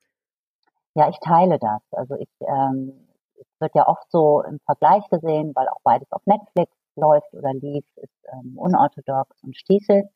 [0.95, 1.81] Ja, ich teile das.
[1.93, 3.09] Also ich, ähm,
[3.41, 7.53] es wird ja oft so im Vergleich gesehen, weil auch beides auf Netflix läuft oder
[7.55, 10.09] lief, ist ähm, unorthodox und Stiesel.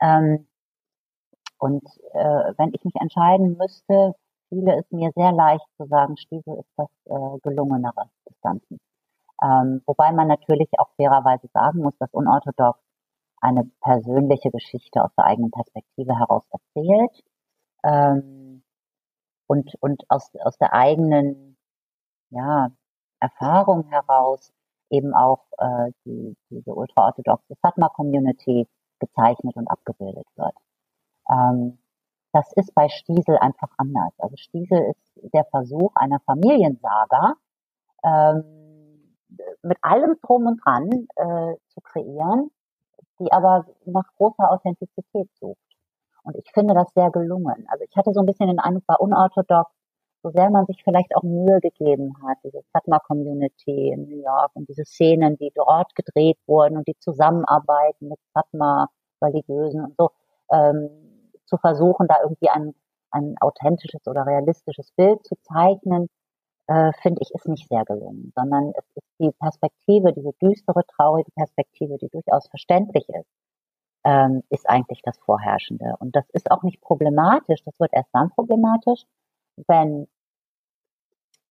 [0.00, 0.46] Ähm,
[1.58, 4.14] und äh, wenn ich mich entscheiden müsste,
[4.48, 8.78] fiele es mir sehr leicht zu sagen, Stiesel ist das äh, gelungenere des Ganzen.
[9.42, 12.80] Ähm, wobei man natürlich auch fairerweise sagen muss, dass unorthodox
[13.40, 17.24] eine persönliche Geschichte aus der eigenen Perspektive heraus erzählt
[17.82, 18.62] ähm,
[19.46, 21.56] und, und aus, aus der eigenen
[22.30, 22.70] ja,
[23.20, 24.52] Erfahrung heraus
[24.90, 28.66] eben auch äh, die, diese ultraorthodoxe Fatma-Community
[28.98, 30.54] gezeichnet und abgebildet wird.
[31.30, 31.78] Ähm,
[32.34, 34.12] das ist bei Stiesel einfach anders.
[34.18, 37.34] Also Stiesel ist der Versuch einer Familiensaga,
[38.04, 39.14] ähm,
[39.62, 42.50] mit allem drum und dran äh, zu kreieren,
[43.20, 45.58] die aber nach großer Authentizität sucht.
[46.24, 47.66] Und ich finde das sehr gelungen.
[47.68, 49.70] Also ich hatte so ein bisschen den Eindruck, bei unorthodox,
[50.24, 54.68] so sehr man sich vielleicht auch Mühe gegeben hat, diese Fatma-Community in New York und
[54.68, 60.10] diese Szenen, die dort gedreht wurden und die Zusammenarbeiten mit Fatma-Religiösen und so,
[60.50, 61.03] ähm,
[61.46, 62.74] zu versuchen, da irgendwie ein,
[63.10, 66.08] ein authentisches oder realistisches Bild zu zeichnen,
[66.66, 71.30] äh, finde ich, ist nicht sehr gelungen, sondern es ist die Perspektive, diese düstere, traurige
[71.32, 73.28] Perspektive, die durchaus verständlich ist,
[74.04, 75.94] ähm, ist eigentlich das Vorherrschende.
[75.98, 79.04] Und das ist auch nicht problematisch, das wird erst dann problematisch,
[79.66, 80.06] wenn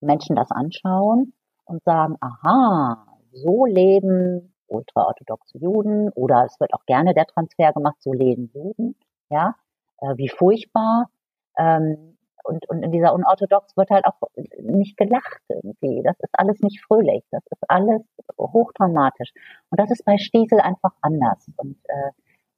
[0.02, 1.34] Menschen das anschauen
[1.66, 7.98] und sagen, aha, so leben ultraorthodoxe Juden oder es wird auch gerne der Transfer gemacht,
[8.00, 8.96] so leben Juden,
[9.30, 9.56] ja,
[10.00, 11.10] äh, wie furchtbar.
[11.58, 14.20] Ähm, und, und in dieser Unorthodox wird halt auch
[14.60, 16.02] nicht gelacht irgendwie.
[16.04, 17.24] Das ist alles nicht fröhlich.
[17.32, 18.02] Das ist alles
[18.38, 19.32] hochdramatisch.
[19.70, 21.48] Und das ist bei Stiesel einfach anders.
[21.56, 22.12] Und äh,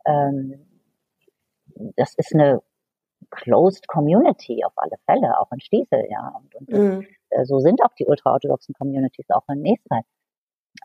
[0.06, 0.66] ähm,
[1.96, 2.62] das ist eine
[3.30, 6.30] closed community auf alle Fälle, auch in Stiesel, ja.
[6.36, 7.08] Und, und mhm.
[7.30, 10.06] äh, so sind auch die ultraorthodoxen Communities auch in Österreich.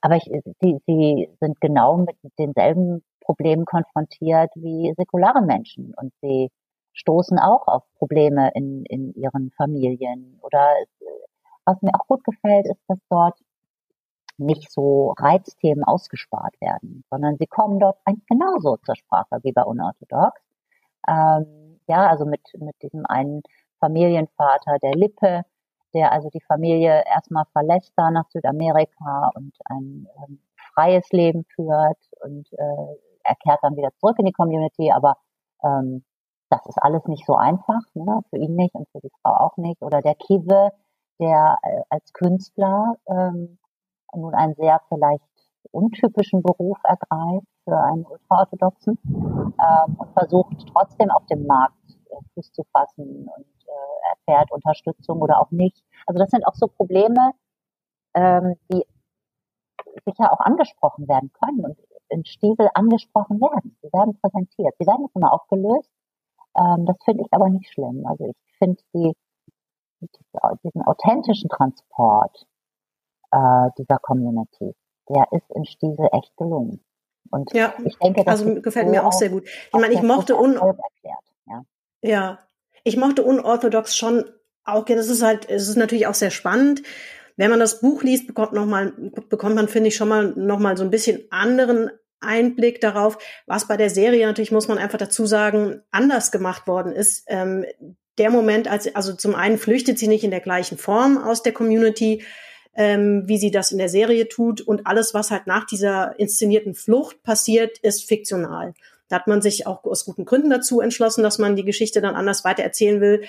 [0.02, 0.24] Aber ich,
[0.60, 6.50] sie, sie sind genau mit denselben Problemen konfrontiert wie säkulare Menschen und sie
[6.94, 10.40] stoßen auch auf Probleme in, in ihren Familien.
[10.42, 10.74] Oder
[11.64, 13.38] was mir auch gut gefällt, ist, dass dort
[14.36, 19.62] nicht so Reizthemen ausgespart werden, sondern sie kommen dort eigentlich genauso zur Sprache wie bei
[19.62, 20.40] Unorthodox.
[21.06, 23.42] Ähm, ja, also mit, mit diesem einen
[23.78, 25.42] Familienvater der Lippe,
[25.94, 30.40] der also die Familie erstmal verlässt da nach Südamerika und ein ähm,
[30.74, 35.16] freies Leben führt und äh, er kehrt dann wieder zurück in die Community, aber
[35.62, 36.04] ähm,
[36.50, 38.20] das ist alles nicht so einfach, ne?
[38.28, 39.82] für ihn nicht und für die Frau auch nicht.
[39.82, 40.72] Oder der Kive,
[41.20, 43.58] der äh, als Künstler ähm,
[44.14, 45.22] nun einen sehr vielleicht
[45.70, 51.76] untypischen Beruf ergreift für einen ultraorthodoxen ähm, und versucht trotzdem auf dem Markt
[52.10, 55.84] äh, Fuß zu fassen und äh, erfährt Unterstützung oder auch nicht.
[56.06, 57.32] Also das sind auch so Probleme,
[58.14, 58.84] ähm, die
[60.04, 61.78] sicher auch angesprochen werden können und
[62.10, 63.76] in Stiefel angesprochen werden.
[63.82, 64.74] Sie werden präsentiert.
[64.78, 65.90] Sie werden immer aufgelöst,
[66.56, 68.04] ähm, das finde ich aber nicht schlimm.
[68.06, 69.12] Also ich finde, sie
[70.64, 72.46] diesen authentischen Transport
[73.32, 74.74] äh, dieser Community,
[75.08, 76.82] der ist in Stiesel echt gelungen.
[77.30, 79.44] Und ja, ich denke, das also gefällt mir auch sehr gut.
[79.46, 80.58] Ich meine, ich mochte un
[81.46, 81.64] ja.
[82.02, 82.38] ja,
[82.82, 84.24] ich mochte unorthodox schon
[84.64, 84.84] auch.
[84.84, 86.82] Das ist halt, es ist natürlich auch sehr spannend.
[87.36, 88.92] Wenn man das Buch liest, bekommt noch mal,
[89.28, 91.90] bekommt man finde ich schon mal noch mal so ein bisschen anderen
[92.20, 96.92] Einblick darauf, was bei der Serie natürlich muss man einfach dazu sagen anders gemacht worden
[96.92, 97.24] ist.
[97.26, 97.64] Ähm,
[98.18, 101.52] der Moment, als also zum einen flüchtet sie nicht in der gleichen Form aus der
[101.52, 102.22] Community,
[102.74, 104.60] ähm, wie sie das in der Serie tut.
[104.60, 108.74] Und alles, was halt nach dieser inszenierten Flucht passiert, ist fiktional.
[109.08, 112.14] Da hat man sich auch aus guten Gründen dazu entschlossen, dass man die Geschichte dann
[112.14, 113.22] anders weitererzählen will.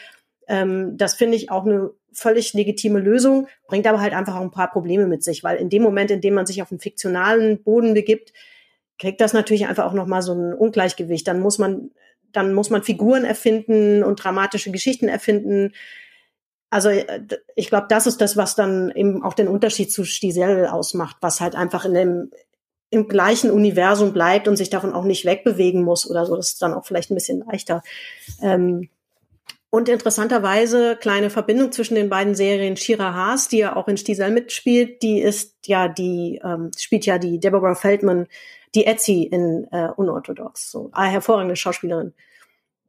[0.48, 4.52] Ähm, das finde ich auch eine völlig legitime Lösung, bringt aber halt einfach auch ein
[4.52, 7.64] paar Probleme mit sich, weil in dem Moment, in dem man sich auf einen fiktionalen
[7.64, 8.34] Boden begibt,
[9.02, 11.28] kriegt das natürlich einfach auch nochmal so ein Ungleichgewicht.
[11.28, 11.92] Dann muss man,
[12.32, 15.74] dann muss man Figuren erfinden und dramatische Geschichten erfinden,
[16.72, 17.22] also äh,
[17.56, 21.42] ich glaube, das ist das, was dann eben auch den Unterschied zu Stiesel ausmacht, was
[21.42, 22.32] halt einfach in dem
[22.94, 26.36] im gleichen Universum bleibt und sich davon auch nicht wegbewegen muss oder so.
[26.36, 27.84] Das ist dann auch vielleicht ein bisschen leichter.
[28.42, 28.90] Ähm,
[29.70, 34.30] und interessanterweise kleine Verbindung zwischen den beiden Serien Shira Haas, die ja auch in Stiesel
[34.30, 38.28] mitspielt, die ist ja die ähm, spielt ja die Deborah Feldman,
[38.76, 40.72] die Etsy in äh, Unorthodox.
[40.72, 42.14] So, eine hervorragende Schauspielerin.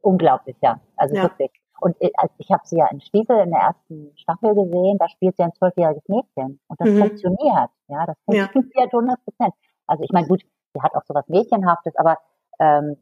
[0.01, 0.79] Unglaublich, ja.
[0.95, 1.23] Also ja.
[1.23, 1.51] wirklich.
[1.81, 5.35] Und äh, ich habe sie ja in Stiefel in der ersten Staffel gesehen, da spielt
[5.35, 6.59] sie ein zwölfjähriges Mädchen.
[6.67, 6.99] Und das mhm.
[6.99, 7.69] funktioniert.
[7.87, 8.99] Ja, das funktioniert ja.
[8.99, 9.53] 100 Prozent.
[9.87, 10.41] Also ich meine, gut,
[10.73, 12.17] sie hat auch so was Mädchenhaftes, aber
[12.59, 12.97] ähm,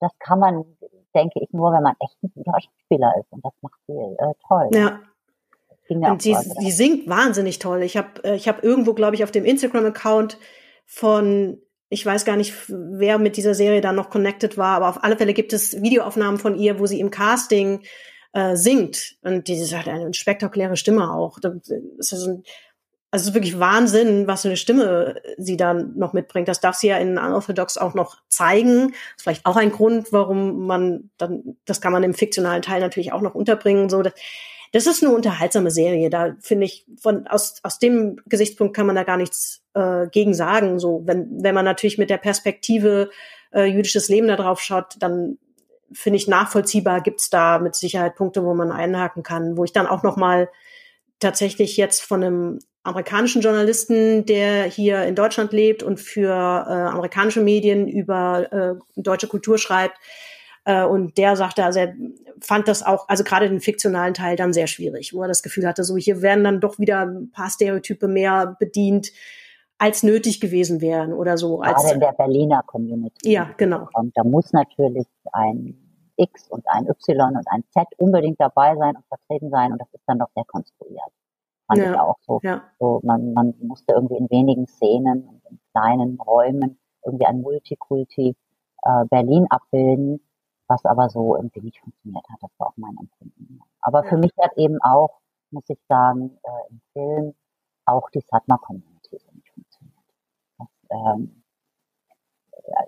[0.00, 0.64] das kann man,
[1.14, 3.32] denke ich, nur, wenn man echt ein guter Schauspieler ist.
[3.32, 4.68] Und das macht sie äh, toll.
[4.72, 5.00] Ja.
[5.88, 7.82] Und sie, sie singt wahnsinnig toll.
[7.82, 10.38] Ich habe äh, ich hab irgendwo, glaube ich, auf dem Instagram-Account
[10.84, 15.04] von ich weiß gar nicht, wer mit dieser Serie da noch connected war, aber auf
[15.04, 17.82] alle Fälle gibt es Videoaufnahmen von ihr, wo sie im Casting
[18.32, 19.16] äh, singt.
[19.22, 21.38] Und die hat eine spektakuläre Stimme auch.
[21.40, 22.42] Das ist ein,
[23.12, 26.48] also es ist wirklich Wahnsinn, was für eine Stimme sie dann noch mitbringt.
[26.48, 28.88] Das darf sie ja in Unorthodox auch noch zeigen.
[28.88, 32.80] Das ist vielleicht auch ein Grund, warum man dann, das kann man im fiktionalen Teil
[32.80, 33.88] natürlich auch noch unterbringen.
[33.88, 34.12] So, das,
[34.72, 36.10] das ist eine unterhaltsame Serie.
[36.10, 40.34] Da finde ich, von aus, aus dem Gesichtspunkt kann man da gar nichts äh, gegen
[40.34, 40.78] sagen.
[40.78, 43.10] So, wenn, wenn man natürlich mit der Perspektive
[43.52, 45.38] äh, jüdisches Leben da drauf schaut, dann
[45.92, 49.86] finde ich nachvollziehbar, gibt's da mit Sicherheit Punkte, wo man einhaken kann, wo ich dann
[49.86, 50.48] auch noch mal
[51.20, 57.40] tatsächlich jetzt von einem amerikanischen Journalisten, der hier in Deutschland lebt und für äh, amerikanische
[57.40, 59.98] Medien über äh, deutsche Kultur schreibt,
[60.66, 61.94] äh, und der sagte, also er
[62.40, 65.66] fand das auch, also gerade den fiktionalen Teil dann sehr schwierig, wo er das Gefühl
[65.66, 69.12] hatte, so hier werden dann doch wieder ein paar Stereotype mehr bedient,
[69.78, 71.58] als nötig gewesen wären oder so.
[71.58, 73.30] Gerade als, in der Berliner Community.
[73.30, 73.88] Ja, genau.
[73.94, 75.76] Und da muss natürlich ein
[76.16, 79.88] X und ein Y und ein Z unbedingt dabei sein und vertreten sein und das
[79.92, 81.12] ist dann doch sehr konstruiert.
[81.68, 82.40] Fand ja, ich auch so.
[82.42, 82.64] Ja.
[82.80, 88.34] so man, man musste irgendwie in wenigen Szenen und in kleinen Räumen irgendwie ein Multikulti
[88.82, 90.20] äh, Berlin abbilden
[90.68, 92.42] was aber so irgendwie nicht funktioniert hat.
[92.42, 93.60] Das war auch mein Empfinden.
[93.80, 94.08] Aber ja.
[94.10, 95.20] für mich hat eben auch,
[95.50, 97.34] muss ich sagen, äh, im Film
[97.84, 99.96] auch die Satma-Community so nicht funktioniert.
[100.58, 101.42] Das, ähm,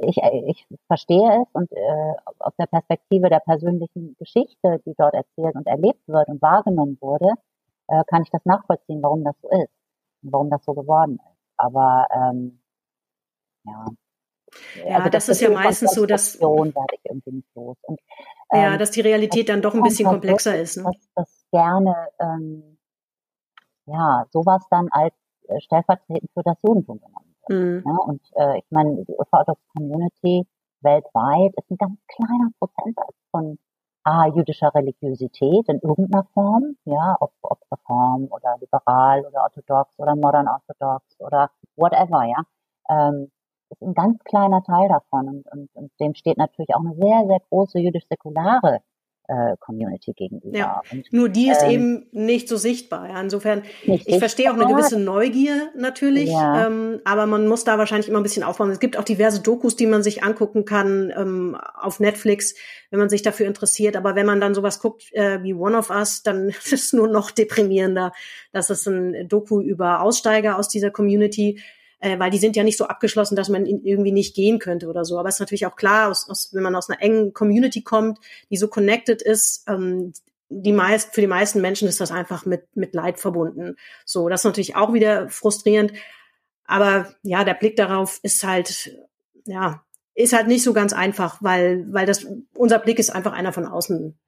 [0.00, 5.54] ich, ich verstehe es und äh, aus der Perspektive der persönlichen Geschichte, die dort erzählt
[5.54, 7.34] und erlebt wird und wahrgenommen wurde,
[7.88, 9.72] äh, kann ich das nachvollziehen, warum das so ist
[10.22, 11.38] und warum das so geworden ist.
[11.56, 12.60] Aber ähm,
[13.64, 13.86] ja,
[14.86, 16.74] ja, also das, das ist ja meistens so, dass und,
[18.52, 20.76] ähm, ja, dass die Realität dann doch ein bisschen komplexer ist.
[20.78, 20.84] Ne?
[20.84, 22.78] Dass das gerne ähm,
[23.86, 25.14] ja sowas dann als
[25.48, 27.58] äh, stellvertretend für das Judentum genommen wird.
[27.58, 27.82] Mhm.
[27.86, 30.46] Ja, und äh, ich meine, die Orthodox Community
[30.80, 33.58] weltweit ist ein ganz kleiner Prozentsatz von
[34.04, 40.14] ah, jüdischer Religiosität in irgendeiner Form, ja, ob, ob Reform oder liberal oder orthodox oder
[40.16, 42.42] modern orthodox oder whatever, ja.
[42.88, 43.30] Ähm,
[43.70, 47.26] ist ein ganz kleiner Teil davon und, und, und dem steht natürlich auch eine sehr,
[47.26, 48.80] sehr große jüdisch-säkulare
[49.28, 50.56] äh, Community gegenüber.
[50.56, 53.08] Ja, und, nur die ist ähm, eben nicht so sichtbar.
[53.10, 53.20] Ja.
[53.20, 54.18] Insofern, ich sichtbar.
[54.20, 56.66] verstehe auch eine gewisse Neugier natürlich, ja.
[56.66, 58.70] ähm, aber man muss da wahrscheinlich immer ein bisschen aufbauen.
[58.70, 62.54] Es gibt auch diverse Dokus, die man sich angucken kann ähm, auf Netflix,
[62.90, 63.96] wenn man sich dafür interessiert.
[63.96, 67.08] Aber wenn man dann sowas guckt äh, wie One of Us, dann ist es nur
[67.08, 68.12] noch deprimierender.
[68.52, 71.60] Das ist ein Doku über Aussteiger aus dieser Community
[72.00, 75.04] äh, weil die sind ja nicht so abgeschlossen, dass man irgendwie nicht gehen könnte oder
[75.04, 75.18] so.
[75.18, 78.18] Aber es ist natürlich auch klar, aus, aus, wenn man aus einer engen Community kommt,
[78.50, 80.12] die so connected ist, ähm,
[80.50, 83.76] die meist, für die meisten Menschen ist das einfach mit, mit Leid verbunden.
[84.04, 85.92] So, das ist natürlich auch wieder frustrierend.
[86.64, 88.96] Aber ja, der Blick darauf ist halt,
[89.44, 89.82] ja,
[90.14, 92.26] ist halt nicht so ganz einfach, weil, weil das,
[92.56, 94.18] unser Blick ist einfach einer von außen.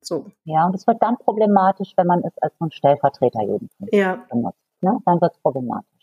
[0.00, 0.30] So.
[0.44, 4.24] Ja, und es wird dann problematisch, wenn man es als so ein Stellvertreterjuden ja.
[4.30, 4.58] benutzt.
[4.80, 4.96] Ne?
[5.04, 5.97] Dann wird es problematisch.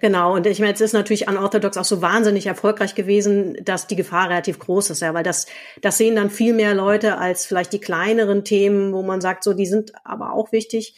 [0.00, 3.96] Genau, und ich meine, es ist natürlich unorthodox auch so wahnsinnig erfolgreich gewesen, dass die
[3.96, 5.46] Gefahr relativ groß ist, ja, weil das,
[5.80, 9.52] das sehen dann viel mehr Leute als vielleicht die kleineren Themen, wo man sagt, so,
[9.52, 10.96] die sind aber auch wichtig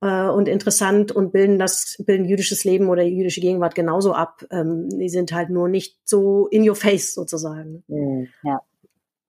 [0.00, 4.44] äh, und interessant und bilden das, bilden jüdisches Leben oder jüdische Gegenwart genauso ab.
[4.50, 7.82] Ähm, die sind halt nur nicht so in your face sozusagen.
[7.88, 8.60] Mhm, ja.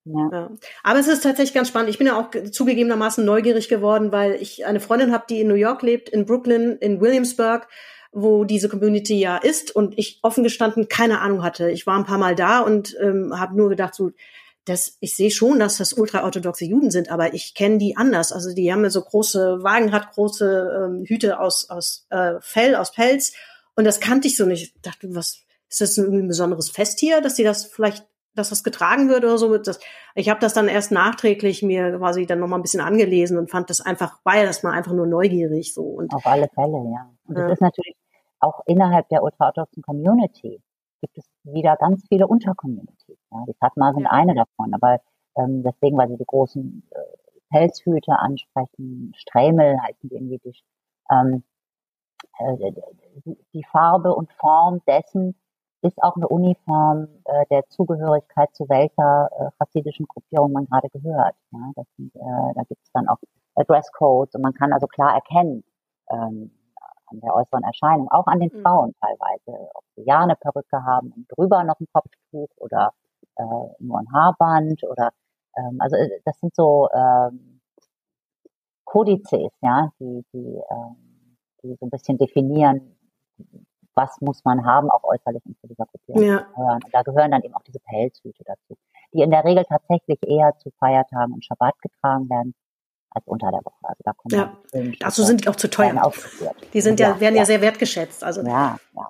[0.05, 0.29] Ja.
[0.31, 0.51] ja.
[0.83, 1.89] Aber es ist tatsächlich ganz spannend.
[1.89, 5.55] Ich bin ja auch zugegebenermaßen neugierig geworden, weil ich eine Freundin habe, die in New
[5.55, 7.67] York lebt, in Brooklyn, in Williamsburg
[8.15, 11.69] wo diese Community ja ist und ich offen gestanden keine Ahnung hatte.
[11.69, 14.11] Ich war ein paar Mal da und ähm, habe nur gedacht, so,
[14.63, 18.31] das, ich sehe schon, dass das ultraorthodoxe Juden sind, aber ich kenne die anders.
[18.31, 22.93] Also die haben ja so große Wagenrad, große ähm, Hüte aus, aus äh, Fell, aus
[22.93, 23.33] Pelz.
[23.75, 24.73] Und das kannte ich so nicht.
[24.75, 28.49] Ich dachte, was ist das ein, ein besonderes Fest hier, dass sie das vielleicht, dass
[28.49, 29.57] das getragen wird oder so?
[29.57, 29.77] Das,
[30.15, 33.69] ich habe das dann erst nachträglich mir quasi dann nochmal ein bisschen angelesen und fand
[33.69, 35.83] das einfach, war ja das mal einfach nur neugierig so.
[35.83, 37.11] Und, Auf alle Fälle, ja.
[37.27, 37.49] Und ja.
[37.49, 37.95] das ist natürlich
[38.45, 40.61] auch innerhalb der ultraorthodoxen Community
[41.01, 43.17] gibt es wieder ganz viele Untercommunities.
[43.31, 43.43] Ja.
[43.47, 44.99] Die Fatma sind eine davon, aber
[45.37, 46.97] ähm, deswegen, weil sie die großen äh,
[47.49, 50.63] Pelzhüte ansprechen, Strämel heißen die in Jiddisch,
[51.11, 51.43] ähm,
[52.39, 52.71] äh,
[53.53, 55.35] die Farbe und Form dessen
[55.81, 61.35] ist auch eine Uniform äh, der Zugehörigkeit zu welcher äh, chassidischen Gruppierung man gerade gehört.
[61.51, 63.17] Ja, das äh, da gibt es dann auch
[63.55, 65.63] Dresscodes und man kann also klar erkennen,
[66.09, 66.51] ähm,
[67.07, 68.61] an der äußeren Erscheinung, auch an den mhm.
[68.61, 72.93] Frauen teilweise, ob sie ja eine Perücke haben und drüber noch ein Kopftuch oder
[73.37, 73.43] äh,
[73.79, 75.11] nur ein Haarband oder
[75.57, 77.61] ähm, also äh, das sind so ähm,
[78.83, 82.97] Kodizes, ja, die, die, ähm, die so ein bisschen definieren,
[83.93, 86.41] was muss man haben, auch äußerlich um zu dieser Gruppierung ja.
[86.41, 86.79] gehören.
[86.83, 88.77] Und da gehören dann eben auch diese Pelzhüte dazu,
[89.13, 92.53] die in der Regel tatsächlich eher zu Feiertagen und Schabbat getragen werden
[93.15, 93.75] als unter der Woche.
[93.81, 94.91] Also da ja.
[94.99, 96.11] Dazu sind die auch zu teuer.
[96.73, 98.23] Die sind ja, ja werden ja, ja, sehr wertgeschätzt.
[98.23, 99.09] Also ja, ja.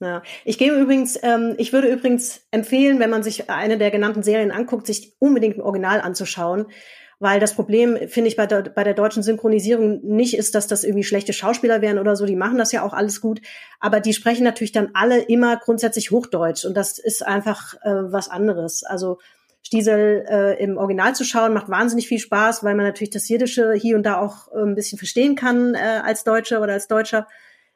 [0.00, 0.22] Ja.
[0.44, 4.50] Ich gebe übrigens, ähm, ich würde übrigens empfehlen, wenn man sich eine der genannten Serien
[4.50, 6.66] anguckt, sich unbedingt ein Original anzuschauen,
[7.20, 10.84] weil das Problem, finde ich, bei der, bei der deutschen Synchronisierung nicht ist, dass das
[10.84, 13.40] irgendwie schlechte Schauspieler wären oder so, die machen das ja auch alles gut,
[13.80, 18.28] aber die sprechen natürlich dann alle immer grundsätzlich Hochdeutsch und das ist einfach äh, was
[18.28, 18.82] anderes.
[18.84, 19.18] Also
[19.74, 23.72] Stiesel äh, im Original zu schauen, macht wahnsinnig viel Spaß, weil man natürlich das Jiddische
[23.72, 27.26] hier und da auch äh, ein bisschen verstehen kann äh, als Deutsche oder als Deutscher.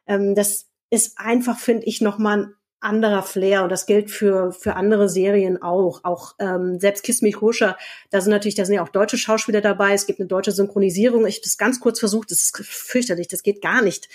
[0.07, 4.77] Ähm, das ist einfach, finde ich, nochmal ein anderer Flair und das gilt für für
[4.77, 6.05] andere Serien auch.
[6.05, 7.77] Auch ähm, selbst Kiss Me Koscher,
[8.11, 9.93] da sind natürlich, da sind ja auch deutsche Schauspieler dabei.
[9.95, 11.27] Es gibt eine deutsche Synchronisierung.
[11.27, 12.31] Ich habe das ganz kurz versucht.
[12.31, 13.27] Das ist fürchterlich.
[13.27, 14.09] Das geht gar nicht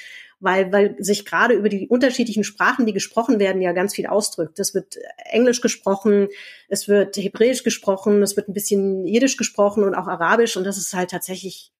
[0.44, 4.60] weil, weil sich gerade über die unterschiedlichen Sprachen, die gesprochen werden, ja ganz viel ausdrückt.
[4.60, 4.98] Es wird
[5.32, 6.28] Englisch gesprochen,
[6.68, 10.78] es wird Hebräisch gesprochen, es wird ein bisschen Jiddisch gesprochen und auch Arabisch und das
[10.78, 11.72] ist halt tatsächlich,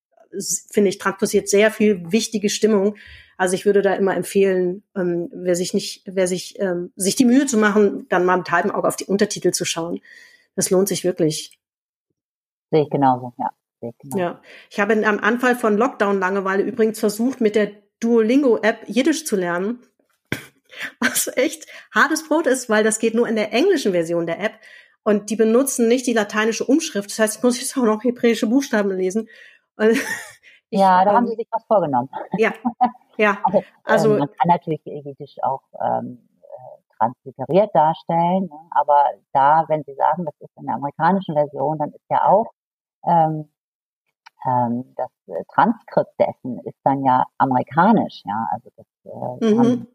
[0.72, 2.96] finde ich, transportiert sehr viel wichtige Stimmung.
[3.38, 7.26] Also ich würde da immer empfehlen, ähm, wer sich nicht, wer sich, ähm, sich die
[7.26, 10.00] Mühe zu machen, dann mal mit halbem Auge auf die Untertitel zu schauen.
[10.56, 11.60] Das lohnt sich wirklich.
[12.72, 13.50] Sehe ich genauso, ja.
[14.16, 19.36] Ja, ich habe am Anfang von Lockdown Langeweile übrigens versucht, mit der Duolingo-App Jiddisch zu
[19.36, 19.80] lernen.
[21.00, 24.54] Was echt hartes Brot ist, weil das geht nur in der englischen Version der App.
[25.04, 27.12] Und die benutzen nicht die lateinische Umschrift.
[27.12, 29.30] Das heißt, ich muss jetzt auch noch hebräische Buchstaben lesen.
[30.70, 32.10] Ich, ja, da ähm, haben sie sich was vorgenommen.
[32.40, 32.52] Ja,
[33.18, 33.38] ja.
[33.46, 38.60] Also, also man kann natürlich Jiddisch auch ähm, äh, transliteriert darstellen, ne?
[38.72, 42.48] aber da, wenn Sie sagen, das ist in der amerikanischen Version, dann ist ja auch
[43.06, 43.53] ähm,
[44.46, 49.60] ähm, das äh, Transkript dessen ist dann ja amerikanisch, ja, also das äh, mhm.
[49.60, 49.88] haben,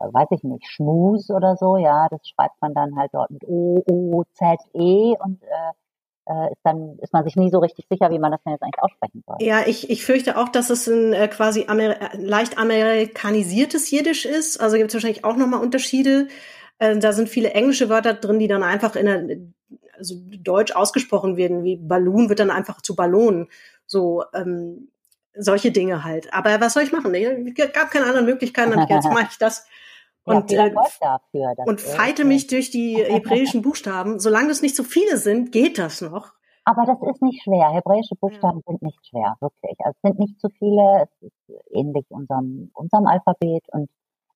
[0.00, 3.44] äh, weiß ich nicht, Schmus oder so, ja, das schreibt man dann halt dort mit
[3.44, 5.72] O, O, Z, E und äh,
[6.26, 8.62] äh, ist dann ist man sich nie so richtig sicher, wie man das denn jetzt
[8.62, 9.36] eigentlich aussprechen soll.
[9.40, 14.60] Ja, ich, ich fürchte auch, dass es ein äh, quasi Amer leicht amerikanisiertes Jiddisch ist.
[14.60, 16.28] Also gibt es wahrscheinlich auch nochmal Unterschiede.
[16.82, 19.38] Äh, da sind viele englische Wörter drin, die dann einfach in der
[19.96, 23.48] also Deutsch ausgesprochen werden, wie Ballon wird dann einfach zu Ballon.
[23.86, 24.88] So, ähm,
[25.32, 26.34] solche Dinge halt.
[26.34, 27.14] Aber was soll ich machen?
[27.14, 29.64] Es gab keine anderen Möglichkeiten und jetzt mache ich das.
[30.24, 34.18] Und, ja, äh, dafür, und feite mich durch die hebräischen Buchstaben.
[34.18, 36.32] Solange es nicht so viele sind, geht das noch.
[36.64, 37.70] Aber das ist nicht schwer.
[37.70, 38.72] Hebräische Buchstaben ja.
[38.72, 39.76] sind nicht schwer, wirklich.
[39.84, 41.04] Also es sind nicht zu viele.
[41.04, 43.88] Es ist ähnlich unserem, unserem Alphabet und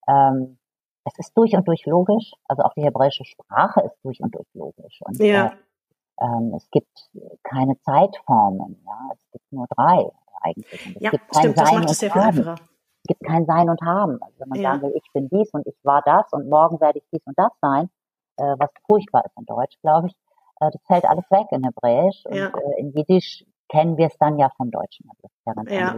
[0.09, 0.59] ähm,
[1.07, 2.33] es ist durch und durch logisch.
[2.49, 5.01] Also auch die hebräische Sprache ist durch und durch logisch.
[5.03, 5.47] Und ja.
[5.47, 7.11] äh, ähm, es gibt
[7.43, 8.83] keine Zeitformen.
[8.85, 10.11] Ja, es gibt nur drei
[10.43, 10.87] eigentlich.
[10.87, 12.55] Und es ja, gibt kein stimmt, Sein das macht es sehr viel einfacher.
[12.55, 14.19] Es gibt kein Sein und Haben.
[14.21, 14.73] Also wenn man ja.
[14.73, 17.39] sagen will, ich bin dies und ich war das und morgen werde ich dies und
[17.39, 17.89] das sein,
[18.37, 20.15] äh, was furchtbar ist in Deutsch, glaube ich,
[20.61, 22.47] Äh, das fällt alles weg in Hebräisch und Ja.
[22.49, 25.09] äh, in Jiddisch kennen wir es dann ja vom Deutschen.
[25.11, 25.93] Also das ist ja ganz Ja.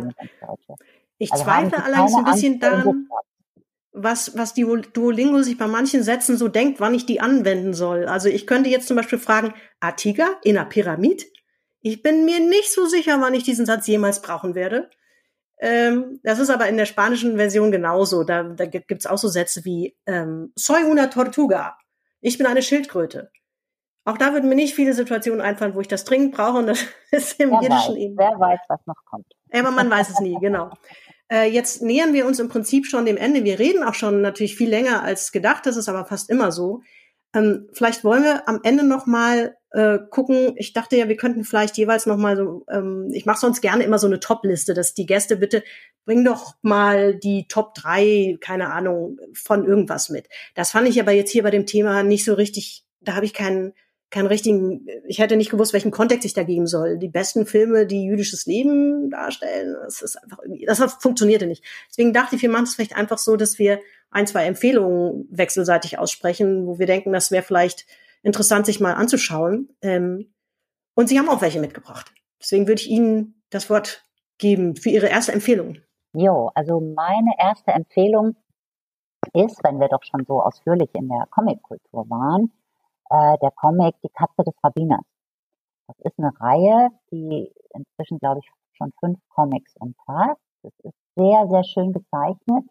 [0.47, 0.75] Deutsche.
[1.19, 3.09] Ich Also zweifle allerdings ein bisschen daran?
[4.03, 8.07] Was, was die Duolingo sich bei manchen Sätzen so denkt, wann ich die anwenden soll.
[8.07, 11.27] Also ich könnte jetzt zum Beispiel fragen, Artiga in einer Pyramid?
[11.81, 14.91] Ich bin mir nicht so sicher, wann ich diesen Satz jemals brauchen werde.
[15.61, 18.25] Ähm, das ist aber in der spanischen Version genauso.
[18.25, 21.77] Da, da gibt es auch so Sätze wie ähm, Soy una tortuga.
[22.21, 23.31] Ich bin eine Schildkröte.
[24.05, 26.59] Auch da würden mir nicht viele Situationen einfallen, wo ich das dringend brauche.
[26.59, 28.17] Und das ist im Wer weiß, Jiddischen eben.
[28.17, 29.27] wer weiß, was noch kommt.
[29.53, 30.71] Aber man weiß es nie, genau.
[31.31, 33.45] Äh, jetzt nähern wir uns im Prinzip schon dem Ende.
[33.45, 35.67] Wir reden auch schon natürlich viel länger als gedacht.
[35.67, 36.83] Das ist aber fast immer so.
[37.35, 40.55] Ähm, vielleicht wollen wir am Ende noch mal äh, gucken.
[40.57, 42.65] Ich dachte ja, wir könnten vielleicht jeweils noch mal so.
[42.71, 45.63] Ähm, ich mache sonst gerne immer so eine Top-Liste, dass die Gäste bitte
[46.07, 50.27] bring doch mal die Top drei, keine Ahnung, von irgendwas mit.
[50.55, 52.85] Das fand ich aber jetzt hier bei dem Thema nicht so richtig.
[53.01, 53.75] Da habe ich keinen
[54.11, 56.99] keinen richtigen, ich hätte nicht gewusst, welchen Kontext ich da geben soll.
[56.99, 61.65] Die besten Filme, die jüdisches Leben darstellen, das ist einfach irgendwie, das funktionierte nicht.
[61.91, 63.81] Deswegen dachte ich, wir machen es vielleicht einfach so, dass wir
[64.11, 67.87] ein, zwei Empfehlungen wechselseitig aussprechen, wo wir denken, das wäre vielleicht
[68.23, 69.69] interessant, sich mal anzuschauen.
[69.83, 70.33] Ähm,
[70.95, 72.13] und Sie haben auch welche mitgebracht.
[72.41, 74.05] Deswegen würde ich Ihnen das Wort
[74.39, 75.79] geben für Ihre erste Empfehlung.
[76.15, 78.37] Jo, also meine erste Empfehlung
[79.35, 82.51] ist, wenn wir doch schon so ausführlich in der Comic-Kultur waren,
[83.11, 85.05] äh, der Comic Die Katze des Rabbiners.
[85.87, 90.41] Das ist eine Reihe, die inzwischen, glaube ich, schon fünf Comics umfasst.
[90.63, 92.65] Das ist sehr, sehr schön gezeichnet.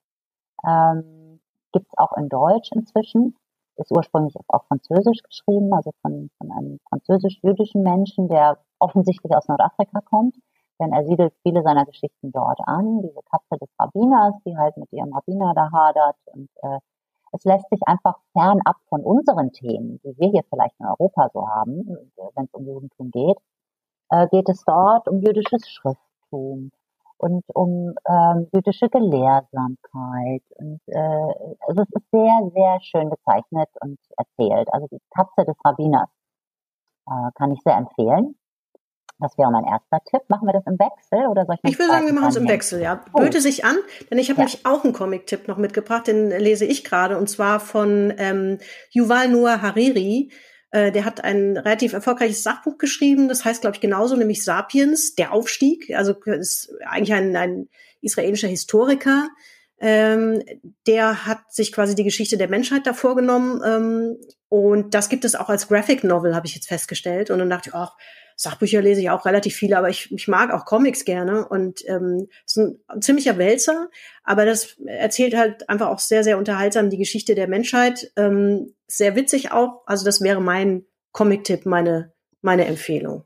[0.66, 1.40] Ähm,
[1.72, 3.36] Gibt es auch in Deutsch inzwischen.
[3.76, 10.02] Ist ursprünglich auf Französisch geschrieben, also von, von einem französisch-jüdischen Menschen, der offensichtlich aus Nordafrika
[10.02, 10.36] kommt.
[10.80, 13.02] Denn er siedelt viele seiner Geschichten dort an.
[13.02, 16.18] Diese Katze des Rabbiners, die halt mit ihrem Rabbiner da hadert.
[16.26, 16.80] Und äh,
[17.32, 21.48] es lässt sich einfach fernab von unseren Themen, die wir hier vielleicht in Europa so
[21.48, 21.86] haben,
[22.36, 23.38] wenn es um Judentum geht,
[24.10, 26.72] äh, geht es dort um jüdisches Schrifttum
[27.18, 30.44] und um ähm, jüdische Gelehrsamkeit.
[30.56, 34.72] Und äh, also es ist sehr, sehr schön gezeichnet und erzählt.
[34.72, 36.10] Also die Katze des Rabbiners
[37.08, 38.36] äh, kann ich sehr empfehlen.
[39.20, 40.22] Das wäre mein erster Tipp.
[40.30, 42.48] Machen wir das im Wechsel oder soll ich Ich würde sagen, wir machen es im?
[42.48, 43.04] Wechsel, ja.
[43.14, 43.20] Oh.
[43.20, 43.78] Böte sich an,
[44.12, 44.46] denn ich habe Ja.
[44.46, 48.60] nämlich auch einen Comic-Tipp noch mitgebracht, den lese ich gerade, und zwar von ähm,
[48.92, 50.32] Yuval Noah Hariri.
[50.70, 55.16] Äh, der hat ein relativ erfolgreiches Sachbuch geschrieben, das heißt, glaube ich, genauso, nämlich Sapiens,
[55.16, 55.92] der Aufstieg.
[55.96, 57.70] Also ist eigentlich ein, ein
[58.02, 59.30] israelischer Historiker.
[59.80, 60.44] Ähm,
[60.86, 63.62] der hat sich quasi die Geschichte der Menschheit da vorgenommen.
[63.66, 64.18] Ähm,
[64.50, 67.30] und das gibt es auch als Graphic Novel, habe ich jetzt festgestellt.
[67.32, 67.96] Und dann dachte ich, ach,
[68.40, 72.28] Sachbücher lese ich auch relativ viele, aber ich, ich mag auch Comics gerne und ähm,
[72.46, 73.90] ist ein ziemlicher Wälzer,
[74.24, 78.12] aber das erzählt halt einfach auch sehr, sehr unterhaltsam die Geschichte der Menschheit.
[78.16, 79.82] Ähm, sehr witzig auch.
[79.88, 83.24] Also das wäre mein Comic-Tipp, meine, meine Empfehlung.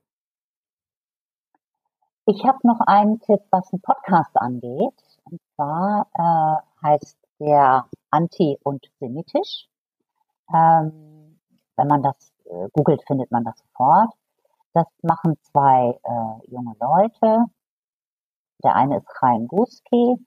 [2.26, 4.94] Ich habe noch einen Tipp, was einen Podcast angeht.
[5.26, 9.68] Und zwar äh, heißt der Anti- und Semitisch.
[10.54, 11.38] Ähm,
[11.76, 14.14] wenn man das äh, googelt, findet man das sofort.
[14.74, 17.46] Das machen zwei äh, junge Leute.
[18.64, 20.18] Der eine ist Chaim Guski,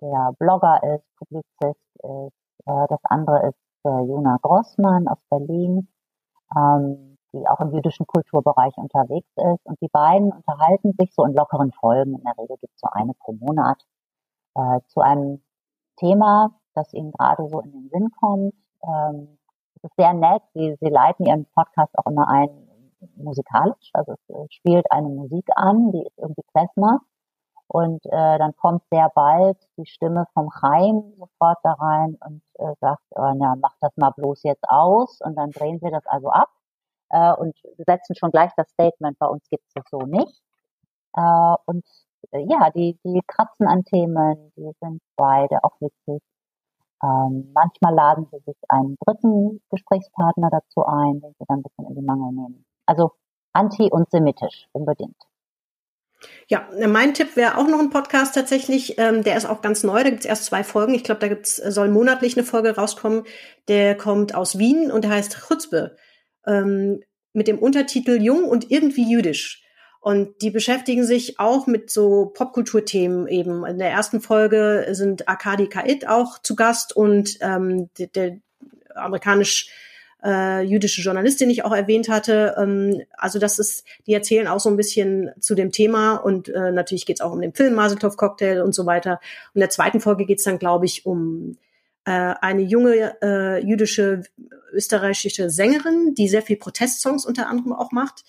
[0.00, 2.66] der Blogger ist, Publizist ist.
[2.66, 5.88] Äh, das andere ist äh, Jona Grossmann aus Berlin.
[6.56, 9.64] Ähm, die auch im jüdischen Kulturbereich unterwegs ist.
[9.66, 12.14] Und die beiden unterhalten sich so in lockeren Folgen.
[12.14, 13.82] In der Regel gibt es so eine pro Monat
[14.54, 15.42] äh, zu einem
[15.96, 18.54] Thema, das ihnen gerade so in den Sinn kommt.
[18.82, 19.38] Ähm,
[19.76, 20.42] es ist sehr nett.
[20.54, 22.65] Sie, sie leiten ihren Podcast auch immer ein
[23.16, 23.90] musikalisch.
[23.92, 27.00] Also es äh, spielt eine Musik an, die ist irgendwie Klezmer.
[27.68, 32.74] Und äh, dann kommt sehr bald die Stimme vom Chaim sofort da rein und äh,
[32.80, 35.20] sagt, oh, na, mach das mal bloß jetzt aus.
[35.20, 36.48] Und dann drehen sie das also ab
[37.10, 40.42] äh, und setzen schon gleich das Statement, bei uns gibt es das so nicht.
[41.14, 41.84] Äh, und
[42.32, 46.22] äh, ja, die, die kratzen an Themen, die sind beide auch witzig.
[47.02, 51.86] Ähm, manchmal laden sie sich einen dritten Gesprächspartner dazu ein, den sie dann ein bisschen
[51.88, 52.65] in die Mangel nehmen.
[52.86, 53.12] Also
[53.52, 55.16] anti- und semitisch, unbedingt.
[56.48, 58.98] Ja, mein Tipp wäre auch noch ein Podcast tatsächlich.
[58.98, 60.02] Ähm, der ist auch ganz neu.
[60.02, 60.94] Da gibt's erst zwei Folgen.
[60.94, 63.24] Ich glaube, da gibt's, soll monatlich eine Folge rauskommen.
[63.68, 65.96] Der kommt aus Wien und der heißt Chutzpe.
[66.46, 67.02] Ähm,
[67.32, 69.62] mit dem Untertitel Jung und irgendwie jüdisch.
[70.00, 73.66] Und die beschäftigen sich auch mit so Popkulturthemen eben.
[73.66, 78.36] In der ersten Folge sind Akadi Kait auch zu Gast und ähm, der, der
[78.94, 79.68] amerikanisch
[80.26, 82.56] äh, jüdische Journalistin, die ich auch erwähnt hatte.
[82.58, 86.72] Ähm, also das ist, die erzählen auch so ein bisschen zu dem Thema und äh,
[86.72, 89.20] natürlich geht es auch um den Film Maseltov Cocktail und so weiter.
[89.48, 91.56] Und in der zweiten Folge geht es dann, glaube ich, um
[92.04, 94.22] äh, eine junge äh, jüdische
[94.72, 98.24] österreichische Sängerin, die sehr viel Protestsongs unter anderem auch macht.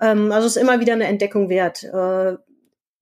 [0.00, 1.84] Ähm, also es ist immer wieder eine Entdeckung wert.
[1.84, 2.36] Äh,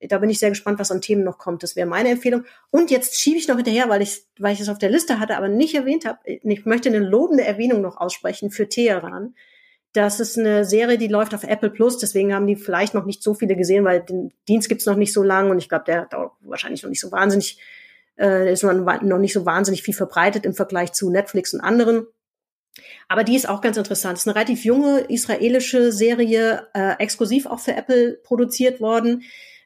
[0.08, 1.62] da bin ich sehr gespannt, was an Themen noch kommt.
[1.62, 2.44] Das wäre meine Empfehlung.
[2.70, 5.36] Und jetzt schiebe ich noch hinterher, weil ich, weil ich es auf der Liste hatte,
[5.36, 6.18] aber nicht erwähnt habe.
[6.24, 9.34] Ich möchte eine lobende Erwähnung noch aussprechen für Teheran.
[9.92, 13.24] Das ist eine Serie, die läuft auf Apple Plus, deswegen haben die vielleicht noch nicht
[13.24, 16.06] so viele gesehen, weil den Dienst gibt's noch nicht so lang und ich glaube, der
[16.06, 17.58] dauert wahrscheinlich noch nicht so wahnsinnig,
[18.16, 22.06] äh, ist noch nicht so wahnsinnig viel verbreitet im Vergleich zu Netflix und anderen.
[23.08, 24.16] Aber die ist auch ganz interessant.
[24.16, 29.24] Es ist eine relativ junge israelische Serie, äh, exklusiv auch für Apple produziert worden.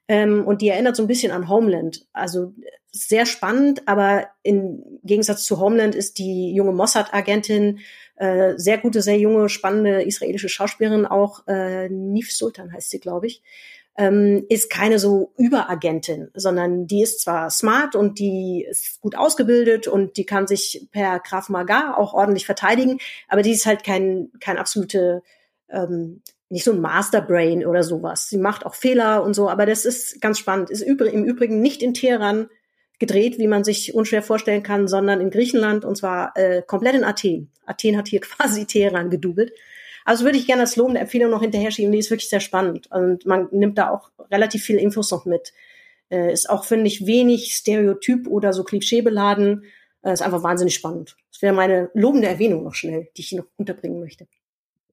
[0.08, 2.06] Ähm, und die erinnert so ein bisschen an Homeland.
[2.12, 2.52] Also
[2.92, 7.80] sehr spannend, aber im Gegensatz zu Homeland ist die junge Mossad-Agentin
[8.16, 13.26] äh, sehr gute, sehr junge, spannende israelische Schauspielerin auch, äh, Nif Sultan heißt sie, glaube
[13.26, 13.42] ich,
[13.96, 19.86] ähm, ist keine so Überagentin, sondern die ist zwar smart und die ist gut ausgebildet
[19.88, 22.98] und die kann sich per Graf Maga auch ordentlich verteidigen,
[23.28, 25.22] aber die ist halt kein, kein absolute,
[25.68, 26.22] ähm,
[26.54, 28.28] nicht so ein Masterbrain oder sowas.
[28.28, 30.70] Sie macht auch Fehler und so, aber das ist ganz spannend.
[30.70, 32.48] Ist im Übrigen nicht in Teheran
[33.00, 37.02] gedreht, wie man sich unschwer vorstellen kann, sondern in Griechenland und zwar äh, komplett in
[37.02, 37.50] Athen.
[37.66, 39.52] Athen hat hier quasi Teheran gedoubelt.
[40.04, 41.90] Also würde ich gerne als lobende Empfehlung noch hinterher schieben.
[41.90, 45.52] Die ist wirklich sehr spannend und man nimmt da auch relativ viele Infos noch mit.
[46.08, 49.64] Äh, ist auch, finde ich, wenig Stereotyp oder so klischeebeladen.
[50.02, 51.16] Äh, ist einfach wahnsinnig spannend.
[51.32, 54.28] Das wäre meine lobende Erwähnung noch schnell, die ich hier noch unterbringen möchte.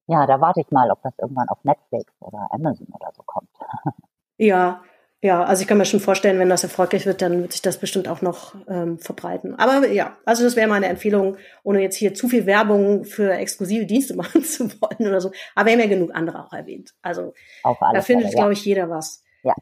[0.06, 3.48] Ja, da warte ich mal, ob das irgendwann auf Netflix oder Amazon oder so kommt.
[4.36, 4.82] ja,
[5.24, 7.78] ja, also ich kann mir schon vorstellen, wenn das erfolgreich wird, dann wird sich das
[7.78, 9.56] bestimmt auch noch ähm, verbreiten.
[9.56, 13.86] Aber ja, also das wäre meine Empfehlung, ohne jetzt hier zu viel Werbung für exklusive
[13.86, 15.30] Dienste machen zu wollen oder so.
[15.54, 16.94] Aber wir haben ja genug andere auch erwähnt.
[17.02, 19.22] Also da findet, glaube ich, jeder was.
[19.44, 19.54] Ja.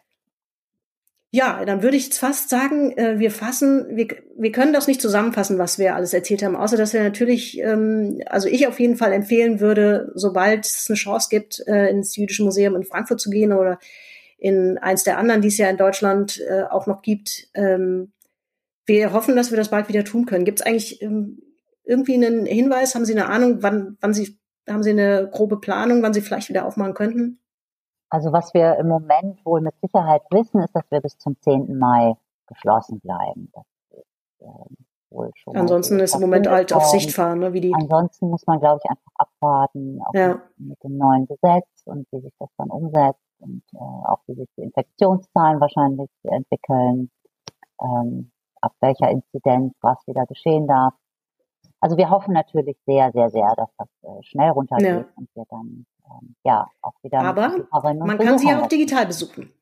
[1.33, 5.59] Ja, dann würde ich fast sagen, äh, wir fassen, wir, wir können das nicht zusammenfassen,
[5.59, 9.13] was wir alles erzählt haben, außer dass wir natürlich, ähm, also ich auf jeden Fall
[9.13, 13.53] empfehlen würde, sobald es eine Chance gibt, äh, ins Jüdische Museum in Frankfurt zu gehen
[13.53, 13.79] oder
[14.39, 17.49] in eins der anderen, die es ja in Deutschland äh, auch noch gibt.
[17.55, 18.11] Ähm,
[18.87, 20.45] wir hoffen, dass wir das bald wieder tun können.
[20.45, 21.43] Gibt es eigentlich ähm,
[21.85, 22.97] irgendwie einen Hinweis?
[22.97, 24.37] Haben Sie eine Ahnung, wann, wann Sie,
[24.69, 27.39] haben Sie eine grobe Planung, wann Sie vielleicht wieder aufmachen könnten?
[28.11, 31.79] Also was wir im Moment wohl mit Sicherheit wissen, ist, dass wir bis zum 10.
[31.79, 32.15] Mai
[32.49, 33.51] geschlossen bleiben.
[33.55, 34.75] Das ist, äh,
[35.11, 37.53] wohl schon Ansonsten ist im Moment halt auf Sicht fahren, ne?
[37.53, 37.75] wie die.
[37.75, 40.41] Ansonsten muss man, glaube ich, einfach abwarten, auch ja.
[40.57, 44.49] mit dem neuen Gesetz und wie sich das dann umsetzt und äh, auch wie sich
[44.57, 47.11] die Infektionszahlen wahrscheinlich entwickeln,
[47.81, 48.31] ähm,
[48.61, 50.95] ab welcher Inzidenz was wieder geschehen darf.
[51.81, 55.05] Also wir hoffen natürlich sehr, sehr, sehr, dass das äh, schnell runtergeht ja.
[55.17, 57.21] und wir dann ähm, ja auch wieder.
[57.21, 59.53] Aber man kann sie ja auch digital besuchen.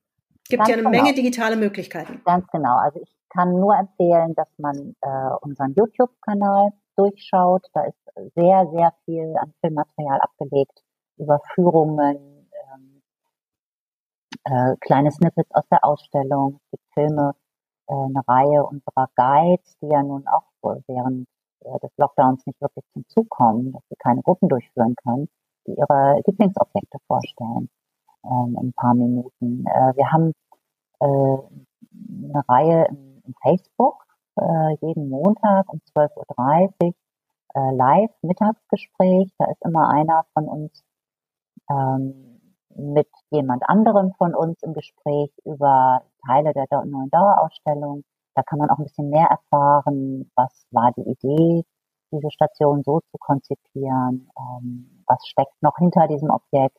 [0.42, 1.02] Es gibt Ganz ja eine genau.
[1.02, 2.22] Menge digitale Möglichkeiten.
[2.24, 2.76] Ganz genau.
[2.78, 7.66] Also ich kann nur empfehlen, dass man äh, unseren YouTube-Kanal durchschaut.
[7.74, 7.98] Da ist
[8.34, 10.82] sehr, sehr viel an Filmmaterial abgelegt
[11.18, 12.38] über Führungen,
[14.44, 16.60] äh, kleine Snippets aus der Ausstellung.
[16.64, 17.34] Es gibt Filme,
[17.88, 20.44] äh, eine Reihe unserer Guides, die ja nun auch
[20.86, 21.37] während äh,
[21.82, 25.28] des Lockdowns nicht wirklich zum Zug kommen, dass sie keine Gruppen durchführen können,
[25.66, 27.68] die ihre Lieblingsobjekte vorstellen
[28.24, 29.64] ähm, in ein paar Minuten.
[29.66, 30.32] Äh, wir haben
[31.00, 34.04] äh, eine Reihe in, in Facebook,
[34.36, 36.94] äh, jeden Montag um 12.30 Uhr
[37.54, 39.32] äh, live Mittagsgespräch.
[39.38, 40.84] Da ist immer einer von uns
[41.70, 42.40] ähm,
[42.74, 48.04] mit jemand anderem von uns im Gespräch über Teile der neuen Dauerausstellung.
[48.38, 51.64] Da kann man auch ein bisschen mehr erfahren, was war die Idee,
[52.12, 56.78] diese Station so zu konzipieren, ähm, was steckt noch hinter diesem Objekt.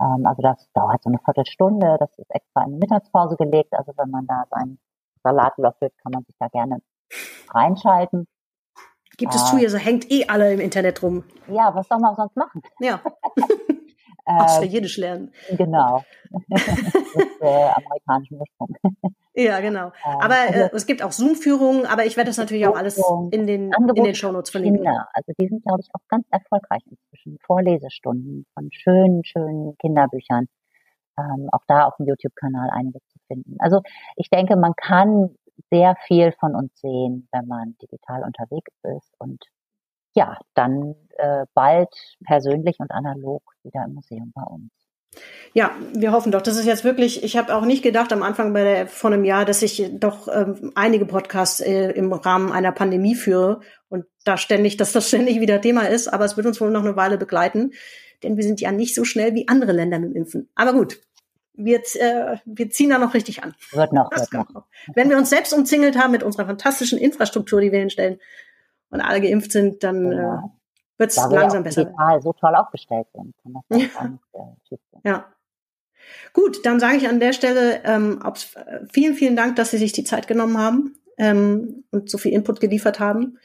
[0.00, 3.72] Ähm, also das dauert so eine Viertelstunde, das ist extra in die Mittagspause gelegt.
[3.74, 4.80] Also wenn man da seinen
[5.22, 6.82] Salat löffelt, kann man sich da gerne
[7.50, 8.26] reinschalten.
[9.18, 11.22] Gibt es äh, zu, ihr so hängt eh alle im Internet rum.
[11.46, 12.60] Ja, was soll man sonst machen?
[12.80, 13.00] Ja.
[14.24, 15.32] Australienisch ähm, lernen.
[15.56, 16.04] Genau.
[16.48, 18.76] Mit äh, amerikanischem Ursprung.
[19.34, 19.86] Ja, genau.
[19.86, 23.02] Ähm, aber äh, also, es gibt auch Zoom-Führungen, aber ich werde das natürlich auch alles
[23.30, 24.84] in den, in den Shownotes verlinken.
[24.84, 25.08] Kinder.
[25.14, 27.38] Also die sind, glaube ich, auch ganz erfolgreich inzwischen.
[27.44, 30.46] Vorlesestunden von schönen, schönen Kinderbüchern.
[31.18, 33.56] Ähm, auch da auf dem YouTube-Kanal einiges zu finden.
[33.58, 33.82] Also
[34.16, 35.34] ich denke, man kann
[35.70, 39.42] sehr viel von uns sehen, wenn man digital unterwegs ist und
[40.14, 41.90] ja, dann äh, bald
[42.24, 44.70] persönlich und analog wieder im Museum bei uns.
[45.54, 46.40] Ja, wir hoffen doch.
[46.40, 49.24] Das ist jetzt wirklich, ich habe auch nicht gedacht am Anfang bei der, vor einem
[49.24, 54.38] Jahr, dass ich doch ähm, einige Podcasts äh, im Rahmen einer Pandemie führe und da
[54.38, 57.18] ständig, dass das ständig wieder Thema ist, aber es wird uns wohl noch eine Weile
[57.18, 57.72] begleiten,
[58.22, 60.48] denn wir sind ja nicht so schnell wie andere Länder mit dem Impfen.
[60.54, 60.98] Aber gut,
[61.52, 63.54] wir, äh, wir ziehen da noch richtig an.
[63.72, 64.64] Wird noch, wird noch.
[64.94, 68.18] Wenn wir uns selbst umzingelt haben mit unserer fantastischen Infrastruktur, die wir hinstellen,
[68.92, 70.58] und alle geimpft sind, dann, äh, genau.
[70.98, 71.84] wird es langsam besser.
[71.84, 73.34] digital so toll aufgestellt sind.
[73.70, 74.18] Ja.
[74.34, 74.76] äh.
[75.04, 75.26] Ja.
[76.32, 79.92] Gut, dann sage ich an der Stelle ähm, äh, vielen, vielen Dank, dass Sie sich
[79.92, 83.38] die Zeit genommen haben ähm, und so viel Input geliefert haben.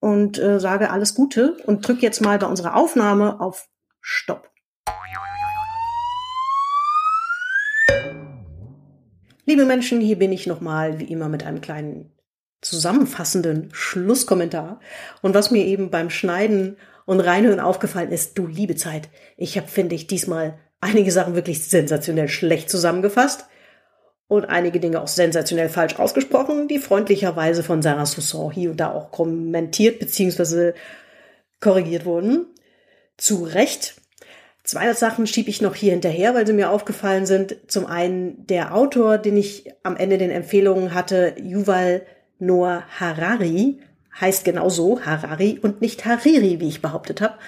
[0.00, 3.68] Und äh, sage alles Gute und drück jetzt mal bei unserer Aufnahme auf
[4.00, 4.50] Stopp.
[9.46, 12.14] Liebe Menschen, hier bin ich nochmal wie immer mit einem kleinen
[12.64, 14.80] zusammenfassenden Schlusskommentar.
[15.22, 16.76] Und was mir eben beim Schneiden
[17.06, 21.64] und Reinhören aufgefallen ist, du liebe Zeit, ich habe, finde ich, diesmal einige Sachen wirklich
[21.64, 23.46] sensationell schlecht zusammengefasst
[24.28, 28.92] und einige Dinge auch sensationell falsch ausgesprochen, die freundlicherweise von Sarah Soussan hier und da
[28.92, 30.72] auch kommentiert bzw.
[31.60, 32.46] korrigiert wurden.
[33.16, 33.94] Zu Recht.
[34.64, 37.56] Zwei Sachen schiebe ich noch hier hinterher, weil sie mir aufgefallen sind.
[37.68, 42.02] Zum einen der Autor, den ich am Ende den Empfehlungen hatte, Yuval
[42.38, 43.80] Noah Harari,
[44.20, 47.38] heißt genauso Harari und nicht Hariri, wie ich behauptet habe.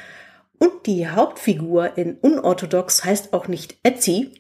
[0.59, 4.33] Und die Hauptfigur in Unorthodox heißt auch nicht Etsy.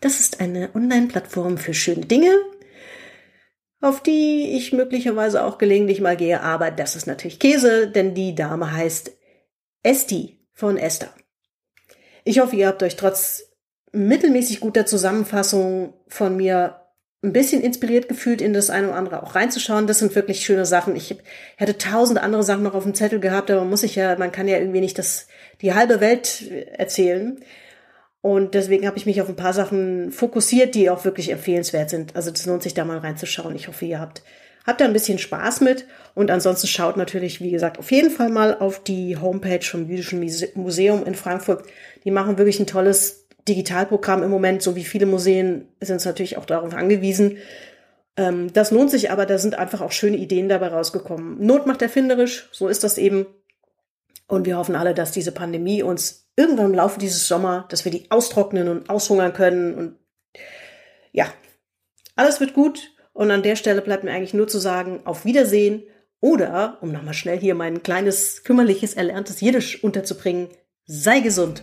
[0.00, 2.32] Das ist eine Online-Plattform für schöne Dinge,
[3.80, 8.34] auf die ich möglicherweise auch gelegentlich mal gehe, aber das ist natürlich Käse, denn die
[8.34, 9.16] Dame heißt
[9.82, 11.12] Esti von Esther.
[12.24, 13.44] Ich hoffe, ihr habt euch trotz
[13.92, 16.80] mittelmäßig guter Zusammenfassung von mir
[17.22, 19.86] ein bisschen inspiriert gefühlt, in das eine oder andere auch reinzuschauen.
[19.88, 20.94] Das sind wirklich schöne Sachen.
[20.94, 21.16] Ich
[21.56, 24.30] hätte tausend andere Sachen noch auf dem Zettel gehabt, aber man muss sich ja, man
[24.30, 25.26] kann ja irgendwie nicht das,
[25.60, 27.40] die halbe Welt erzählen.
[28.20, 32.14] Und deswegen habe ich mich auf ein paar Sachen fokussiert, die auch wirklich empfehlenswert sind.
[32.14, 33.56] Also das lohnt sich da mal reinzuschauen.
[33.56, 34.22] Ich hoffe, ihr habt,
[34.66, 35.86] habt da ein bisschen Spaß mit.
[36.14, 40.20] Und ansonsten schaut natürlich, wie gesagt, auf jeden Fall mal auf die Homepage vom Jüdischen
[40.20, 41.64] Muse- Museum in Frankfurt.
[42.04, 44.62] Die machen wirklich ein tolles Digitalprogramm im Moment.
[44.62, 47.38] So wie viele Museen sind es natürlich auch darauf angewiesen.
[48.16, 51.44] Ähm, das lohnt sich aber, da sind einfach auch schöne Ideen dabei rausgekommen.
[51.44, 53.26] Not macht erfinderisch, so ist das eben.
[54.26, 57.92] Und wir hoffen alle, dass diese Pandemie uns irgendwann im Laufe dieses Sommer, dass wir
[57.92, 59.74] die austrocknen und aushungern können.
[59.74, 59.96] Und
[61.12, 61.26] ja,
[62.14, 62.92] alles wird gut.
[63.12, 65.82] Und an der Stelle bleibt mir eigentlich nur zu sagen, auf Wiedersehen.
[66.20, 70.48] Oder, um nochmal schnell hier mein kleines, kümmerliches, erlerntes Jiddisch unterzubringen,
[70.84, 71.62] sei gesund.